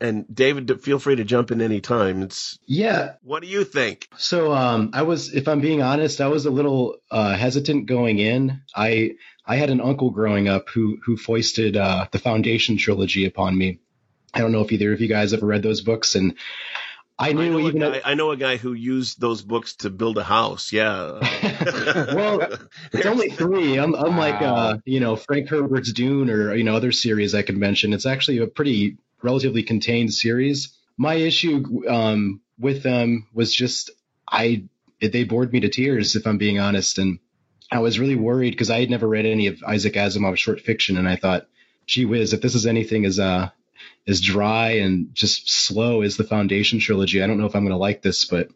And 0.00 0.24
David, 0.34 0.82
feel 0.82 0.98
free 0.98 1.14
to 1.16 1.24
jump 1.24 1.52
in 1.52 1.60
any 1.60 1.80
time. 1.80 2.22
It's 2.22 2.58
Yeah. 2.66 3.14
what 3.22 3.40
do 3.42 3.48
you 3.48 3.62
think? 3.62 4.08
So 4.16 4.52
um, 4.52 4.90
I 4.94 5.02
was, 5.02 5.32
if 5.32 5.46
I'm 5.46 5.60
being 5.60 5.80
honest, 5.80 6.20
I 6.20 6.26
was 6.26 6.44
a 6.44 6.50
little 6.50 6.96
uh, 7.10 7.36
hesitant 7.36 7.86
going 7.86 8.18
in. 8.18 8.62
I 8.74 9.12
I 9.46 9.56
had 9.56 9.70
an 9.70 9.80
uncle 9.80 10.10
growing 10.10 10.48
up 10.48 10.68
who 10.68 10.98
who 11.04 11.16
foisted 11.16 11.76
uh, 11.76 12.06
the 12.10 12.18
Foundation 12.18 12.76
trilogy 12.78 13.26
upon 13.26 13.56
me. 13.56 13.78
I 14.34 14.40
don't 14.40 14.50
know 14.52 14.62
if 14.62 14.72
either 14.72 14.92
of 14.92 15.00
you 15.00 15.08
guys 15.08 15.32
ever 15.34 15.46
read 15.46 15.62
those 15.62 15.82
books, 15.82 16.14
and 16.16 16.36
I 17.18 17.32
knew 17.32 17.42
I 17.42 17.48
know, 17.50 17.68
even 17.68 17.80
guy, 17.80 18.00
I 18.04 18.14
know 18.14 18.30
a 18.32 18.36
guy 18.36 18.56
who 18.56 18.72
used 18.72 19.20
those 19.20 19.42
books 19.42 19.76
to 19.76 19.90
build 19.90 20.16
a 20.18 20.24
house. 20.24 20.72
Yeah. 20.72 21.18
well, 22.14 22.58
it's 22.92 23.06
only 23.06 23.30
three. 23.30 23.78
Un- 23.78 23.94
Unlike 23.94 24.42
uh, 24.42 24.76
you 24.84 25.00
know 25.00 25.14
Frank 25.16 25.48
Herbert's 25.48 25.92
Dune 25.92 26.30
or 26.30 26.54
you 26.54 26.64
know 26.64 26.74
other 26.74 26.90
series 26.92 27.34
I 27.34 27.42
could 27.42 27.56
mention, 27.56 27.92
it's 27.92 28.06
actually 28.06 28.38
a 28.38 28.46
pretty 28.46 28.96
relatively 29.22 29.62
contained 29.62 30.12
series. 30.12 30.76
My 30.96 31.14
issue 31.14 31.88
um, 31.88 32.40
with 32.58 32.82
them 32.82 33.26
was 33.32 33.54
just 33.54 33.90
I 34.28 34.64
they 35.00 35.24
bored 35.24 35.52
me 35.52 35.60
to 35.60 35.68
tears 35.68 36.14
if 36.16 36.26
I'm 36.26 36.38
being 36.38 36.58
honest, 36.58 36.98
and 36.98 37.18
I 37.70 37.80
was 37.80 37.98
really 37.98 38.16
worried 38.16 38.50
because 38.50 38.70
I 38.70 38.80
had 38.80 38.90
never 38.90 39.08
read 39.08 39.26
any 39.26 39.46
of 39.48 39.62
Isaac 39.66 39.94
Asimov's 39.94 40.40
short 40.40 40.60
fiction, 40.60 40.96
and 40.96 41.08
I 41.08 41.16
thought, 41.16 41.46
gee 41.86 42.04
whiz, 42.04 42.32
if 42.32 42.40
this 42.40 42.54
is 42.54 42.66
anything 42.66 43.04
as 43.04 43.18
uh 43.18 43.50
as 44.06 44.20
dry 44.20 44.72
and 44.72 45.14
just 45.14 45.50
slow 45.50 46.02
as 46.02 46.16
the 46.16 46.24
Foundation 46.24 46.78
trilogy, 46.78 47.22
I 47.22 47.26
don't 47.26 47.38
know 47.38 47.46
if 47.46 47.54
I'm 47.54 47.62
going 47.62 47.72
to 47.72 47.76
like 47.78 48.02
this, 48.02 48.24
but 48.24 48.48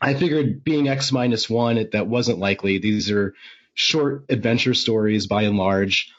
I 0.00 0.14
figured 0.14 0.64
being 0.64 0.88
X 0.88 1.12
minus 1.12 1.48
one, 1.48 1.88
that 1.92 2.06
wasn't 2.06 2.38
likely. 2.38 2.78
These 2.78 3.10
are 3.10 3.34
short 3.74 4.26
adventure 4.28 4.74
stories 4.74 5.26
by 5.26 5.42
and 5.42 5.56
large. 5.56 6.12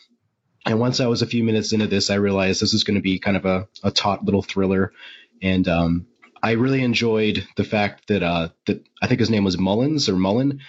And 0.66 0.80
once 0.80 1.00
I 1.00 1.08
was 1.08 1.22
a 1.22 1.28
few 1.28 1.44
minutes 1.44 1.74
into 1.74 1.88
this, 1.88 2.10
I 2.10 2.16
realized 2.16 2.62
this 2.62 2.74
is 2.74 2.84
going 2.84 2.96
to 2.96 3.02
be 3.02 3.20
kind 3.20 3.38
of 3.38 3.46
a, 3.46 3.68
a 3.84 3.92
taut 3.92 4.26
little 4.26 4.42
thriller. 4.42 4.94
And 5.42 5.68
um, 5.68 6.08
I 6.42 6.52
really 6.52 6.82
enjoyed 6.82 7.48
the 7.56 7.64
fact 7.64 8.08
that 8.08 8.24
uh, 8.24 8.50
that 8.66 8.84
I 9.02 9.08
think 9.08 9.20
his 9.20 9.30
name 9.30 9.44
was 9.44 9.58
Mullins 9.58 10.10
or 10.10 10.16
Mullen 10.16 10.62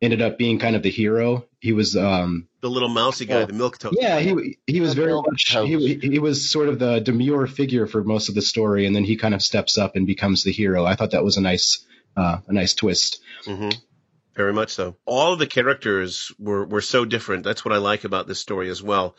ended 0.00 0.22
up 0.22 0.38
being 0.38 0.58
kind 0.58 0.76
of 0.76 0.82
the 0.82 0.90
hero. 0.90 1.46
He 1.60 1.72
was 1.72 1.96
um, 1.96 2.48
the 2.60 2.70
little 2.70 2.88
mousy 2.88 3.26
guy, 3.26 3.44
the 3.44 3.52
milk 3.52 3.78
toast. 3.78 3.96
yeah, 4.00 4.20
he 4.20 4.58
he 4.66 4.80
was 4.80 4.94
very 4.94 5.12
much 5.14 5.56
he, 5.56 5.94
he 5.94 6.18
was 6.18 6.50
sort 6.50 6.68
of 6.68 6.78
the 6.78 7.00
demure 7.00 7.46
figure 7.46 7.86
for 7.86 8.04
most 8.04 8.28
of 8.28 8.34
the 8.34 8.42
story, 8.42 8.86
and 8.86 8.94
then 8.94 9.04
he 9.04 9.16
kind 9.16 9.34
of 9.34 9.42
steps 9.42 9.78
up 9.78 9.96
and 9.96 10.06
becomes 10.06 10.44
the 10.44 10.52
hero. 10.52 10.84
I 10.84 10.94
thought 10.94 11.12
that 11.12 11.24
was 11.24 11.36
a 11.36 11.40
nice 11.40 11.84
uh, 12.16 12.38
a 12.46 12.52
nice 12.52 12.74
twist. 12.74 13.20
hmm 13.44 13.70
Very 14.38 14.52
much 14.52 14.70
so. 14.70 14.94
All 15.04 15.32
of 15.32 15.40
the 15.40 15.48
characters 15.48 16.30
were, 16.38 16.64
were 16.64 16.80
so 16.80 17.04
different. 17.04 17.42
That's 17.42 17.64
what 17.64 17.74
I 17.74 17.78
like 17.78 18.04
about 18.04 18.28
this 18.28 18.38
story 18.38 18.70
as 18.70 18.80
well. 18.80 19.16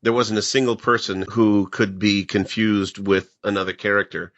There 0.00 0.14
wasn't 0.14 0.38
a 0.38 0.42
single 0.42 0.76
person 0.76 1.26
who 1.30 1.68
could 1.68 1.98
be 1.98 2.24
confused 2.24 2.96
with 2.96 3.30
another 3.44 3.74
character. 3.74 4.32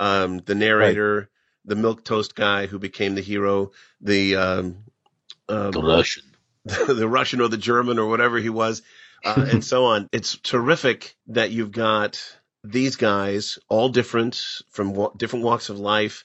Um, 0.00 0.40
the 0.40 0.56
narrator, 0.56 1.30
the 1.64 1.76
milk 1.76 2.04
toast 2.04 2.34
guy 2.34 2.66
who 2.66 2.80
became 2.80 3.14
the 3.14 3.20
hero, 3.20 3.70
the 4.00 4.34
um, 4.34 4.78
um, 5.48 5.70
The 5.70 5.80
Russian. 5.80 6.24
the 6.64 7.08
Russian 7.08 7.40
or 7.40 7.48
the 7.48 7.56
German 7.56 8.00
or 8.00 8.08
whatever 8.08 8.38
he 8.38 8.50
was, 8.50 8.82
uh, 9.24 9.46
and 9.48 9.64
so 9.64 9.84
on. 9.84 10.08
It's 10.12 10.36
terrific 10.38 11.14
that 11.28 11.52
you've 11.52 11.70
got 11.72 12.20
these 12.64 12.96
guys, 12.96 13.60
all 13.68 13.90
different 13.90 14.42
from 14.70 14.92
wa- 14.92 15.12
different 15.16 15.44
walks 15.44 15.68
of 15.68 15.78
life, 15.78 16.24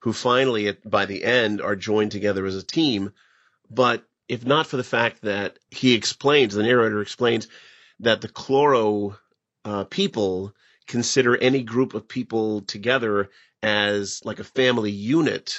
who 0.00 0.12
finally, 0.12 0.68
at, 0.68 0.88
by 0.88 1.06
the 1.06 1.24
end, 1.24 1.60
are 1.60 1.76
joined 1.76 2.12
together 2.12 2.46
as 2.46 2.56
a 2.56 2.62
team. 2.62 3.12
But 3.70 4.04
if 4.28 4.44
not 4.44 4.66
for 4.66 4.76
the 4.76 4.84
fact 4.84 5.22
that 5.22 5.58
he 5.70 5.94
explains, 5.94 6.54
the 6.54 6.62
narrator 6.62 7.00
explains 7.00 7.48
that 8.00 8.20
the 8.20 8.28
Chloro 8.28 9.16
uh, 9.64 9.84
people 9.84 10.54
consider 10.86 11.36
any 11.36 11.62
group 11.62 11.94
of 11.94 12.08
people 12.08 12.62
together 12.62 13.30
as 13.62 14.20
like 14.24 14.38
a 14.38 14.44
family 14.44 14.90
unit 14.90 15.58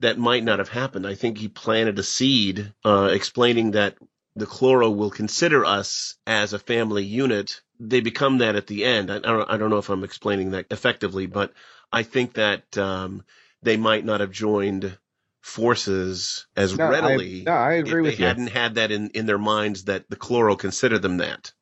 that 0.00 0.18
might 0.18 0.44
not 0.44 0.58
have 0.58 0.68
happened. 0.68 1.06
I 1.06 1.14
think 1.14 1.38
he 1.38 1.48
planted 1.48 1.98
a 1.98 2.02
seed, 2.02 2.72
uh, 2.84 3.10
explaining 3.12 3.72
that 3.72 3.96
the 4.36 4.46
Chloro 4.46 4.94
will 4.94 5.10
consider 5.10 5.64
us 5.64 6.16
as 6.26 6.52
a 6.52 6.58
family 6.58 7.04
unit. 7.04 7.60
They 7.78 8.00
become 8.00 8.38
that 8.38 8.56
at 8.56 8.66
the 8.66 8.84
end. 8.84 9.10
I, 9.10 9.16
I, 9.16 9.56
don't, 9.56 9.70
know 9.70 9.78
if 9.78 9.90
I'm 9.90 10.04
explaining 10.04 10.52
that 10.52 10.66
effectively, 10.70 11.26
but 11.26 11.52
I 11.92 12.02
think 12.02 12.34
that 12.34 12.76
um, 12.78 13.24
they 13.62 13.76
might 13.76 14.04
not 14.04 14.20
have 14.20 14.30
joined 14.32 14.96
forces 15.40 16.46
as 16.56 16.76
No, 16.76 16.86
I- 16.86 16.90
readily 16.90 17.42
no, 17.46 17.52
I 17.52 17.74
agree 17.74 18.00
if 18.00 18.02
with 18.04 18.16
they 18.16 18.22
you. 18.22 18.26
hadn't 18.28 18.48
had 18.48 18.74
that 18.76 18.90
in, 18.90 19.10
in 19.10 19.26
their 19.26 19.38
minds 19.38 19.84
that 19.84 20.08
the 20.08 20.16
Chloro 20.16 20.58
consider 20.58 20.98
them 20.98 21.18
that. 21.18 21.52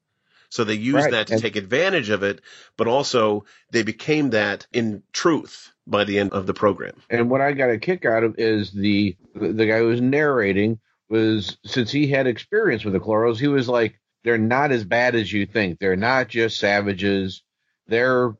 So 0.48 0.64
they 0.64 0.74
used 0.74 0.96
Right, 1.04 1.10
that 1.12 1.26
to 1.28 1.32
and- 1.34 1.42
take 1.42 1.56
advantage 1.56 2.08
of 2.10 2.22
it, 2.22 2.40
but 2.76 2.86
also 2.88 3.44
they 3.70 3.82
became 3.82 4.30
that 4.30 4.66
in 4.72 5.02
truth 5.12 5.72
by 5.86 6.04
the 6.04 6.18
end 6.18 6.32
of 6.32 6.46
the 6.46 6.54
program. 6.54 6.94
And 7.10 7.28
what 7.30 7.40
I 7.40 7.52
got 7.52 7.70
a 7.70 7.78
kick 7.78 8.04
out 8.06 8.22
of 8.22 8.36
is 8.38 8.70
the 8.70 9.16
the 9.34 9.66
guy 9.66 9.78
who 9.78 9.88
was 9.88 10.00
narrating 10.00 10.78
was 11.12 11.58
since 11.64 11.90
he 11.92 12.08
had 12.08 12.26
experience 12.26 12.84
with 12.84 12.94
the 12.94 13.00
Chloros, 13.00 13.38
he 13.38 13.46
was 13.48 13.68
like, 13.68 14.00
they're 14.24 14.38
not 14.38 14.72
as 14.72 14.82
bad 14.84 15.14
as 15.14 15.32
you 15.32 15.46
think. 15.46 15.78
They're 15.78 15.94
not 15.96 16.28
just 16.28 16.58
savages. 16.58 17.42
They're 17.86 18.34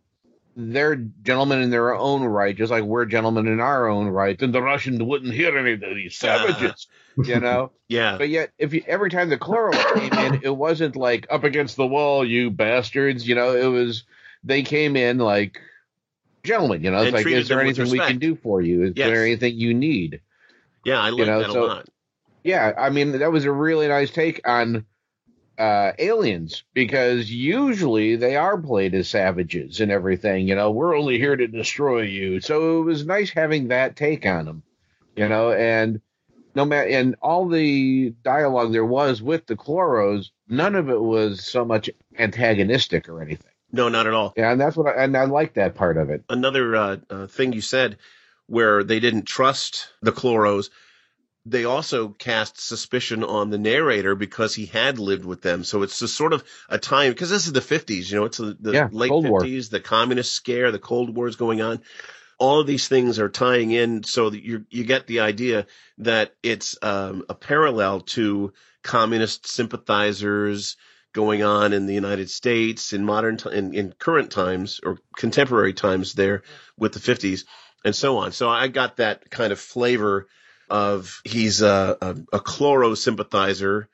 they're 0.55 0.97
gentlemen 1.23 1.63
in 1.63 1.71
their 1.71 1.95
own 1.95 2.23
right, 2.25 2.55
just 2.57 2.71
like 2.71 2.85
we're 2.85 3.07
gentlemen 3.07 3.47
in 3.49 3.59
our 3.61 3.89
own 3.89 4.09
right. 4.09 4.41
And 4.43 4.55
the 4.55 4.61
Russians 4.63 5.03
wouldn't 5.03 5.33
hear 5.33 5.57
any 5.57 5.73
of 5.73 5.81
these 5.81 6.17
savages, 6.17 6.89
you 7.25 7.39
know. 7.41 7.71
Yeah. 7.89 8.17
But 8.17 8.31
yet, 8.31 8.53
if 8.57 8.73
you 8.73 8.83
every 8.87 9.11
time 9.11 9.29
the 9.29 9.37
Chloros 9.37 9.75
came 9.95 10.13
in, 10.35 10.41
it 10.43 10.57
wasn't 10.57 10.97
like 10.97 11.27
up 11.31 11.45
against 11.45 11.77
the 11.77 11.87
wall, 11.87 12.25
you 12.25 12.51
bastards. 12.51 13.29
You 13.29 13.35
know, 13.35 13.55
it 13.55 13.67
was 13.67 14.05
they 14.45 14.63
came 14.63 14.97
in 14.97 15.19
like 15.19 15.61
gentlemen. 16.43 16.83
You 16.83 16.91
know, 16.91 16.99
it's 17.03 17.07
And 17.09 17.15
like, 17.17 17.27
is 17.27 17.49
there 17.49 17.61
anything 17.61 17.91
we 17.91 17.99
can 17.99 18.19
do 18.19 18.35
for 18.37 18.63
you? 18.63 18.85
Is 18.85 18.93
Yes. 18.97 19.11
there 19.11 19.23
anything 19.27 19.57
you 19.57 19.75
need? 19.75 20.23
Yeah, 20.87 21.01
I 21.01 21.11
like 21.11 21.19
You 21.19 21.27
know, 21.27 21.39
that 21.41 21.51
so- 21.51 21.65
a 21.65 21.67
lot. 21.67 21.89
Yeah, 22.43 22.73
I 22.77 22.91
mean 22.91 23.13
that 23.13 23.33
was 23.33 23.45
a 23.45 23.53
really 23.53 23.89
nice 23.89 24.11
take 24.11 24.47
on 24.47 24.87
uh, 25.59 25.93
aliens 25.99 26.65
because 26.75 27.31
usually 27.31 28.17
they 28.17 28.37
are 28.37 28.59
played 28.59 28.95
as 28.95 29.09
savages 29.09 29.81
and 29.81 29.93
everything. 29.93 30.49
You 30.49 30.55
know, 30.55 30.71
we're 30.71 30.97
only 30.97 31.19
here 31.19 31.37
to 31.37 31.47
destroy 31.47 32.03
you. 32.03 32.41
So 32.41 32.81
it 32.81 32.85
was 32.85 33.07
nice 33.07 33.31
having 33.31 33.69
that 33.69 33.97
take 33.97 34.27
on 34.27 34.47
them. 34.47 34.63
You 35.15 35.29
know, 35.29 35.53
and 35.53 36.01
no 36.55 36.65
matter 36.65 36.89
and 36.89 37.17
all 37.21 37.49
the 37.49 38.15
dialogue 38.23 38.73
there 38.73 38.85
was 38.85 39.23
with 39.23 39.47
the 39.47 39.57
Chloros, 39.57 40.31
none 40.49 40.75
of 40.75 40.89
it 40.89 41.01
was 41.01 41.45
so 41.45 41.65
much 41.65 41.91
antagonistic 42.19 43.09
or 43.09 43.23
anything. 43.23 43.51
No, 43.73 43.89
not 43.89 44.07
at 44.07 44.15
all. 44.15 44.35
Yeah, 44.37 44.53
and 44.53 44.61
that's 44.61 44.77
what 44.77 44.87
I, 44.87 45.05
and 45.05 45.17
I 45.17 45.25
like 45.25 45.55
that 45.55 45.75
part 45.75 45.97
of 45.97 46.11
it. 46.11 46.25
Another 46.29 46.77
uh, 46.77 46.97
uh, 47.09 47.27
thing 47.27 47.53
you 47.53 47.63
said 47.63 47.97
where 48.47 48.85
they 48.85 49.01
didn't 49.01 49.25
trust 49.25 49.89
the 50.03 50.13
Chloros, 50.13 50.69
they 51.47 51.65
also 51.65 52.11
cast 52.11 52.61
suspicion 52.61 53.25
on 53.25 53.51
the 53.51 53.59
narrator 53.59 54.15
because 54.15 54.55
he 54.55 54.67
had 54.67 54.99
lived 54.99 55.25
with 55.25 55.43
them. 55.43 55.65
So 55.65 55.83
it's 55.83 55.99
just 56.01 56.17
sort 56.17 56.33
of 56.35 56.45
a 56.69 56.79
time 56.79 57.13
because 57.13 57.31
this 57.31 57.47
is 57.47 57.53
the 57.53 57.61
50s, 57.61 58.11
you 58.11 58.17
know, 58.19 58.27
it's 58.27 58.39
the, 58.39 58.57
the 58.61 58.73
Yeah, 58.73 58.89
late 58.91 59.15
Cold 59.15 59.27
War. 59.27 59.41
50s, 59.43 59.71
the 59.71 59.81
communist 59.81 60.33
scare, 60.35 60.73
the 60.73 60.79
Cold 60.79 61.15
War 61.17 61.29
is 61.29 61.37
going 61.37 61.63
on. 61.63 61.81
all 62.39 62.61
of 62.61 62.67
these 62.67 62.89
things 62.89 63.19
are 63.19 63.29
tying 63.29 63.71
in 63.71 64.03
so 64.05 64.31
that 64.31 64.43
you 64.43 64.67
you 64.71 64.85
get 64.85 65.07
the 65.07 65.21
idea 65.21 65.67
that 65.99 66.35
it's 66.43 66.77
um, 66.83 67.25
a 67.29 67.35
parallel 67.35 68.01
to 68.01 68.53
communist 68.83 69.47
sympathizers 69.49 70.77
going 71.15 71.43
on 71.43 71.73
in 71.73 71.87
the 71.87 71.95
United 71.95 72.29
States 72.31 72.93
in 72.93 73.05
modern 73.05 73.39
t- 73.39 73.51
in, 73.53 73.75
in 73.75 73.93
current 73.99 74.31
times 74.31 74.81
or 74.85 74.99
contemporary 75.17 75.73
times 75.73 76.13
there 76.13 76.43
with 76.77 76.93
the 76.93 77.01
50s 77.01 77.45
and 77.85 77.95
so 77.97 78.19
on. 78.19 78.33
So 78.33 78.51
I 78.51 78.69
got 78.69 78.99
that 78.99 79.31
kind 79.31 79.53
of 79.53 79.59
flavor 79.61 80.29
of 80.73 81.21
he's 81.25 81.61
a, 81.61 81.99
a, 82.01 82.11
a 82.33 82.41
chloro 82.41 82.97
sympathizer 82.97 83.89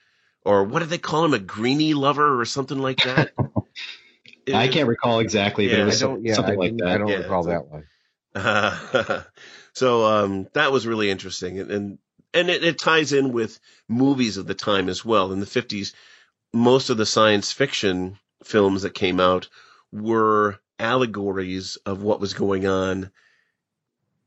or 0.45 0.63
what 0.65 0.79
did 0.79 0.89
they 0.89 0.99
call 0.99 1.25
him 1.25 1.35
a 1.35 1.39
greenie 1.39 1.93
lover 1.93 2.41
or 2.41 2.45
something 2.45 2.79
like 2.79 2.99
that. 2.99 3.33
I 4.55 4.69
can't 4.69 4.89
recall 4.89 5.19
exactly, 5.19 5.69
but 5.69 5.81
it 5.81 5.85
was 5.85 6.03
I 6.03 6.07
don't- 6.07 6.25
yeah, 6.25 6.35
something 6.37 6.55
I 6.55 6.59
like 6.59 6.77
that. 6.79 6.89
I 6.89 6.99
don't 6.99 7.11
Yeah, 7.11 7.17
recall 7.19 7.43
that 7.45 7.67
one. 7.69 7.85
Uh, 8.35 9.23
so 9.75 10.05
um, 10.05 10.49
that 10.55 10.73
was 10.73 10.87
really 10.87 11.11
interesting, 11.11 11.59
and 11.59 11.71
and, 11.71 11.99
and 12.33 12.49
it, 12.49 12.63
it 12.63 12.79
ties 12.79 13.13
in 13.13 13.33
with 13.33 13.59
movies 13.89 14.37
of 14.37 14.47
the 14.47 14.55
time 14.55 14.89
as 14.89 15.05
well. 15.05 15.33
In 15.33 15.41
the 15.41 15.47
fifties, 15.47 15.95
most 16.53 16.91
of 16.91 16.97
the 16.97 17.07
science 17.07 17.53
fiction 17.53 18.19
films 18.45 18.83
that 18.83 18.95
came 18.95 19.19
out 19.21 19.49
were 19.93 20.59
allegories 20.79 21.77
of 21.85 22.03
what 22.03 22.21
was 22.21 22.35
going 22.35 22.67
on 22.67 23.11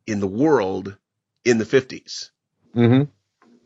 in 0.06 0.20
the 0.20 0.28
world 0.28 0.98
in 1.46 1.58
the 1.58 1.66
50s. 1.66 2.30
Mm-hmm. 2.76 3.04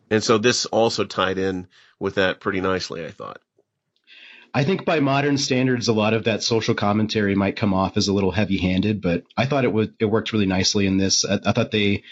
And 0.09 0.23
so 0.23 0.37
this 0.37 0.65
also 0.65 1.03
tied 1.05 1.37
in 1.37 1.67
with 1.99 2.15
that 2.15 2.39
pretty 2.39 2.61
nicely, 2.61 3.05
I 3.05 3.11
thought. 3.11 3.41
I 4.53 4.63
think 4.63 4.85
by 4.85 5.01
modern 5.01 5.37
standards, 5.37 5.89
a 5.89 5.93
lot 5.93 6.13
of 6.13 6.23
that 6.25 6.41
social 6.41 6.75
commentary 6.75 7.35
might 7.35 7.57
come 7.57 7.73
off 7.73 7.97
as 7.97 8.07
a 8.07 8.13
little 8.13 8.31
heavy-handed, 8.31 9.01
but 9.01 9.23
I 9.35 9.47
thought 9.47 9.65
it 9.65 9.73
would 9.73 9.95
it 9.99 10.05
worked 10.05 10.31
really 10.31 10.45
nicely 10.45 10.87
in 10.87 10.97
this. 10.97 11.25
I, 11.25 11.39
I 11.45 11.51
thought 11.51 11.71
they 11.71 12.03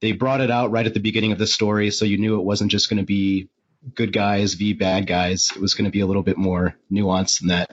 they 0.00 0.12
brought 0.12 0.40
it 0.40 0.50
out 0.50 0.72
right 0.72 0.86
at 0.86 0.94
the 0.94 1.00
beginning 1.00 1.30
of 1.30 1.38
the 1.38 1.46
story, 1.46 1.90
so 1.90 2.04
you 2.04 2.18
knew 2.18 2.38
it 2.38 2.44
wasn't 2.44 2.72
just 2.72 2.90
going 2.90 2.98
to 2.98 3.06
be 3.06 3.48
good 3.94 4.12
guys 4.12 4.54
v 4.54 4.72
bad 4.72 5.06
guys. 5.06 5.52
It 5.54 5.60
was 5.60 5.74
going 5.74 5.84
to 5.84 5.90
be 5.92 6.00
a 6.00 6.06
little 6.06 6.24
bit 6.24 6.36
more 6.36 6.74
nuanced 6.90 7.40
than 7.40 7.48
that. 7.48 7.72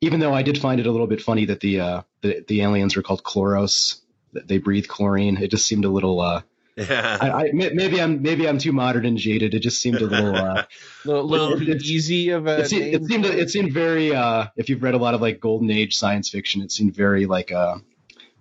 Even 0.00 0.20
though 0.20 0.32
I 0.32 0.42
did 0.42 0.58
find 0.58 0.78
it 0.78 0.86
a 0.86 0.92
little 0.92 1.08
bit 1.08 1.20
funny 1.20 1.46
that 1.46 1.58
the 1.58 1.80
uh, 1.80 2.02
the, 2.20 2.44
the 2.46 2.62
aliens 2.62 2.94
were 2.94 3.02
called 3.02 3.24
chloros, 3.24 4.00
that 4.32 4.46
they 4.46 4.58
breathe 4.58 4.86
chlorine. 4.86 5.38
It 5.38 5.50
just 5.50 5.66
seemed 5.66 5.84
a 5.84 5.90
little. 5.90 6.20
Uh, 6.20 6.42
Yeah. 6.88 7.18
I, 7.20 7.30
I, 7.30 7.50
maybe 7.52 8.00
I'm 8.00 8.22
maybe 8.22 8.48
I'm 8.48 8.58
too 8.58 8.72
modern 8.72 9.04
and 9.04 9.18
jaded. 9.18 9.54
It 9.54 9.60
just 9.60 9.80
seemed 9.82 10.00
a 10.00 10.06
little. 10.06 10.34
Uh, 10.34 10.64
little, 11.04 11.26
little 11.26 11.58
too 11.58 11.78
easy 11.82 12.30
of 12.30 12.46
a 12.46 12.60
it 12.60 12.68
seemed, 12.68 12.94
it 12.94 13.04
seemed 13.04 13.24
it 13.26 13.50
seemed 13.50 13.72
very 13.72 14.14
uh 14.14 14.46
if 14.56 14.68
you've 14.68 14.82
read 14.82 14.94
a 14.94 14.98
lot 14.98 15.14
of 15.14 15.20
like 15.20 15.40
golden 15.40 15.70
age 15.70 15.96
science 15.96 16.28
fiction 16.28 16.60
it 16.62 16.70
seemed 16.70 16.94
very 16.94 17.26
like 17.26 17.50
uh 17.52 17.76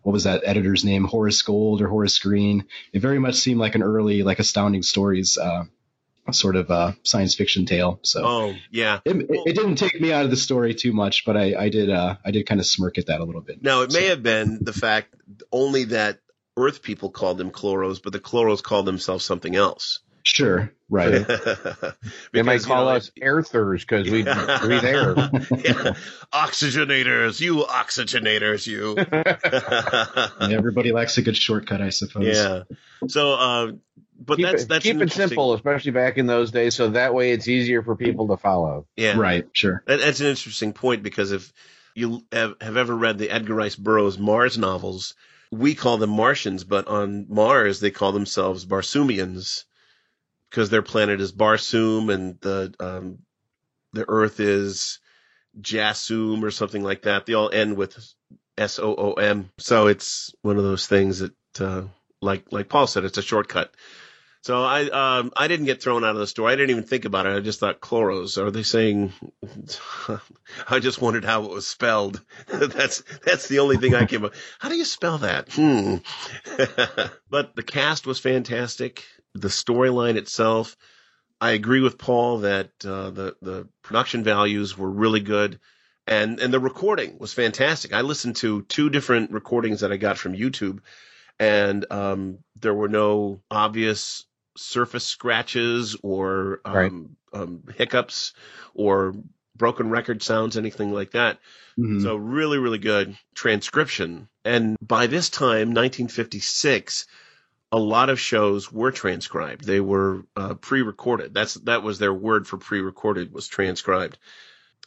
what 0.02 0.12
was 0.14 0.24
that 0.26 0.42
editor's 0.46 0.84
name 0.84 1.06
horace 1.06 1.42
gold 1.42 1.82
or 1.82 1.88
horace 1.88 2.18
green 2.20 2.66
it 2.94 3.02
very 3.02 3.20
much 3.20 3.36
seemed 3.36 3.60
like 3.60 3.76
an 3.76 3.84
early 3.84 4.24
like 4.24 4.40
astounding 4.40 4.84
stories 4.84 5.38
uh 5.38 5.64
sort 6.32 6.56
of 6.56 6.70
uh 6.70 6.92
science 7.04 7.34
fiction 7.36 7.66
tale 7.66 8.00
so 8.04 8.24
Oh, 8.26 8.56
yeah. 8.72 9.00
it, 9.06 9.16
it, 9.16 9.28
it 9.30 9.56
didn't 9.56 9.76
take 9.76 10.00
me 10.00 10.12
out 10.14 10.26
of 10.26 10.30
the 10.32 10.38
story 10.38 10.76
too 10.76 10.94
much 10.94 11.26
but 11.26 11.36
i 11.38 11.56
i 11.58 11.70
did 11.70 11.90
uh 11.90 12.18
i 12.26 12.32
did 12.32 12.46
kind 12.46 12.60
of 12.60 12.68
smirk 12.68 12.98
at 12.98 13.08
that 13.08 13.20
a 13.22 13.24
little 13.24 13.42
bit 13.42 13.64
Now, 13.64 13.82
it 13.82 13.92
may 13.94 14.08
have 14.08 14.22
been 14.22 14.60
the 14.62 14.74
fact 14.74 15.16
only 15.52 15.86
that 15.86 16.20
Earth 16.60 16.82
people 16.82 17.10
called 17.10 17.38
them 17.38 17.52
chloros, 17.52 18.02
but 18.04 18.14
the 18.14 18.20
chloros 18.20 18.62
called 18.64 18.86
themselves 18.86 19.26
something 19.26 19.56
else. 19.56 20.00
sure 20.24 20.72
right 20.90 21.12
They 22.34 22.42
might 22.42 22.62
Because, 22.62 22.66
you 22.66 22.68
call 22.68 22.86
know, 22.86 22.92
us 22.92 23.12
airthers 23.22 23.82
because 23.82 24.10
we 24.10 24.24
breathe 24.24 24.84
air. 24.84 25.16
yeah. 25.16 25.94
Oxygenators, 26.34 27.40
you 27.40 27.58
oxygenators, 27.64 28.68
you. 28.68 28.98
Everybody 30.54 30.92
likes 30.92 31.18
a 31.18 31.22
good 31.22 31.38
shortcut 31.38 31.82
i 31.82 31.90
suppose 31.90 32.26
yeah. 32.36 32.64
So, 33.08 33.34
uh, 33.34 33.72
but 34.20 34.36
keep 34.38 34.46
that's 34.46 34.64
it, 34.64 34.70
that's 34.70 34.84
keep 34.84 34.96
an 34.96 35.02
it 35.02 35.04
interesting- 35.04 35.30
simple, 35.30 35.54
especially 35.54 35.92
back 35.92 36.18
in 36.18 36.28
those 36.28 36.52
days, 36.52 36.76
so 36.76 36.90
that 36.90 37.14
way 37.14 37.32
it's 37.32 37.48
easier 37.48 37.82
for 37.84 37.96
people 37.96 38.28
to 38.28 38.38
follow. 38.38 38.86
Yeah. 38.98 39.18
right 39.18 39.48
sure 39.54 39.84
That, 39.88 40.00
that's 40.02 40.20
an 40.20 40.28
interesting 40.28 40.74
point 40.74 41.04
because 41.04 41.32
if 41.32 41.54
you 41.96 42.24
have, 42.32 42.56
have 42.62 42.78
ever 42.78 42.96
read 42.96 43.18
the 43.18 43.30
Edgar 43.30 43.56
Rice 43.56 43.76
Burroughs 43.76 44.18
Mars 44.20 44.58
novels, 44.58 45.16
we 45.52 45.76
call 45.76 45.98
them 45.98 46.12
Martians, 46.12 46.64
but 46.64 46.88
on 46.88 47.26
Mars 47.30 47.80
they 47.80 47.92
call 47.92 48.12
themselves 48.12 48.66
Barsoomians 48.66 49.64
because 50.50 50.70
their 50.70 50.82
planet 50.82 51.22
is 51.22 51.32
Barsoom 51.32 52.14
and 52.14 52.40
the 52.42 52.74
um, 52.80 53.20
the 53.94 54.06
Earth 54.08 54.40
is 54.40 55.00
Jasoom 55.60 56.44
or 56.44 56.52
something 56.52 56.84
like 56.84 57.04
that. 57.04 57.26
They 57.26 57.34
all 57.34 57.50
end 57.50 57.76
with 57.76 57.98
S 58.58 58.80
O 58.80 58.96
O 58.96 59.14
M. 59.14 59.50
So 59.58 59.88
it's 59.88 60.34
one 60.42 60.58
of 60.58 60.64
those 60.64 60.88
things 60.88 61.20
that, 61.20 61.34
uh, 61.60 61.84
like 62.22 62.52
like 62.52 62.70
Paul 62.70 62.88
said, 62.88 63.06
it's 63.06 63.18
a 63.18 63.24
shortcut. 63.24 63.74
So 64.42 64.64
I 64.64 64.84
um 64.90 65.32
I 65.36 65.48
didn't 65.48 65.66
get 65.66 65.82
thrown 65.82 66.06
out 66.06 66.16
of 66.16 66.20
the 66.20 66.28
store. 66.28 66.48
I 66.48 66.56
didn't 66.56 66.70
even 66.70 66.84
think 66.84 67.06
about 67.06 67.26
it. 67.26 67.36
I 67.36 67.40
just 67.42 67.60
thought 67.60 67.82
chloros. 67.82 68.38
Are 68.38 68.52
they 68.52 68.64
saying? 68.64 69.12
I 70.70 70.80
just 70.80 71.02
wondered 71.02 71.26
how 71.26 71.44
it 71.44 71.52
was 71.52 71.68
spelled. 71.68 72.24
that's 72.48 73.04
that's 73.26 73.48
the 73.50 73.60
only 73.60 73.78
thing 73.78 73.96
I 73.96 74.06
came 74.06 74.24
up. 74.24 74.34
How 74.58 74.70
do 74.70 74.78
you 74.78 74.86
spell 74.86 75.20
that? 75.20 75.52
Hmm. 75.52 75.98
but 77.30 77.56
the 77.56 77.64
cast 77.64 78.08
was 78.08 78.20
fantastic. 78.20 79.04
The 79.34 79.50
storyline 79.50 80.16
itself. 80.16 80.78
I 81.42 81.52
agree 81.52 81.82
with 81.82 81.98
Paul 81.98 82.40
that 82.40 82.72
uh, 82.86 83.10
the 83.12 83.36
the 83.42 83.68
production 83.82 84.24
values 84.24 84.78
were 84.78 84.90
really 84.90 85.22
good, 85.22 85.60
and 86.08 86.40
and 86.40 86.54
the 86.54 86.60
recording 86.62 87.18
was 87.20 87.34
fantastic. 87.34 87.94
I 87.94 88.02
listened 88.02 88.38
to 88.38 88.62
two 88.64 88.90
different 88.90 89.32
recordings 89.32 89.82
that 89.82 89.92
I 89.92 89.98
got 89.98 90.18
from 90.18 90.34
YouTube, 90.34 90.80
and 91.40 91.86
um, 91.92 92.40
there 92.58 92.74
were 92.74 92.90
no 92.90 93.42
obvious 93.52 94.26
surface 94.58 95.06
scratches 95.06 95.96
or 96.02 96.62
um, 96.66 96.74
Right. 96.74 96.92
um, 97.34 97.64
hiccups 97.76 98.34
or 98.74 99.14
broken 99.56 99.90
record 99.90 100.24
sounds, 100.24 100.58
anything 100.58 100.92
like 100.94 101.12
that. 101.12 101.40
Mhm. 101.78 102.02
So 102.02 102.16
really, 102.16 102.58
really 102.58 102.78
good 102.78 103.18
transcription. 103.36 104.30
And 104.46 104.78
by 104.82 105.08
this 105.08 105.30
time, 105.30 105.74
1956, 105.74 107.06
a 107.72 107.78
lot 107.78 108.10
of 108.10 108.20
shows 108.20 108.72
were 108.72 108.92
transcribed. 108.92 109.64
They 109.64 109.80
were 109.80 110.24
uh, 110.36 110.56
pre-recorded. 110.56 111.34
That's 111.34 111.54
that 111.66 111.84
was 111.84 112.00
their 112.00 112.14
word 112.14 112.48
for 112.48 112.58
pre-recorded 112.58 113.32
was 113.32 113.48
transcribed. 113.48 114.18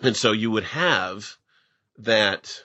And 0.01 0.17
so 0.17 0.33
you 0.33 0.51
would 0.51 0.65
have 0.65 1.37
that 1.99 2.63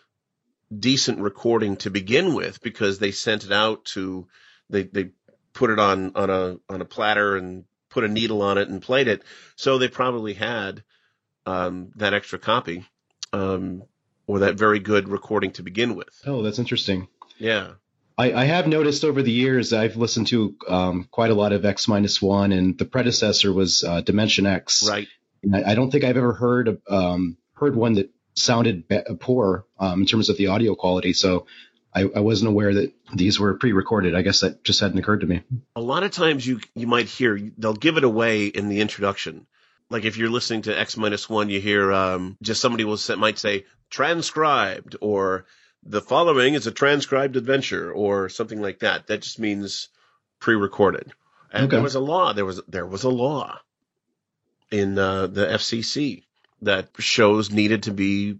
decent 0.75 1.19
recording 1.19 1.77
to 1.77 1.89
begin 1.89 2.33
with 2.33 2.61
because 2.61 2.99
they 2.99 3.11
sent 3.11 3.45
it 3.45 3.51
out 3.51 3.85
to 3.85 4.27
they 4.69 4.83
they 4.83 5.11
put 5.57 5.71
it 5.71 5.79
on 5.79 6.11
on 6.15 6.29
a 6.29 6.57
on 6.69 6.81
a 6.81 6.85
platter 6.85 7.35
and 7.35 7.65
put 7.89 8.03
a 8.03 8.07
needle 8.07 8.41
on 8.43 8.57
it 8.57 8.69
and 8.69 8.81
played 8.81 9.07
it. 9.07 9.23
So 9.55 9.77
they 9.79 9.87
probably 9.87 10.33
had 10.33 10.83
um, 11.45 11.91
that 11.95 12.13
extra 12.13 12.37
copy 12.37 12.85
um, 13.33 13.83
or 14.27 14.39
that 14.39 14.55
very 14.55 14.79
good 14.79 15.09
recording 15.09 15.51
to 15.53 15.63
begin 15.63 15.95
with. 15.95 16.09
oh 16.25 16.43
that's 16.43 16.59
interesting 16.59 17.07
Yeah. 17.39 17.71
I, 18.19 18.33
I 18.33 18.45
have 18.45 18.67
noticed 18.67 19.03
over 19.03 19.21
the 19.21 19.31
years 19.31 19.73
I've 19.73 19.95
listened 19.95 20.27
to 20.27 20.55
um, 20.67 21.07
quite 21.11 21.29
a 21.31 21.35
lot 21.35 21.53
of 21.53 21.65
X 21.65 21.87
minus 21.87 22.19
one, 22.19 22.51
and 22.51 22.75
the 22.75 22.85
predecessor 22.85 23.53
was 23.53 23.83
uh, 23.83 24.01
Dimension 24.01 24.45
X. 24.47 24.87
Right. 24.89 25.07
And 25.43 25.55
I, 25.55 25.71
I 25.71 25.75
don't 25.75 25.91
think 25.91 26.03
I've 26.03 26.17
ever 26.17 26.33
heard 26.33 26.81
um, 26.89 27.37
heard 27.53 27.75
one 27.75 27.93
that 27.93 28.09
sounded 28.33 28.87
be- 28.87 29.03
poor 29.19 29.65
um, 29.79 30.01
in 30.01 30.07
terms 30.07 30.29
of 30.29 30.37
the 30.37 30.47
audio 30.47 30.73
quality. 30.73 31.13
So 31.13 31.45
I, 31.97 32.01
I 32.17 32.19
wasn't 32.19 32.49
aware 32.49 32.73
that 32.73 32.93
these 33.13 33.39
were 33.39 33.55
pre-recorded. 33.57 34.15
I 34.15 34.21
guess 34.21 34.41
that 34.41 34.63
just 34.63 34.79
hadn't 34.81 34.97
occurred 34.99 35.21
to 35.21 35.27
me. 35.27 35.41
a 35.75 35.81
lot 35.81 36.03
of 36.03 36.11
times 36.11 36.45
you 36.45 36.59
you 36.75 36.87
might 36.87 37.07
hear 37.07 37.39
they'll 37.57 37.73
give 37.73 37.97
it 37.97 38.03
away 38.03 38.45
in 38.47 38.69
the 38.69 38.81
introduction. 38.81 39.45
Like 39.89 40.05
if 40.05 40.17
you're 40.17 40.29
listening 40.29 40.63
to 40.63 40.77
X 40.79 40.97
minus 40.97 41.29
one, 41.29 41.49
you 41.49 41.59
hear 41.61 41.91
um, 41.93 42.37
just 42.41 42.61
somebody 42.61 42.83
will 42.85 42.97
say, 42.97 43.15
might 43.15 43.39
say 43.39 43.65
transcribed 43.89 44.95
or 45.01 45.45
the 45.83 46.01
following 46.01 46.53
is 46.55 46.67
a 46.67 46.71
transcribed 46.71 47.35
adventure 47.37 47.91
or 47.91 48.29
something 48.29 48.61
like 48.61 48.79
that. 48.79 49.07
That 49.07 49.21
just 49.21 49.39
means 49.39 49.87
pre-recorded. 50.39 51.11
And 51.51 51.63
Okay. 51.65 51.77
there 51.77 51.83
was 51.83 51.95
a 51.95 52.01
law. 52.01 52.33
There 52.33 52.45
was 52.45 52.61
there 52.67 52.85
was 52.85 53.03
a 53.05 53.09
law 53.09 53.59
in 54.71 54.99
uh, 54.99 55.27
the 55.27 55.45
FCC 55.47 56.23
that 56.63 56.89
shows 56.99 57.51
needed 57.51 57.83
to 57.83 57.91
be 57.91 58.39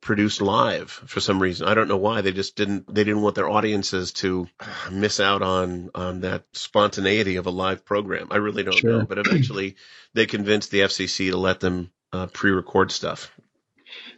produced 0.00 0.40
live 0.40 0.90
for 0.90 1.20
some 1.20 1.40
reason. 1.42 1.66
I 1.68 1.74
don't 1.74 1.88
know 1.88 1.96
why. 1.98 2.20
They 2.22 2.32
just 2.32 2.56
didn't 2.56 2.92
they 2.92 3.04
didn't 3.04 3.22
want 3.22 3.34
their 3.34 3.48
audiences 3.48 4.12
to 4.14 4.48
miss 4.90 5.20
out 5.20 5.42
on 5.42 5.90
on 5.94 6.20
that 6.20 6.44
spontaneity 6.52 7.36
of 7.36 7.46
a 7.46 7.50
live 7.50 7.84
program. 7.84 8.28
I 8.30 8.36
really 8.36 8.62
don't 8.62 8.76
Sure. 8.76 8.98
know, 9.00 9.06
but 9.06 9.18
eventually 9.18 9.76
they 10.14 10.26
convinced 10.26 10.70
the 10.70 10.80
FCC 10.80 11.30
to 11.30 11.36
let 11.36 11.60
them 11.60 11.90
uh, 12.12 12.26
pre-record 12.26 12.90
stuff. 12.90 13.30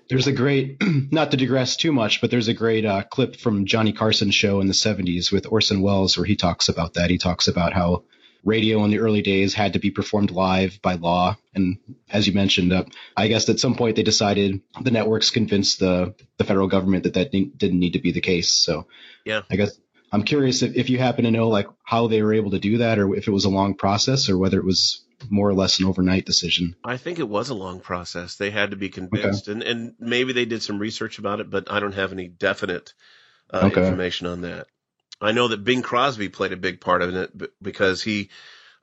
There's 0.09 0.27
a 0.27 0.33
great, 0.33 0.77
not 1.13 1.31
to 1.31 1.37
digress 1.37 1.77
too 1.77 1.93
much, 1.93 2.21
but 2.21 2.31
there's 2.31 2.49
a 2.49 2.55
great 2.55 2.85
uh, 2.85 3.03
clip 3.03 3.37
from 3.37 3.67
Johnny 3.67 3.93
Carson's 3.93 4.35
show 4.35 4.61
in 4.61 4.67
the 4.67 4.75
70s 4.75 5.33
with 5.33 5.47
Orson 5.51 5.81
Welles 5.81 6.17
where 6.17 6.27
he 6.27 6.37
talks 6.37 6.69
about 6.69 6.95
that. 6.95 7.09
He 7.11 7.19
talks 7.19 7.49
about 7.49 7.73
how 7.73 8.05
radio 8.45 8.85
in 8.85 8.91
the 8.91 8.99
early 8.99 9.23
days 9.23 9.55
had 9.55 9.75
to 9.75 9.79
be 9.79 9.91
performed 9.91 10.31
live 10.31 10.81
by 10.83 10.95
law. 10.95 11.37
And 11.55 11.79
as 12.11 12.27
you 12.27 12.33
mentioned, 12.33 12.73
uh, 12.73 12.85
I 13.17 13.29
guess 13.29 13.49
at 13.49 13.61
some 13.61 13.75
point 13.75 13.97
they 13.97 14.03
decided 14.03 14.61
the 14.81 14.91
networks 14.91 15.31
convinced 15.31 15.79
the, 15.79 16.15
the 16.39 16.45
federal 16.45 16.69
government 16.69 17.05
that 17.05 17.15
that 17.15 17.31
didn't 17.31 17.79
need 17.79 17.93
to 17.93 18.01
be 18.01 18.13
the 18.13 18.21
case. 18.21 18.51
So 18.51 18.87
Yeah. 19.25 19.43
I 19.51 19.57
guess 19.57 19.79
I'm 20.11 20.25
curious 20.25 20.63
if, 20.63 20.77
if 20.77 20.91
you 20.91 20.99
happen 20.99 21.25
to 21.25 21.31
know 21.31 21.49
like 21.49 21.69
how 21.85 22.09
they 22.09 22.23
were 22.23 22.35
able 22.35 22.51
to 22.51 22.59
do 22.59 22.79
that, 22.79 22.99
or 22.99 23.15
if 23.15 23.29
it 23.29 23.31
was 23.33 23.45
a 23.45 23.51
long 23.51 23.75
process, 23.75 24.29
or 24.29 24.37
whether 24.37 24.59
it 24.59 24.65
was 24.65 25.05
more 25.31 25.49
or 25.49 25.55
less 25.55 25.79
an 25.79 25.87
overnight 25.87 26.27
decision. 26.27 26.75
I 26.85 26.97
think 26.97 27.19
it 27.19 27.29
was 27.29 27.49
a 27.49 27.55
long 27.55 27.81
process. 27.81 28.37
They 28.37 28.51
had 28.51 28.73
to 28.73 28.77
be 28.77 28.89
convinced, 28.89 29.49
and 29.49 29.63
and 29.63 29.95
maybe 30.01 30.33
they 30.33 30.45
did 30.45 30.63
some 30.63 30.79
research 30.81 31.19
about 31.19 31.41
it, 31.41 31.49
but 31.49 31.71
I 31.71 31.81
don't 31.81 31.95
have 31.95 32.13
any 32.13 32.29
definite 32.29 32.93
uh, 33.51 33.61
Okay. 33.67 33.81
information 33.81 34.27
on 34.27 34.41
that. 34.43 34.67
I 35.23 35.33
know 35.33 35.49
that 35.49 35.65
Bing 35.65 35.83
Crosby 35.83 36.29
played 36.29 36.53
a 36.53 36.57
big 36.57 36.81
part 36.81 37.03
of 37.03 37.15
it 37.15 37.53
because 37.63 38.03
he 38.03 38.31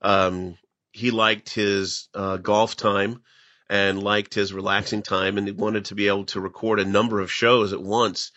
um, 0.02 0.58
he 0.92 1.12
liked 1.12 1.54
his 1.54 2.08
uh, 2.14 2.38
golf 2.38 2.76
time 2.76 3.22
and 3.70 4.02
liked 4.02 4.34
his 4.34 4.54
relaxing 4.54 5.04
time, 5.04 5.38
and 5.38 5.48
he 5.48 5.54
wanted 5.54 5.86
to 5.86 5.96
be 5.96 6.08
able 6.08 6.26
to 6.26 6.40
record 6.40 6.80
a 6.80 6.86
number 6.86 7.20
of 7.20 7.32
shows 7.32 7.74
at 7.74 7.82
once. 7.82 8.32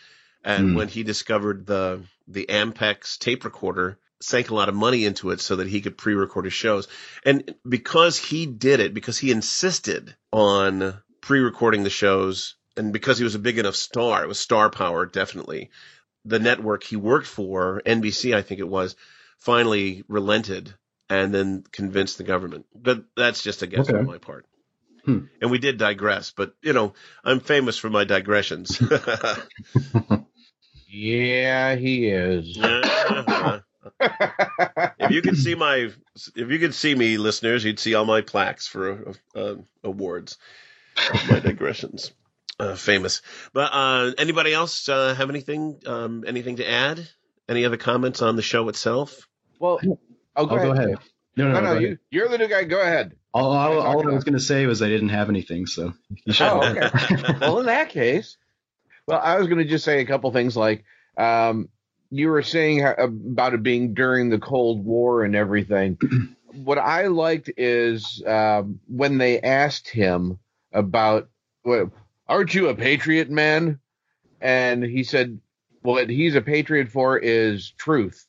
And 0.45 0.71
Hmm. 0.71 0.75
when 0.75 0.89
he 0.89 1.05
discovered 1.05 1.67
the 1.67 2.03
the 2.27 2.47
Ampex 2.47 3.19
tape 3.19 3.45
recorder, 3.45 3.99
sank 4.21 4.51
a 4.51 4.55
lot 4.55 4.69
of 4.69 4.75
money 4.75 5.05
into 5.05 5.31
it 5.31 5.41
so 5.41 5.57
that 5.57 5.69
he 5.69 5.81
could 5.81 5.97
pre-record 5.97 6.45
his 6.45 6.55
shows. 6.55 6.89
And 7.25 7.55
because 7.69 8.19
he 8.19 8.47
did 8.47 8.81
it, 8.81 8.95
because 8.95 9.19
he 9.19 9.31
insisted 9.31 10.15
on 10.33 11.01
pre-recording 11.21 11.85
the 11.85 11.91
shows, 11.91 12.57
and 12.77 12.93
because 12.93 13.19
he 13.19 13.25
was 13.25 13.35
a 13.35 13.41
big 13.41 13.59
enough 13.59 13.77
star, 13.77 14.25
it 14.25 14.29
was 14.29 14.39
star 14.39 14.71
power 14.71 15.07
definitely. 15.07 15.71
The 16.25 16.39
network 16.39 16.85
he 16.85 16.97
worked 16.97 17.27
for, 17.27 17.83
NBC, 17.85 18.35
I 18.35 18.43
think 18.43 18.61
it 18.61 18.69
was, 18.69 18.95
finally 19.39 20.05
relented 20.09 20.75
and 21.09 21.35
then 21.35 21.65
convinced 21.73 22.19
the 22.19 22.25
government. 22.25 22.67
But 22.75 23.05
that's 23.17 23.43
just 23.43 23.63
a 23.63 23.67
guess 23.67 23.89
Okay. 23.89 23.99
on 23.99 24.07
my 24.07 24.19
part. 24.19 24.47
Hmm. 25.05 25.25
And 25.41 25.51
we 25.51 25.59
did 25.59 25.79
digress, 25.79 26.31
but 26.31 26.55
you 26.63 26.73
know, 26.73 26.95
I'm 27.25 27.41
famous 27.41 27.77
for 27.77 27.91
my 27.91 28.05
digressions. 28.05 28.81
Yeah, 30.95 31.75
he 31.77 32.09
is. 32.09 32.55
if 34.99 35.11
you 35.11 35.23
could 35.23 35.39
see 35.39 35.55
my, 35.55 35.89
if 36.37 36.51
you 36.51 36.59
could 36.59 36.75
see 36.75 36.95
me, 36.95 37.17
listeners, 37.17 37.65
you'd 37.65 37.79
see 37.79 37.95
all 37.95 38.05
my 38.05 38.21
plaques 38.21 38.67
for 38.67 39.15
uh, 39.35 39.55
awards, 39.83 40.37
my 41.31 41.41
digressions. 41.41 42.13
Uh, 42.61 42.77
famous, 42.77 43.23
but 43.53 43.73
uh, 43.73 44.13
anybody 44.19 44.53
else 44.53 44.89
uh, 44.89 45.15
have 45.15 45.31
anything, 45.31 45.81
um, 45.87 46.23
anything 46.27 46.57
to 46.57 46.71
add? 46.71 47.09
Any 47.49 47.65
other 47.65 47.79
comments 47.79 48.23
on 48.23 48.37
the 48.37 48.43
show 48.43 48.69
itself? 48.69 49.27
Well, 49.59 49.81
oh, 50.37 50.47
go, 50.47 50.57
I'll 50.57 50.57
ahead. 50.57 50.67
go 50.67 50.73
ahead. 50.73 50.99
No, 51.37 51.45
no, 51.45 51.53
no, 51.53 51.55
go 51.55 51.65
no, 51.65 51.71
ahead. 51.73 51.83
you, 51.83 51.99
you're 52.11 52.29
the 52.29 52.39
new 52.39 52.49
guy. 52.49 52.65
Go 52.65 52.81
ahead. 52.81 53.17
All, 53.35 53.53
all, 53.53 53.81
I 53.81 53.87
all 53.87 54.09
I 54.09 54.13
was 54.13 54.25
going 54.25 54.35
to 54.35 54.41
say 54.41 54.67
was 54.67 54.83
I 54.83 54.89
didn't 54.89 55.09
have 55.09 55.29
anything, 55.29 55.67
so 55.67 55.95
you 56.25 56.33
should. 56.33 56.47
Oh, 56.47 56.63
okay. 56.63 56.91
well, 57.41 57.61
in 57.61 57.67
that 57.67 57.89
case, 57.89 58.37
well, 59.07 59.21
I 59.21 59.39
was 59.39 59.49
going 59.49 59.59
to 59.59 59.65
just 59.65 59.85
say 59.85 60.01
a 60.01 60.07
couple 60.07 60.31
things 60.31 60.57
like 60.57 60.85
um, 61.17 61.69
you 62.11 62.29
were 62.29 62.43
saying 62.43 62.81
how, 62.81 62.93
about 62.93 63.55
it 63.55 63.63
being 63.63 63.95
during 63.95 64.29
the 64.29 64.39
Cold 64.39 64.85
War 64.85 65.25
and 65.25 65.35
everything. 65.35 65.99
what 66.53 66.79
I 66.79 67.07
liked 67.07 67.51
is 67.57 68.23
um, 68.27 68.81
when 68.87 69.19
they 69.19 69.41
asked 69.41 69.89
him 69.89 70.39
about, 70.73 71.29
what, 71.63 71.91
aren't 72.33 72.55
you 72.55 72.69
a 72.69 72.75
patriot, 72.75 73.29
man? 73.31 73.79
And 74.41 74.83
he 74.83 75.05
said, 75.05 75.39
what 75.83 76.09
he's 76.09 76.35
a 76.35 76.41
patriot 76.41 76.89
for 76.89 77.19
is 77.19 77.73
truth. 77.73 78.27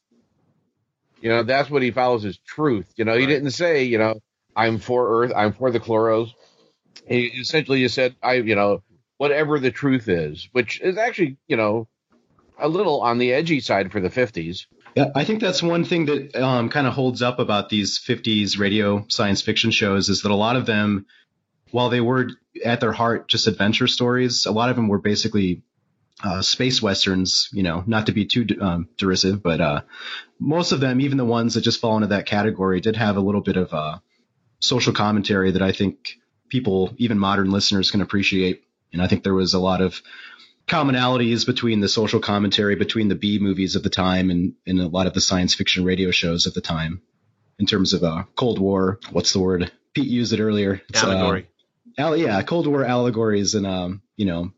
You 1.21 1.29
know, 1.29 1.43
that's 1.43 1.69
what 1.69 1.83
he 1.83 1.91
follows 1.91 2.25
is 2.25 2.37
truth. 2.37 2.91
You 2.97 3.05
know, 3.05 3.17
he 3.17 3.25
didn't 3.25 3.51
say, 3.51 3.85
you 3.85 3.97
know, 3.97 4.19
I'm 4.55 4.79
for 4.79 5.23
Earth, 5.23 5.31
I'm 5.33 5.53
for 5.53 5.71
the 5.71 5.79
chloros. 5.79 6.31
He 7.07 7.27
essentially 7.27 7.81
just 7.81 7.95
said, 7.95 8.15
I, 8.21 8.33
you 8.33 8.55
know, 8.55 8.83
whatever 9.17 9.57
the 9.57 9.71
truth 9.71 10.09
is, 10.09 10.49
which 10.51 10.81
is 10.81 10.97
actually, 10.97 11.37
you 11.47 11.55
know, 11.55 11.87
a 12.59 12.67
little 12.67 13.01
on 13.01 13.19
the 13.19 13.31
edgy 13.31 13.61
side 13.61 13.93
for 13.93 14.01
the 14.01 14.09
50s. 14.09 14.65
Yeah, 14.95 15.11
I 15.15 15.23
think 15.23 15.39
that's 15.39 15.63
one 15.63 15.85
thing 15.85 16.07
that 16.07 16.35
um, 16.35 16.67
kind 16.67 16.87
of 16.87 16.93
holds 16.93 17.21
up 17.21 17.39
about 17.39 17.69
these 17.69 17.99
50s 17.99 18.59
radio 18.59 19.05
science 19.07 19.41
fiction 19.41 19.71
shows 19.71 20.09
is 20.09 20.23
that 20.23 20.31
a 20.31 20.35
lot 20.35 20.57
of 20.57 20.65
them, 20.65 21.05
while 21.71 21.89
they 21.89 22.01
were 22.01 22.29
at 22.63 22.79
their 22.79 22.91
heart 22.91 23.27
just 23.27 23.47
adventure 23.47 23.87
stories, 23.87 24.45
a 24.45 24.51
lot 24.51 24.69
of 24.69 24.75
them 24.75 24.87
were 24.87 24.99
basically 24.99 25.63
uh, 26.23 26.41
space 26.41 26.81
westerns. 26.81 27.49
You 27.51 27.63
know, 27.63 27.83
not 27.85 28.07
to 28.07 28.11
be 28.11 28.25
too 28.25 28.45
um, 28.61 28.89
derisive, 28.97 29.41
but 29.41 29.61
uh, 29.61 29.81
most 30.39 30.71
of 30.71 30.79
them, 30.79 31.01
even 31.01 31.17
the 31.17 31.25
ones 31.25 31.53
that 31.53 31.61
just 31.61 31.79
fall 31.79 31.95
into 31.95 32.07
that 32.07 32.25
category, 32.25 32.81
did 32.81 32.95
have 32.95 33.17
a 33.17 33.21
little 33.21 33.41
bit 33.41 33.57
of 33.57 33.73
uh, 33.73 33.99
social 34.59 34.93
commentary 34.93 35.51
that 35.51 35.61
I 35.61 35.71
think 35.71 36.17
people, 36.49 36.93
even 36.97 37.17
modern 37.17 37.51
listeners, 37.51 37.91
can 37.91 38.01
appreciate. 38.01 38.63
And 38.91 39.01
I 39.01 39.07
think 39.07 39.23
there 39.23 39.33
was 39.33 39.53
a 39.53 39.59
lot 39.59 39.81
of 39.81 40.01
commonalities 40.67 41.45
between 41.45 41.81
the 41.81 41.89
social 41.89 42.19
commentary 42.19 42.75
between 42.75 43.09
the 43.09 43.15
B 43.15 43.39
movies 43.39 43.75
of 43.75 43.83
the 43.83 43.89
time 43.89 44.29
and, 44.29 44.53
and 44.65 44.79
a 44.79 44.87
lot 44.87 45.07
of 45.07 45.13
the 45.13 45.21
science 45.21 45.53
fiction 45.53 45.83
radio 45.83 46.11
shows 46.11 46.45
of 46.45 46.53
the 46.53 46.61
time 46.61 47.01
in 47.59 47.65
terms 47.65 47.93
of 47.93 48.03
uh, 48.03 48.23
Cold 48.35 48.59
War. 48.59 48.99
What's 49.11 49.33
the 49.33 49.39
word? 49.39 49.71
Pete 49.93 50.07
used 50.07 50.33
it 50.33 50.39
earlier. 50.39 50.81
It's, 50.89 51.03
uh, 51.03 51.11
Allegory. 51.11 51.47
Al- 51.97 52.17
yeah, 52.17 52.41
Cold 52.41 52.67
War 52.67 52.83
allegories 52.85 53.55
and 53.55 53.65
um, 53.65 54.01
you 54.15 54.25
know, 54.25 54.51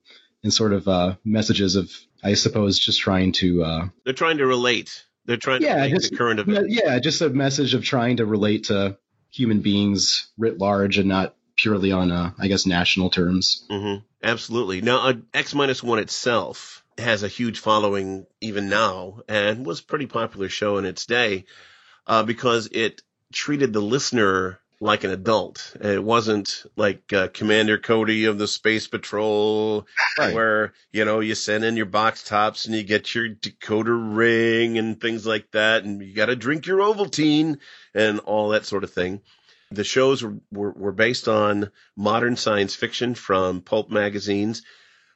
and 0.44 0.54
sort 0.54 0.74
of 0.74 0.88
uh, 0.88 1.16
messages 1.24 1.76
of, 1.76 1.92
I 2.24 2.34
suppose, 2.34 2.78
just 2.80 3.00
trying 3.00 3.32
to 3.34 3.64
uh, 3.64 3.88
They're 4.04 4.14
trying 4.14 4.38
to 4.38 4.46
relate. 4.46 5.06
They're 5.26 5.38
trying 5.38 5.62
to 5.62 5.68
yeah, 5.68 5.78
relate 5.78 5.92
just 5.92 6.12
to 6.12 6.18
current 6.18 6.40
events. 6.40 6.70
yeah, 6.70 7.00
just 7.00 7.22
a 7.22 7.30
message 7.30 7.74
of 7.74 7.84
trying 7.84 8.18
to 8.18 8.26
relate 8.26 8.66
to 8.66 8.98
human 9.32 9.62
beings 9.62 10.28
writ 10.38 10.60
large 10.60 10.98
and 10.98 11.10
not 11.10 11.36
purely 11.58 11.92
on, 11.92 12.12
uh, 12.12 12.32
I 12.38 12.48
guess, 12.48 12.66
national 12.66 13.10
terms. 13.10 13.66
hmm 13.70 13.96
Absolutely. 14.24 14.82
Now, 14.82 15.08
uh, 15.10 15.14
X 15.34 15.54
minus 15.54 15.84
one 15.84 16.00
itself 16.00 16.84
has 16.98 17.22
a 17.24 17.28
huge 17.28 17.60
following 17.60 18.26
even 18.42 18.70
now, 18.70 19.22
and 19.28 19.66
was 19.66 19.80
a 19.82 19.84
pretty 19.84 20.08
popular 20.08 20.50
show 20.50 20.78
in 20.78 20.86
its 20.86 21.06
day 21.06 21.46
uh, 22.08 22.24
because 22.24 22.68
it 22.72 23.02
treated 23.34 23.72
the 23.74 23.82
listener 23.82 24.60
like 24.80 25.04
an 25.04 25.12
adult. 25.12 25.76
It 25.80 26.04
wasn't 26.04 26.64
like 26.76 27.12
uh, 27.14 27.28
Commander 27.30 27.78
Cody 27.78 28.26
of 28.26 28.38
the 28.38 28.48
Space 28.48 28.88
Patrol, 28.88 29.88
where 30.34 30.74
you 30.92 31.06
know 31.06 31.20
you 31.20 31.36
send 31.36 31.64
in 31.64 31.78
your 31.78 31.86
box 31.86 32.24
tops 32.24 32.66
and 32.66 32.76
you 32.76 32.84
get 32.84 33.14
your 33.16 33.30
decoder 33.30 34.16
ring 34.16 34.78
and 34.78 35.00
things 35.00 35.26
like 35.26 35.52
that, 35.52 35.84
and 35.84 36.02
you 36.02 36.14
got 36.14 36.28
to 36.28 36.36
drink 36.36 36.66
your 36.66 36.80
Ovaltine 36.80 37.58
and 37.94 38.20
all 38.20 38.50
that 38.50 38.66
sort 38.66 38.84
of 38.84 38.92
thing. 38.92 39.22
The 39.72 39.84
shows 39.84 40.24
were, 40.24 40.36
were, 40.52 40.72
were 40.72 40.92
based 40.92 41.28
on 41.28 41.72
modern 41.96 42.36
science 42.36 42.76
fiction 42.76 43.16
from 43.16 43.62
pulp 43.62 43.90
magazines. 43.90 44.62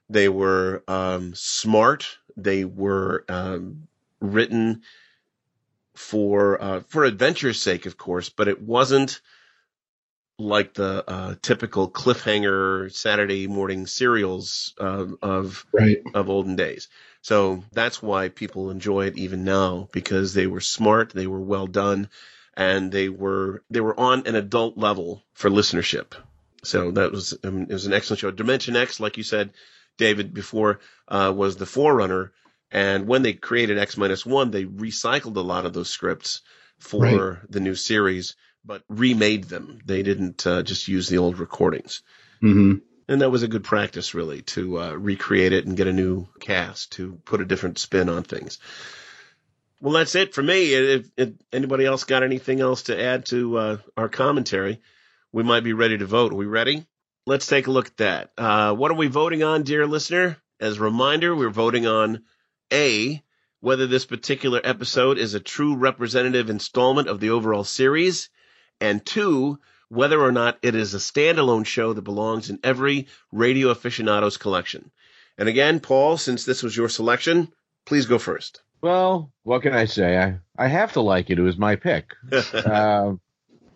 They 0.09 0.27
were 0.27 0.83
um, 0.87 1.33
smart. 1.35 2.17
They 2.35 2.65
were 2.65 3.25
um, 3.29 3.87
written 4.19 4.81
for 5.93 6.61
uh, 6.61 6.79
for 6.87 7.03
adventure's 7.03 7.61
sake, 7.61 7.85
of 7.85 7.97
course, 7.97 8.29
but 8.29 8.47
it 8.47 8.61
wasn't 8.61 9.21
like 10.39 10.73
the 10.73 11.03
uh, 11.09 11.35
typical 11.41 11.89
cliffhanger 11.91 12.91
Saturday 12.93 13.47
morning 13.47 13.87
serials 13.87 14.73
uh, 14.79 15.05
of 15.21 15.65
Right. 15.73 16.01
of 16.13 16.29
olden 16.29 16.55
days. 16.55 16.87
So 17.21 17.63
that's 17.73 18.01
why 18.01 18.29
people 18.29 18.71
enjoy 18.71 19.07
it 19.07 19.17
even 19.17 19.43
now 19.43 19.89
because 19.91 20.33
they 20.33 20.47
were 20.47 20.61
smart, 20.61 21.11
they 21.11 21.27
were 21.27 21.41
well 21.41 21.67
done, 21.67 22.09
and 22.55 22.91
they 22.91 23.09
were 23.09 23.63
they 23.69 23.81
were 23.81 23.99
on 23.99 24.25
an 24.27 24.35
adult 24.35 24.77
level 24.77 25.23
for 25.33 25.49
listenership. 25.49 26.13
So 26.63 26.91
that 26.91 27.11
was 27.11 27.37
um, 27.43 27.63
it 27.63 27.73
was 27.73 27.85
an 27.85 27.93
excellent 27.93 28.19
show. 28.21 28.31
Dimension 28.31 28.75
X, 28.75 28.99
like 28.99 29.17
you 29.17 29.23
said, 29.23 29.51
David 29.97 30.33
before, 30.33 30.79
uh, 31.07 31.33
was 31.35 31.57
the 31.57 31.65
forerunner. 31.65 32.31
And 32.71 33.07
when 33.07 33.23
they 33.23 33.33
created 33.33 33.79
X 33.79 33.97
minus 33.97 34.25
one, 34.25 34.51
they 34.51 34.65
recycled 34.65 35.35
a 35.37 35.41
lot 35.41 35.65
of 35.65 35.73
those 35.73 35.89
scripts 35.89 36.41
for 36.79 37.41
Right. 37.41 37.51
the 37.51 37.59
new 37.59 37.75
series, 37.75 38.35
but 38.63 38.83
remade 38.89 39.45
them. 39.45 39.79
They 39.85 40.03
didn't 40.03 40.45
uh, 40.45 40.63
just 40.63 40.87
use 40.87 41.07
the 41.07 41.17
old 41.17 41.39
recordings. 41.39 42.01
hmm 42.41 42.75
And 43.07 43.21
that 43.21 43.31
was 43.31 43.43
a 43.43 43.47
good 43.47 43.63
practice, 43.63 44.13
really, 44.13 44.41
to 44.43 44.79
uh, 44.79 44.91
recreate 44.93 45.53
it 45.53 45.65
and 45.65 45.77
get 45.77 45.87
a 45.87 45.93
new 45.93 46.27
cast 46.39 46.93
to 46.93 47.19
put 47.25 47.41
a 47.41 47.45
different 47.45 47.79
spin 47.79 48.09
on 48.09 48.23
things. 48.23 48.59
Well, 49.81 49.93
that's 49.93 50.15
it 50.15 50.33
for 50.33 50.43
me. 50.43 50.73
If, 50.73 51.09
if 51.15 51.29
anybody 51.53 51.85
else 51.85 52.03
got 52.03 52.23
anything 52.23 52.59
else 52.59 52.83
to 52.83 53.01
add 53.01 53.25
to 53.27 53.57
uh, 53.57 53.77
our 53.95 54.09
commentary, 54.09 54.81
we 55.31 55.43
might 55.43 55.63
be 55.63 55.73
ready 55.73 55.97
to 55.97 56.05
vote. 56.05 56.33
Are 56.33 56.35
we 56.35 56.45
ready? 56.45 56.85
Let's 57.25 57.47
take 57.47 57.67
a 57.67 57.71
look 57.71 57.87
at 57.87 57.97
that. 57.97 58.31
Uh, 58.37 58.73
what 58.73 58.91
are 58.91 58.95
we 58.95 59.07
voting 59.07 59.43
on, 59.43 59.63
dear 59.63 59.87
listener? 59.87 60.37
As 60.59 60.77
a 60.77 60.81
reminder, 60.81 61.33
we're 61.33 61.49
voting 61.49 61.87
on 61.87 62.23
A, 62.73 63.23
whether 63.61 63.87
this 63.87 64.05
particular 64.05 64.59
episode 64.63 65.17
is 65.17 65.33
a 65.33 65.39
true 65.39 65.75
representative 65.75 66.49
installment 66.49 67.07
of 67.07 67.19
the 67.19 67.29
overall 67.29 67.63
series, 67.63 68.29
and 68.81 69.05
two, 69.05 69.59
whether 69.89 70.19
or 70.21 70.31
not 70.31 70.57
it 70.61 70.75
is 70.75 70.93
a 70.93 70.97
standalone 70.99 71.65
show 71.65 71.93
that 71.93 72.01
belongs 72.03 72.49
in 72.49 72.59
every 72.63 73.07
Radio 73.31 73.69
Aficionados 73.69 74.37
collection. 74.37 74.91
And 75.37 75.47
again, 75.49 75.79
Paul, 75.79 76.17
since 76.17 76.45
this 76.45 76.61
was 76.63 76.75
your 76.75 76.89
selection, 76.89 77.51
please 77.85 78.05
go 78.05 78.17
first. 78.19 78.61
Well, 78.81 79.31
what 79.43 79.61
can 79.61 79.73
I 79.73 79.85
say? 79.85 80.17
I, 80.17 80.39
I 80.57 80.67
have 80.67 80.93
to 80.93 81.01
like 81.01 81.29
it. 81.29 81.39
It 81.39 81.41
was 81.41 81.57
my 81.57 81.75
pick. 81.75 82.13
uh, 82.31 83.13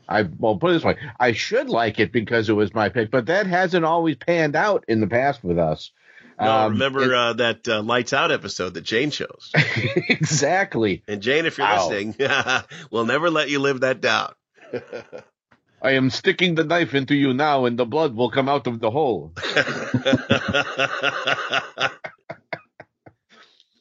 I 0.08 0.24
well 0.38 0.58
put 0.58 0.72
it 0.72 0.74
this 0.74 0.84
way: 0.84 0.98
I 1.20 1.32
should 1.32 1.70
like 1.70 1.98
it 2.00 2.12
because 2.12 2.50
it 2.50 2.54
was 2.54 2.74
my 2.74 2.90
pick, 2.90 3.10
but 3.10 3.28
that 3.28 3.48
hasn't 3.48 3.86
always 3.86 4.18
panned 4.18 4.56
out 4.56 4.84
in 4.90 5.00
the 5.00 5.08
past 5.08 5.42
with 5.44 5.58
us. 5.58 5.92
No, 6.40 6.52
Um, 6.52 6.74
remember 6.74 7.04
it- 7.04 7.14
uh, 7.14 7.34
that 7.34 7.68
uh, 7.68 7.82
Lights 7.82 8.12
Out 8.12 8.32
episode 8.32 8.74
that 8.74 8.82
Jane 8.84 9.12
chose. 9.12 9.52
exactly. 10.10 11.04
And 11.08 11.22
Jane, 11.22 11.46
if 11.46 11.58
you're 11.58 11.68
Ow. 11.68 11.88
listening, 11.90 12.16
we'll 12.92 13.06
never 13.06 13.30
let 13.30 13.50
you 13.50 13.60
live 13.60 13.82
that 13.82 14.02
down. 14.02 14.34
I 15.82 15.92
am 15.92 16.10
sticking 16.10 16.56
the 16.56 16.64
knife 16.64 16.94
into 16.94 17.16
you 17.16 17.34
now, 17.34 17.66
and 17.66 17.78
the 17.78 17.86
blood 17.86 18.16
will 18.16 18.32
come 18.32 18.48
out 18.48 18.68
of 18.68 18.80
the 18.80 18.90
hole. 18.90 19.34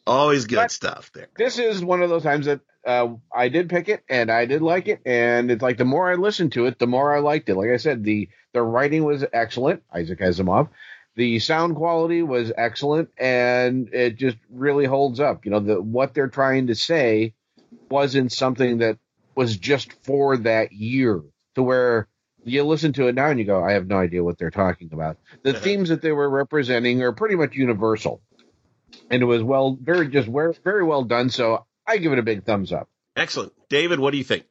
Always 0.07 0.47
good 0.47 0.57
But- 0.57 0.71
stuff 0.73 1.11
there. 1.15 1.29
This 1.37 1.59
is 1.59 1.85
one 1.85 2.03
of 2.03 2.11
those 2.11 2.25
times 2.25 2.47
that 2.47 2.61
uh, 2.85 3.15
I 3.33 3.49
did 3.49 3.69
pick 3.69 3.89
it, 3.89 4.03
and 4.09 4.33
I 4.33 4.47
did 4.47 4.61
like 4.61 4.89
it, 4.89 5.01
and 5.07 5.49
it's 5.51 5.63
like 5.63 5.79
the 5.79 5.85
more 5.85 6.11
I 6.11 6.17
listened 6.17 6.53
to 6.53 6.67
it, 6.67 6.81
the 6.81 6.89
more 6.89 7.15
I 7.15 7.21
liked 7.21 7.49
it. 7.49 7.55
Like 7.55 7.71
I 7.71 7.77
said, 7.77 8.03
the 8.03 8.29
the 8.53 8.63
writing 8.63 9.05
was 9.05 9.25
excellent, 9.33 9.85
Isaac 9.95 10.19
Asimov. 10.19 10.69
The 11.15 11.39
sound 11.39 11.77
quality 11.77 12.23
was 12.23 12.51
excellent, 12.57 13.11
and 13.17 13.89
it 13.95 14.17
just 14.17 14.37
really 14.51 14.87
holds 14.87 15.21
up. 15.21 15.45
You 15.45 15.53
know, 15.53 15.61
the 15.61 15.81
what 15.81 16.15
they're 16.15 16.27
trying 16.27 16.67
to 16.67 16.75
say 16.75 17.35
wasn't 17.89 18.33
something 18.33 18.79
that 18.79 18.99
was 19.35 19.57
just 19.57 19.93
for 20.05 20.37
that 20.39 20.73
year, 20.73 21.23
to 21.55 21.63
where 21.63 22.09
you 22.45 22.65
listen 22.65 22.93
to 22.95 23.07
it 23.07 23.15
now 23.15 23.29
and 23.29 23.39
you 23.39 23.45
go, 23.45 23.63
I 23.63 23.73
have 23.73 23.87
no 23.87 23.99
idea 23.99 24.25
what 24.25 24.39
they're 24.39 24.51
talking 24.51 24.91
about. 24.93 25.19
The 25.43 25.53
themes 25.53 25.91
that 25.91 26.03
they 26.03 26.13
were 26.13 26.29
representing 26.29 27.03
are 27.03 27.13
pretty 27.13 27.37
much 27.37 27.55
universal, 27.55 28.21
and 29.11 29.23
it 29.23 29.27
was 29.27 29.43
well, 29.43 29.79
very 29.81 30.09
just 30.09 30.29
very 30.29 30.55
very 30.65 30.85
well 30.85 31.05
done. 31.05 31.31
So 31.31 31.67
I 31.87 31.99
give 31.99 32.13
it 32.13 32.19
a 32.19 32.23
big 32.23 32.45
thumbs 32.45 32.73
up. 32.73 32.89
Excellent. 33.17 33.53
David, 33.69 34.01
what 34.01 34.13
do 34.13 34.19
you 34.19 34.25
think? 34.25 34.45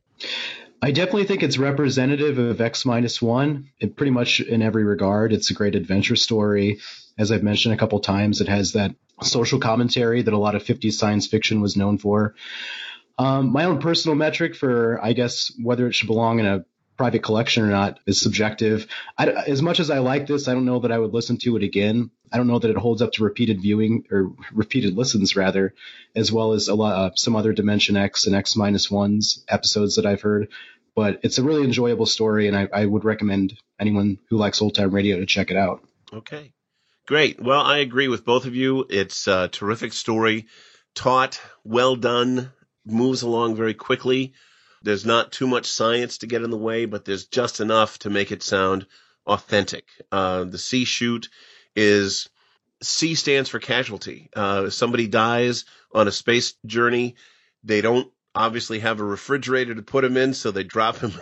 I 0.83 0.91
definitely 0.91 1.25
think 1.25 1.43
it's 1.43 1.59
representative 1.59 2.39
of 2.39 2.59
X 2.59 2.85
minus 2.85 3.21
one 3.21 3.69
in 3.79 3.93
pretty 3.93 4.11
much 4.11 4.39
in 4.39 4.63
every 4.63 4.83
regard. 4.83 5.31
It's 5.31 5.51
a 5.51 5.53
great 5.53 5.75
adventure 5.75 6.15
story. 6.15 6.79
As 7.19 7.31
I've 7.31 7.43
mentioned 7.43 7.75
a 7.75 7.77
couple 7.77 7.99
times, 7.99 8.41
it 8.41 8.47
has 8.47 8.73
that 8.73 8.95
social 9.21 9.59
commentary 9.59 10.23
that 10.23 10.33
a 10.33 10.37
lot 10.37 10.55
of 10.55 10.63
50s 10.63 10.93
science 10.93 11.27
fiction 11.27 11.61
was 11.61 11.77
known 11.77 11.99
for. 11.99 12.33
Um, 13.21 13.51
my 13.51 13.65
own 13.65 13.79
personal 13.79 14.15
metric 14.15 14.55
for, 14.55 14.99
I 15.03 15.13
guess, 15.13 15.51
whether 15.61 15.87
it 15.87 15.93
should 15.93 16.07
belong 16.07 16.39
in 16.39 16.47
a 16.47 16.65
private 16.97 17.21
collection 17.23 17.63
or 17.63 17.67
not 17.67 17.99
is 18.07 18.19
subjective. 18.19 18.87
I, 19.15 19.27
as 19.27 19.61
much 19.61 19.79
as 19.79 19.91
I 19.91 19.99
like 19.99 20.25
this, 20.25 20.47
I 20.47 20.53
don't 20.53 20.65
know 20.65 20.79
that 20.79 20.91
I 20.91 20.97
would 20.97 21.13
listen 21.13 21.37
to 21.43 21.55
it 21.55 21.63
again. 21.63 22.09
I 22.31 22.37
don't 22.37 22.47
know 22.47 22.57
that 22.57 22.71
it 22.71 22.77
holds 22.77 23.01
up 23.01 23.11
to 23.13 23.23
repeated 23.23 23.61
viewing 23.61 24.05
or 24.11 24.33
repeated 24.51 24.95
listens 24.95 25.35
rather, 25.35 25.75
as 26.15 26.31
well 26.31 26.53
as 26.53 26.67
a 26.67 26.73
lot 26.73 26.93
uh, 26.93 27.15
some 27.15 27.35
other 27.35 27.53
Dimension 27.53 27.95
X 27.95 28.25
and 28.25 28.35
X 28.35 28.55
minus 28.55 28.89
ones 28.89 29.43
episodes 29.47 29.97
that 29.97 30.05
I've 30.07 30.21
heard. 30.21 30.47
But 30.95 31.19
it's 31.23 31.37
a 31.37 31.43
really 31.43 31.63
enjoyable 31.63 32.07
story, 32.07 32.47
and 32.47 32.57
I, 32.57 32.69
I 32.73 32.85
would 32.85 33.05
recommend 33.05 33.57
anyone 33.79 34.17
who 34.29 34.37
likes 34.37 34.61
old 34.61 34.75
time 34.75 34.91
radio 34.91 35.19
to 35.19 35.25
check 35.25 35.51
it 35.51 35.57
out. 35.57 35.83
Okay. 36.11 36.53
Great. 37.07 37.41
Well, 37.41 37.61
I 37.61 37.79
agree 37.79 38.07
with 38.07 38.25
both 38.25 38.45
of 38.45 38.55
you. 38.55 38.85
It's 38.89 39.27
a 39.27 39.47
terrific 39.47 39.93
story, 39.93 40.47
taut, 40.95 41.39
well 41.63 41.95
done, 41.95 42.51
moves 42.85 43.21
along 43.21 43.55
very 43.55 43.73
quickly. 43.73 44.33
There's 44.83 45.05
not 45.05 45.31
too 45.31 45.47
much 45.47 45.67
science 45.67 46.19
to 46.19 46.27
get 46.27 46.41
in 46.41 46.49
the 46.49 46.57
way, 46.57 46.85
but 46.85 47.05
there's 47.05 47.25
just 47.25 47.59
enough 47.59 47.99
to 47.99 48.09
make 48.09 48.31
it 48.31 48.41
sound 48.43 48.87
authentic. 49.27 49.85
Uh, 50.11 50.45
the 50.45 50.57
C-chute 50.57 51.29
is 51.75 52.29
C 52.81 53.13
stands 53.15 53.49
for 53.49 53.59
casualty. 53.59 54.29
Uh, 54.35 54.63
if 54.67 54.73
somebody 54.73 55.07
dies 55.07 55.65
on 55.93 56.07
a 56.07 56.11
space 56.11 56.55
journey, 56.65 57.15
they 57.63 57.81
don't 57.81 58.11
obviously 58.33 58.79
have 58.79 58.99
a 58.99 59.05
refrigerator 59.05 59.75
to 59.75 59.81
put 59.81 60.03
him 60.03 60.17
in, 60.17 60.33
so 60.33 60.51
they 60.51 60.63
drop 60.63 60.97
him. 60.97 61.13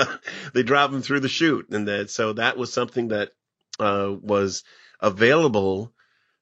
they 0.54 0.62
drop 0.62 0.92
him 0.92 1.02
through 1.02 1.20
the 1.20 1.28
chute, 1.28 1.68
and 1.70 1.86
that 1.88 2.10
so 2.10 2.32
that 2.32 2.56
was 2.56 2.72
something 2.72 3.08
that 3.08 3.30
uh, 3.78 4.12
was 4.20 4.64
available 5.00 5.92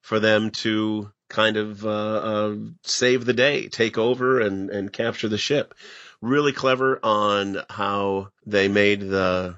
for 0.01 0.19
them 0.19 0.49
to 0.49 1.11
kind 1.29 1.57
of 1.57 1.85
uh, 1.85 1.89
uh, 1.89 2.55
save 2.83 3.25
the 3.25 3.33
day, 3.33 3.67
take 3.67 3.97
over, 3.97 4.39
and 4.39 4.69
and 4.69 4.93
capture 4.93 5.27
the 5.29 5.37
ship. 5.37 5.73
Really 6.21 6.53
clever 6.53 6.99
on 7.03 7.57
how 7.69 8.29
they 8.45 8.67
made 8.67 9.01
the 9.01 9.55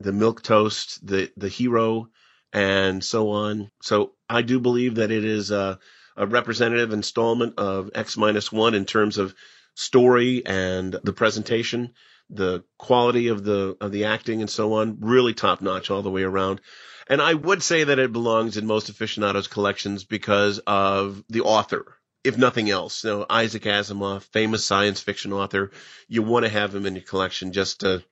the 0.00 0.12
milk 0.12 0.42
toast 0.42 1.06
the 1.06 1.30
the 1.36 1.48
hero 1.48 2.08
and 2.52 3.04
so 3.04 3.30
on. 3.30 3.70
So 3.82 4.12
I 4.28 4.42
do 4.42 4.60
believe 4.60 4.96
that 4.96 5.10
it 5.10 5.24
is 5.24 5.50
a, 5.50 5.78
a 6.16 6.26
representative 6.26 6.92
installment 6.92 7.58
of 7.58 7.90
X 7.94 8.16
minus 8.16 8.50
one 8.50 8.74
in 8.74 8.84
terms 8.84 9.18
of 9.18 9.34
story 9.74 10.44
and 10.44 10.92
the 11.04 11.12
presentation, 11.12 11.92
the 12.30 12.64
quality 12.78 13.28
of 13.28 13.44
the 13.44 13.76
of 13.80 13.92
the 13.92 14.04
acting 14.04 14.40
and 14.40 14.50
so 14.50 14.74
on. 14.74 14.98
Really 15.00 15.34
top 15.34 15.60
notch 15.60 15.90
all 15.90 16.02
the 16.02 16.10
way 16.10 16.22
around. 16.22 16.60
And 17.08 17.22
I 17.22 17.34
would 17.34 17.62
say 17.62 17.84
that 17.84 17.98
it 17.98 18.12
belongs 18.12 18.56
in 18.56 18.66
most 18.66 18.88
aficionados 18.88 19.48
collections 19.48 20.04
because 20.04 20.58
of 20.66 21.24
the 21.28 21.40
author. 21.40 21.94
If 22.24 22.36
nothing 22.36 22.68
else, 22.68 23.04
you 23.04 23.10
know, 23.10 23.26
Isaac 23.30 23.62
Asimov, 23.62 24.22
famous 24.22 24.66
science 24.66 25.00
fiction 25.00 25.32
author, 25.32 25.70
you 26.08 26.22
want 26.22 26.44
to 26.44 26.50
have 26.50 26.74
him 26.74 26.84
in 26.84 26.94
your 26.94 27.04
collection 27.04 27.52
just 27.52 27.80
to 27.80 28.02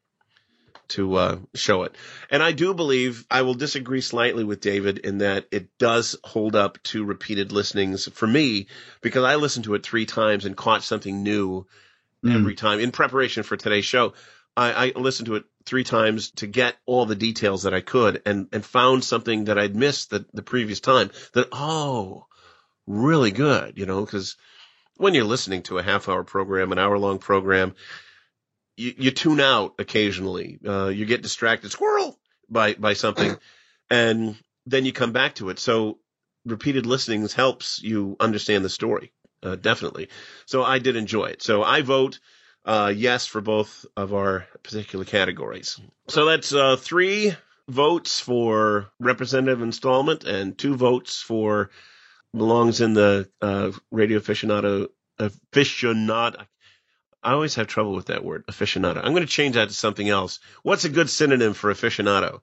to 0.89 1.17
uh, 1.17 1.39
show 1.55 1.83
it. 1.83 1.97
And 2.31 2.43
I 2.43 2.53
do 2.53 2.73
believe 2.73 3.27
I 3.29 3.43
will 3.43 3.55
disagree 3.55 4.01
slightly 4.01 4.45
with 4.45 4.61
David 4.61 4.99
in 4.99 5.19
that 5.19 5.47
it 5.51 5.77
does 5.79 6.17
hold 6.23 6.55
up 6.55 6.81
to 6.85 7.05
repeated 7.05 7.51
listenings 7.51 8.09
for 8.13 8.27
me 8.27 8.69
because 9.01 9.25
I 9.25 9.35
listened 9.35 9.65
to 9.65 9.75
it 9.75 9.85
three 9.85 10.07
times 10.07 10.45
and 10.45 10.57
caught 10.57 10.85
something 10.85 11.25
new 11.25 11.67
every 12.25 12.55
time 12.55 12.81
in 12.81 12.93
preparation 12.93 13.43
for 13.43 13.57
today's 13.57 13.85
show. 13.85 14.15
I, 14.57 14.93
I 14.97 14.99
listened 14.99 15.27
to 15.27 15.37
it 15.37 15.45
three 15.67 15.85
times 15.85 16.31
to 16.31 16.47
get 16.47 16.77
all 16.87 17.05
the 17.07 17.17
details 17.17 17.65
that 17.65 17.75
I 17.75 17.81
could 17.81 18.23
and, 18.25 18.49
and 18.53 18.65
found 18.65 19.05
something 19.05 19.45
that 19.45 19.59
I'd 19.59 19.77
missed 19.77 20.11
the, 20.11 20.25
the 20.33 20.43
previous 20.43 20.81
time 20.81 21.11
that, 21.35 21.49
oh, 21.53 22.27
really 22.87 23.33
good, 23.33 23.77
you 23.77 23.85
know, 23.85 24.05
because 24.05 24.37
when 24.97 25.13
you're 25.13 25.25
listening 25.25 25.63
to 25.65 25.79
a 25.79 25.83
half 25.83 26.09
hour 26.09 26.25
program, 26.25 26.73
an 26.73 26.79
hour 26.79 26.99
long 26.99 27.19
program, 27.19 27.75
you, 28.77 28.95
you 28.97 29.11
tune 29.11 29.41
out 29.41 29.75
occasionally. 29.79 30.59
Uh, 30.67 30.89
you 30.89 31.05
get 31.05 31.23
distracted, 31.23 31.71
squirrel 31.71 32.19
by, 32.49 32.75
by 32.75 32.93
something, 32.93 33.37
and 33.91 34.37
then 34.67 34.85
you 34.85 34.93
come 34.93 35.13
back 35.13 35.35
to 35.37 35.51
it. 35.51 35.59
So 35.59 35.99
repeated 36.45 36.87
listenings 36.87 37.33
helps 37.33 37.83
you 37.83 38.17
understand 38.21 38.65
the 38.65 38.71
story, 38.71 39.13
uh, 39.43 39.57
definitely. 39.57 40.09
So 40.47 40.63
I 40.63 40.79
did 40.79 40.97
enjoy 40.97 41.27
it. 41.27 41.43
So 41.43 41.63
I 41.63 41.83
vote, 41.83 42.21
uh, 42.67 42.93
yes 42.95 43.27
for 43.27 43.41
both 43.41 43.87
of 43.97 44.13
our 44.13 44.47
particular 44.63 45.05
categories. 45.05 45.81
So 46.09 46.27
that's, 46.27 46.53
uh, 46.53 46.77
three 46.77 47.35
votes 47.69 48.21
for 48.21 48.91
representative 49.01 49.63
installment 49.63 50.25
and 50.25 50.57
two 50.59 50.77
votes 50.77 51.23
for 51.23 51.71
belongs 52.35 52.81
in 52.81 52.93
the, 52.93 53.29
uh, 53.41 53.73
radio 53.91 54.19
aficionado, 54.19 54.89
aficionado, 55.19 56.47
I 57.23 57.33
always 57.33 57.57
have 57.57 57.67
trouble 57.67 57.95
with 57.95 58.07
that 58.07 58.25
word, 58.25 58.47
aficionado. 58.47 58.99
I'm 58.99 59.13
going 59.13 59.23
to 59.23 59.27
change 59.27 59.57
that 59.57 59.69
to 59.69 59.75
something 59.75 60.09
else. 60.09 60.39
What's 60.63 60.85
a 60.85 60.89
good 60.89 61.11
synonym 61.11 61.55
for 61.55 61.73
aficionado? 61.73 62.41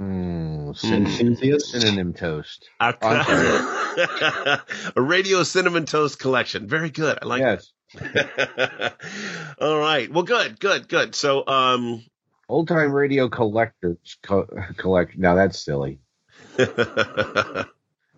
Mm, 0.00 1.20
Enthusiast? 1.20 1.72
synonym 1.72 2.14
toast. 2.14 2.70
A, 2.80 2.94
a 4.96 5.02
radio 5.02 5.42
cinnamon 5.42 5.84
toast 5.84 6.18
collection. 6.18 6.66
Very 6.66 6.90
good. 6.90 7.18
I 7.20 7.26
like 7.26 7.42
yes. 7.42 7.72
All 9.60 9.78
right. 9.78 10.10
Well, 10.12 10.24
good, 10.24 10.58
good, 10.60 10.88
good. 10.88 11.14
So, 11.14 11.46
um, 11.46 12.04
Old 12.48 12.68
time 12.68 12.92
radio 12.92 13.28
collectors 13.28 14.18
co- 14.22 14.48
collection. 14.76 15.20
Now 15.20 15.34
that's 15.34 15.58
silly. 15.58 16.00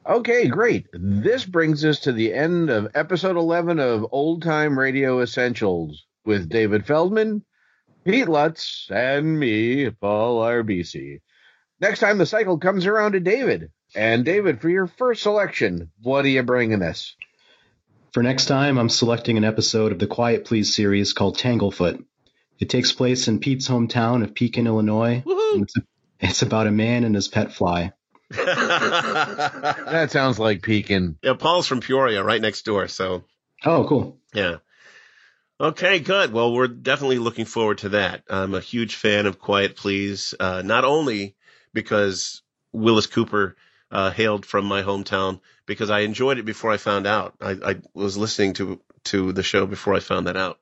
Okay, 0.09 0.49
great. 0.49 0.87
This 0.95 1.45
brings 1.45 1.85
us 1.85 2.01
to 2.01 2.13
the 2.13 2.33
end 2.33 2.71
of 2.71 2.89
episode 2.95 3.37
11 3.37 3.79
of 3.79 4.07
Old 4.11 4.43
Time 4.43 4.79
Radio 4.79 5.21
Essentials 5.21 6.07
with 6.25 6.49
David 6.49 6.87
Feldman, 6.87 7.45
Pete 8.07 8.27
Lutz, 8.27 8.89
and 8.91 9.39
me, 9.39 9.91
Paul 9.91 10.41
RBC. 10.41 11.21
Next 11.79 12.01
time 12.01 12.17
the 12.17 12.25
cycle 12.25 12.57
comes 12.57 12.87
around 12.87 13.13
to 13.13 13.21
David. 13.21 13.71
And 13.95 14.25
David, 14.25 14.63
for 14.63 14.71
your 14.71 14.87
first 14.87 15.23
selection, 15.23 15.91
what 16.01 16.25
are 16.25 16.29
you 16.29 16.43
bringing 16.43 16.83
us? 16.83 17.15
For 18.13 18.23
next 18.23 18.47
time, 18.47 18.79
I'm 18.79 18.89
selecting 18.89 19.37
an 19.37 19.45
episode 19.45 19.93
of 19.93 19.99
the 19.99 20.07
Quiet 20.07 20.47
Please 20.47 20.75
series 20.75 21.13
called 21.13 21.37
Tanglefoot. 21.37 22.03
It 22.59 22.71
takes 22.71 22.93
place 22.93 23.29
in 23.29 23.39
Pete's 23.39 23.69
hometown 23.69 24.25
of 24.25 24.35
Pekin, 24.35 24.67
Illinois. 24.67 25.23
It's, 25.27 25.75
it's 26.19 26.43
about 26.43 26.67
a 26.67 26.71
man 26.71 27.05
and 27.05 27.15
his 27.15 27.29
pet 27.29 27.53
fly. 27.53 27.93
that 28.31 30.09
sounds 30.11 30.39
like 30.39 30.63
Pekin. 30.63 31.19
Yeah, 31.23 31.35
Paul's 31.35 31.67
from 31.67 31.81
Peoria, 31.81 32.25
right 32.25 32.41
next 32.41 32.65
door. 32.65 32.89
So, 32.89 33.25
oh, 33.65 33.85
cool. 33.87 34.19
Yeah. 34.33 34.57
Okay, 35.61 35.99
good. 35.99 36.33
Well, 36.33 36.53
we're 36.53 36.69
definitely 36.69 37.19
looking 37.19 37.45
forward 37.45 37.79
to 37.79 37.91
that. 37.91 38.23
I'm 38.31 38.55
a 38.55 38.61
huge 38.61 38.95
fan 38.95 39.27
of 39.27 39.39
Quiet 39.39 39.77
Please, 39.77 40.35
uh, 40.39 40.63
not 40.65 40.85
only 40.85 41.37
because 41.75 42.43
Willis 42.73 43.07
Cooper 43.07 43.57
uh, 43.91 44.11
hailed 44.11 44.47
from 44.47 44.65
my 44.65 44.83
hometown, 44.83 45.41
because 45.67 45.91
I 45.91 46.01
enjoyed 46.01 46.39
it 46.39 46.45
before 46.45 46.71
I 46.71 46.77
found 46.77 47.07
out. 47.07 47.35
I, 47.41 47.57
I 47.65 47.77
was 47.95 48.17
listening 48.17 48.55
to 48.55 48.81
to 49.05 49.33
the 49.33 49.43
show 49.43 49.67
before 49.67 49.95
I 49.95 50.01
found 50.01 50.27
that 50.27 50.37
out. 50.37 50.59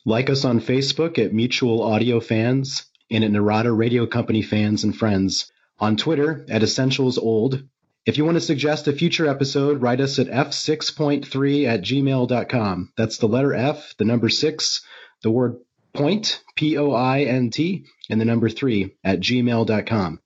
Like 0.05 0.29
us 0.29 0.45
on 0.45 0.59
Facebook 0.59 1.17
at 1.17 1.33
Mutual 1.33 1.81
Audio 1.81 2.19
Fans 2.19 2.85
and 3.09 3.23
at 3.23 3.31
Narada 3.31 3.71
Radio 3.71 4.05
Company 4.05 4.41
Fans 4.41 4.83
and 4.83 4.95
Friends. 4.95 5.49
On 5.79 5.97
Twitter 5.97 6.45
at 6.49 6.61
Essentials 6.61 7.17
Old. 7.17 7.63
If 8.05 8.17
you 8.17 8.25
want 8.25 8.35
to 8.35 8.41
suggest 8.41 8.87
a 8.87 8.93
future 8.93 9.27
episode, 9.27 9.81
write 9.81 10.01
us 10.01 10.19
at 10.19 10.27
f6.3 10.27 11.67
at 11.67 11.81
gmail.com. 11.81 12.93
That's 12.97 13.17
the 13.17 13.27
letter 13.27 13.53
F, 13.53 13.95
the 13.97 14.03
number 14.03 14.27
six, 14.27 14.85
the 15.21 15.31
word 15.31 15.55
point, 15.93 16.41
P 16.55 16.77
O 16.77 16.91
I 16.91 17.21
N 17.21 17.49
T, 17.49 17.85
and 18.09 18.19
the 18.19 18.25
number 18.25 18.49
three 18.49 18.97
at 19.05 19.21
gmail.com. 19.21 20.19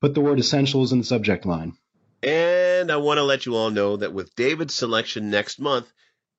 Put 0.00 0.14
the 0.14 0.20
word 0.20 0.38
essentials 0.38 0.92
in 0.92 0.98
the 0.98 1.04
subject 1.04 1.44
line. 1.44 1.76
And 2.22 2.92
I 2.92 2.96
want 2.98 3.18
to 3.18 3.24
let 3.24 3.46
you 3.46 3.56
all 3.56 3.70
know 3.70 3.96
that 3.96 4.12
with 4.12 4.34
David's 4.36 4.74
selection 4.74 5.30
next 5.30 5.58
month, 5.58 5.92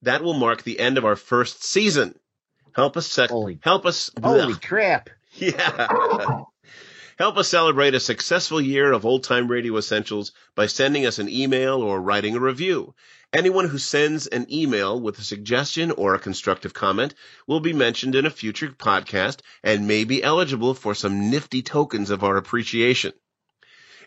that 0.03 0.23
will 0.23 0.33
mark 0.33 0.63
the 0.63 0.79
end 0.79 0.97
of 0.97 1.05
our 1.05 1.15
first 1.15 1.63
season. 1.63 2.17
Help 2.73 2.95
us 2.95 3.07
sec- 3.07 3.31
help 3.61 3.85
us 3.85 4.11
Holy 4.23 4.53
Ugh. 4.53 4.61
crap. 4.65 5.09
Yeah. 5.33 6.43
Help 7.17 7.37
us 7.37 7.47
celebrate 7.47 7.95
a 7.95 7.99
successful 7.99 8.59
year 8.59 8.91
of 8.91 9.05
old 9.05 9.23
time 9.23 9.47
radio 9.47 9.77
essentials 9.77 10.33
by 10.53 10.67
sending 10.67 11.05
us 11.05 11.17
an 11.17 11.29
email 11.29 11.81
or 11.81 12.01
writing 12.01 12.35
a 12.35 12.39
review. 12.41 12.93
Anyone 13.31 13.69
who 13.69 13.77
sends 13.77 14.27
an 14.27 14.45
email 14.51 14.99
with 14.99 15.17
a 15.17 15.23
suggestion 15.23 15.91
or 15.91 16.13
a 16.13 16.19
constructive 16.19 16.73
comment 16.73 17.13
will 17.47 17.61
be 17.61 17.71
mentioned 17.71 18.15
in 18.15 18.25
a 18.25 18.29
future 18.29 18.67
podcast 18.67 19.39
and 19.63 19.87
may 19.87 20.03
be 20.03 20.23
eligible 20.23 20.73
for 20.73 20.93
some 20.93 21.29
nifty 21.29 21.61
tokens 21.61 22.09
of 22.09 22.23
our 22.23 22.35
appreciation. 22.35 23.13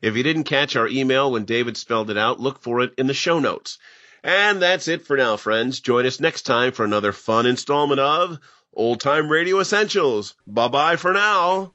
If 0.02 0.14
you 0.14 0.22
didn't 0.22 0.44
catch 0.44 0.76
our 0.76 0.86
email 0.86 1.32
when 1.32 1.46
David 1.46 1.78
spelled 1.78 2.10
it 2.10 2.18
out, 2.18 2.40
look 2.40 2.62
for 2.62 2.82
it 2.82 2.92
in 2.98 3.06
the 3.06 3.14
show 3.14 3.38
notes. 3.38 3.78
And 4.22 4.60
that's 4.60 4.86
it 4.86 5.06
for 5.06 5.16
now, 5.16 5.38
friends. 5.38 5.80
Join 5.80 6.04
us 6.04 6.20
next 6.20 6.42
time 6.42 6.72
for 6.72 6.84
another 6.84 7.12
fun 7.12 7.46
installment 7.46 8.00
of 8.00 8.38
Old 8.74 9.00
Time 9.00 9.30
Radio 9.30 9.60
Essentials. 9.60 10.34
Bye 10.46 10.68
bye 10.68 10.96
for 10.96 11.14
now. 11.14 11.72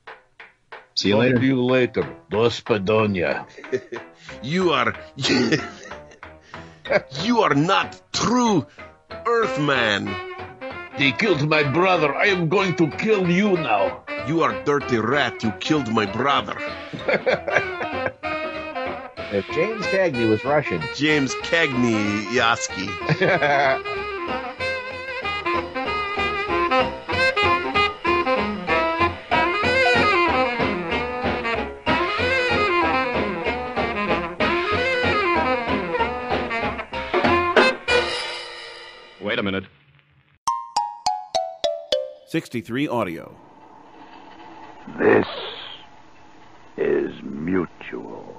See 0.95 1.09
you 1.09 1.17
later. 1.17 1.39
See 1.39 1.47
you 1.47 1.63
later. 1.63 2.15
Dos 2.29 2.61
Padonia. 2.61 3.45
You 4.41 4.71
are 4.71 4.93
you 7.23 7.41
are 7.41 7.53
not 7.53 8.01
true 8.13 8.65
Earthman. 9.25 10.09
They 10.97 11.11
killed 11.11 11.47
my 11.49 11.63
brother. 11.63 12.13
I 12.15 12.27
am 12.27 12.49
going 12.49 12.75
to 12.75 12.89
kill 12.89 13.29
you 13.29 13.53
now. 13.57 14.03
You 14.27 14.43
are 14.43 14.63
dirty 14.63 14.97
rat. 14.97 15.43
You 15.43 15.51
killed 15.59 15.87
my 15.89 16.05
brother. 16.05 16.55
If 19.31 19.45
James 19.55 19.85
Cagney 19.87 20.29
was 20.29 20.43
Russian. 20.45 20.81
James 20.95 21.33
Cagney 21.35 22.25
Yaski. 22.35 22.87
Wait 39.33 39.39
a 39.39 39.41
minute. 39.41 39.63
63 42.27 42.87
Audio. 42.87 43.35
This 44.99 45.25
is 46.77 47.11
mutual. 47.23 48.32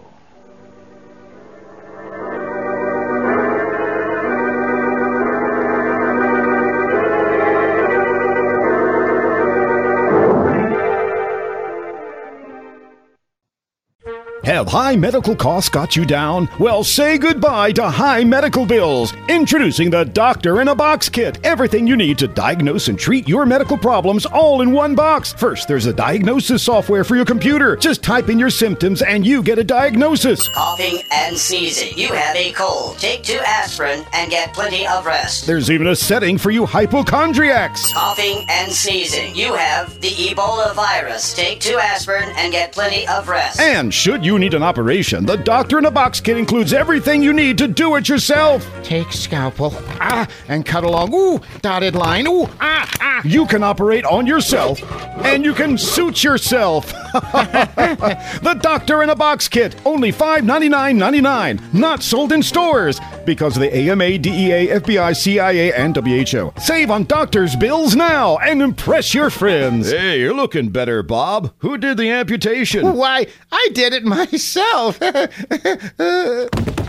Have 14.54 14.68
high 14.68 14.94
medical 14.94 15.34
costs 15.34 15.68
got 15.68 15.96
you 15.96 16.04
down? 16.04 16.48
Well, 16.60 16.84
say 16.84 17.18
goodbye 17.18 17.72
to 17.72 17.90
high 17.90 18.22
medical 18.22 18.64
bills. 18.64 19.12
Introducing 19.28 19.90
the 19.90 20.04
Doctor 20.04 20.60
in 20.60 20.68
a 20.68 20.76
Box 20.76 21.08
Kit. 21.08 21.40
Everything 21.42 21.88
you 21.88 21.96
need 21.96 22.18
to 22.18 22.28
diagnose 22.28 22.86
and 22.86 22.96
treat 22.96 23.26
your 23.26 23.46
medical 23.46 23.76
problems 23.76 24.26
all 24.26 24.62
in 24.62 24.70
one 24.70 24.94
box. 24.94 25.32
First, 25.32 25.66
there's 25.66 25.86
a 25.86 25.92
diagnosis 25.92 26.62
software 26.62 27.02
for 27.02 27.16
your 27.16 27.24
computer. 27.24 27.74
Just 27.74 28.04
type 28.04 28.28
in 28.28 28.38
your 28.38 28.48
symptoms 28.48 29.02
and 29.02 29.26
you 29.26 29.42
get 29.42 29.58
a 29.58 29.64
diagnosis. 29.64 30.48
Coughing 30.50 31.02
and 31.10 31.36
sneezing. 31.36 31.98
You 31.98 32.12
have 32.12 32.36
a 32.36 32.52
cold. 32.52 32.96
Take 32.98 33.24
two 33.24 33.40
aspirin 33.44 34.04
and 34.12 34.30
get 34.30 34.54
plenty 34.54 34.86
of 34.86 35.04
rest. 35.04 35.48
There's 35.48 35.68
even 35.68 35.88
a 35.88 35.96
setting 35.96 36.38
for 36.38 36.52
you 36.52 36.64
hypochondriacs. 36.64 37.92
Coughing 37.92 38.46
and 38.48 38.70
sneezing. 38.70 39.34
You 39.34 39.54
have 39.54 40.00
the 40.00 40.10
Ebola 40.10 40.72
virus. 40.76 41.34
Take 41.34 41.58
two 41.58 41.80
aspirin 41.80 42.32
and 42.36 42.52
get 42.52 42.70
plenty 42.70 43.04
of 43.08 43.28
rest. 43.28 43.58
And 43.58 43.92
should 43.92 44.24
you 44.24 44.43
need 44.44 44.52
an 44.52 44.62
operation, 44.62 45.24
the 45.24 45.38
Doctor 45.38 45.78
in 45.78 45.86
a 45.86 45.90
Box 45.90 46.20
Kit 46.20 46.36
includes 46.36 46.74
everything 46.74 47.22
you 47.22 47.32
need 47.32 47.56
to 47.56 47.66
do 47.66 47.96
it 47.96 48.10
yourself. 48.10 48.68
Take 48.82 49.10
scalpel, 49.10 49.72
ah, 50.00 50.28
and 50.48 50.66
cut 50.66 50.84
along, 50.84 51.14
ooh, 51.14 51.40
dotted 51.62 51.94
line, 51.94 52.26
ooh, 52.26 52.46
ah, 52.60 52.86
ah. 53.00 53.22
You 53.24 53.46
can 53.46 53.62
operate 53.62 54.04
on 54.04 54.26
yourself, 54.26 54.82
and 55.24 55.46
you 55.46 55.54
can 55.54 55.78
suit 55.78 56.22
yourself. 56.22 56.92
the 57.14 58.58
Doctor 58.60 59.02
in 59.02 59.08
a 59.08 59.16
Box 59.16 59.48
Kit, 59.48 59.76
only 59.86 60.12
$5.99.99, 60.12 61.72
not 61.72 62.02
sold 62.02 62.30
in 62.30 62.42
stores 62.42 63.00
because 63.24 63.56
of 63.56 63.62
the 63.62 63.74
AMA, 63.74 64.18
DEA, 64.18 64.68
FBI, 64.68 65.16
CIA, 65.16 65.72
and 65.72 65.96
WHO. 65.96 66.52
Save 66.60 66.90
on 66.90 67.04
doctor's 67.04 67.56
bills 67.56 67.96
now 67.96 68.36
and 68.38 68.60
impress 68.60 69.14
your 69.14 69.30
friends. 69.30 69.90
Hey, 69.90 70.20
you're 70.20 70.34
looking 70.34 70.68
better, 70.68 71.02
Bob. 71.02 71.52
Who 71.58 71.78
did 71.78 71.96
the 71.96 72.10
amputation? 72.10 72.94
Why, 72.94 73.26
I 73.50 73.68
did 73.72 73.92
it 73.92 74.04
myself. 74.32 74.98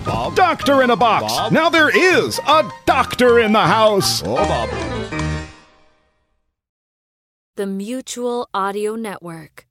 Bob? 0.05 0.35
Doctor 0.35 0.81
in 0.81 0.89
a 0.89 0.95
Box. 0.95 1.33
Bob? 1.33 1.51
Now 1.51 1.69
there 1.69 1.95
is 1.95 2.39
a 2.47 2.69
doctor 2.85 3.39
in 3.39 3.53
the 3.53 3.61
house. 3.61 4.21
Oh, 4.25 4.35
Bob. 4.35 4.69
The 7.55 7.65
Mutual 7.65 8.49
Audio 8.53 8.95
Network. 8.95 9.67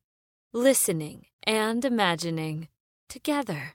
Listening 0.52 1.26
and 1.46 1.84
imagining 1.84 2.68
together. 3.08 3.74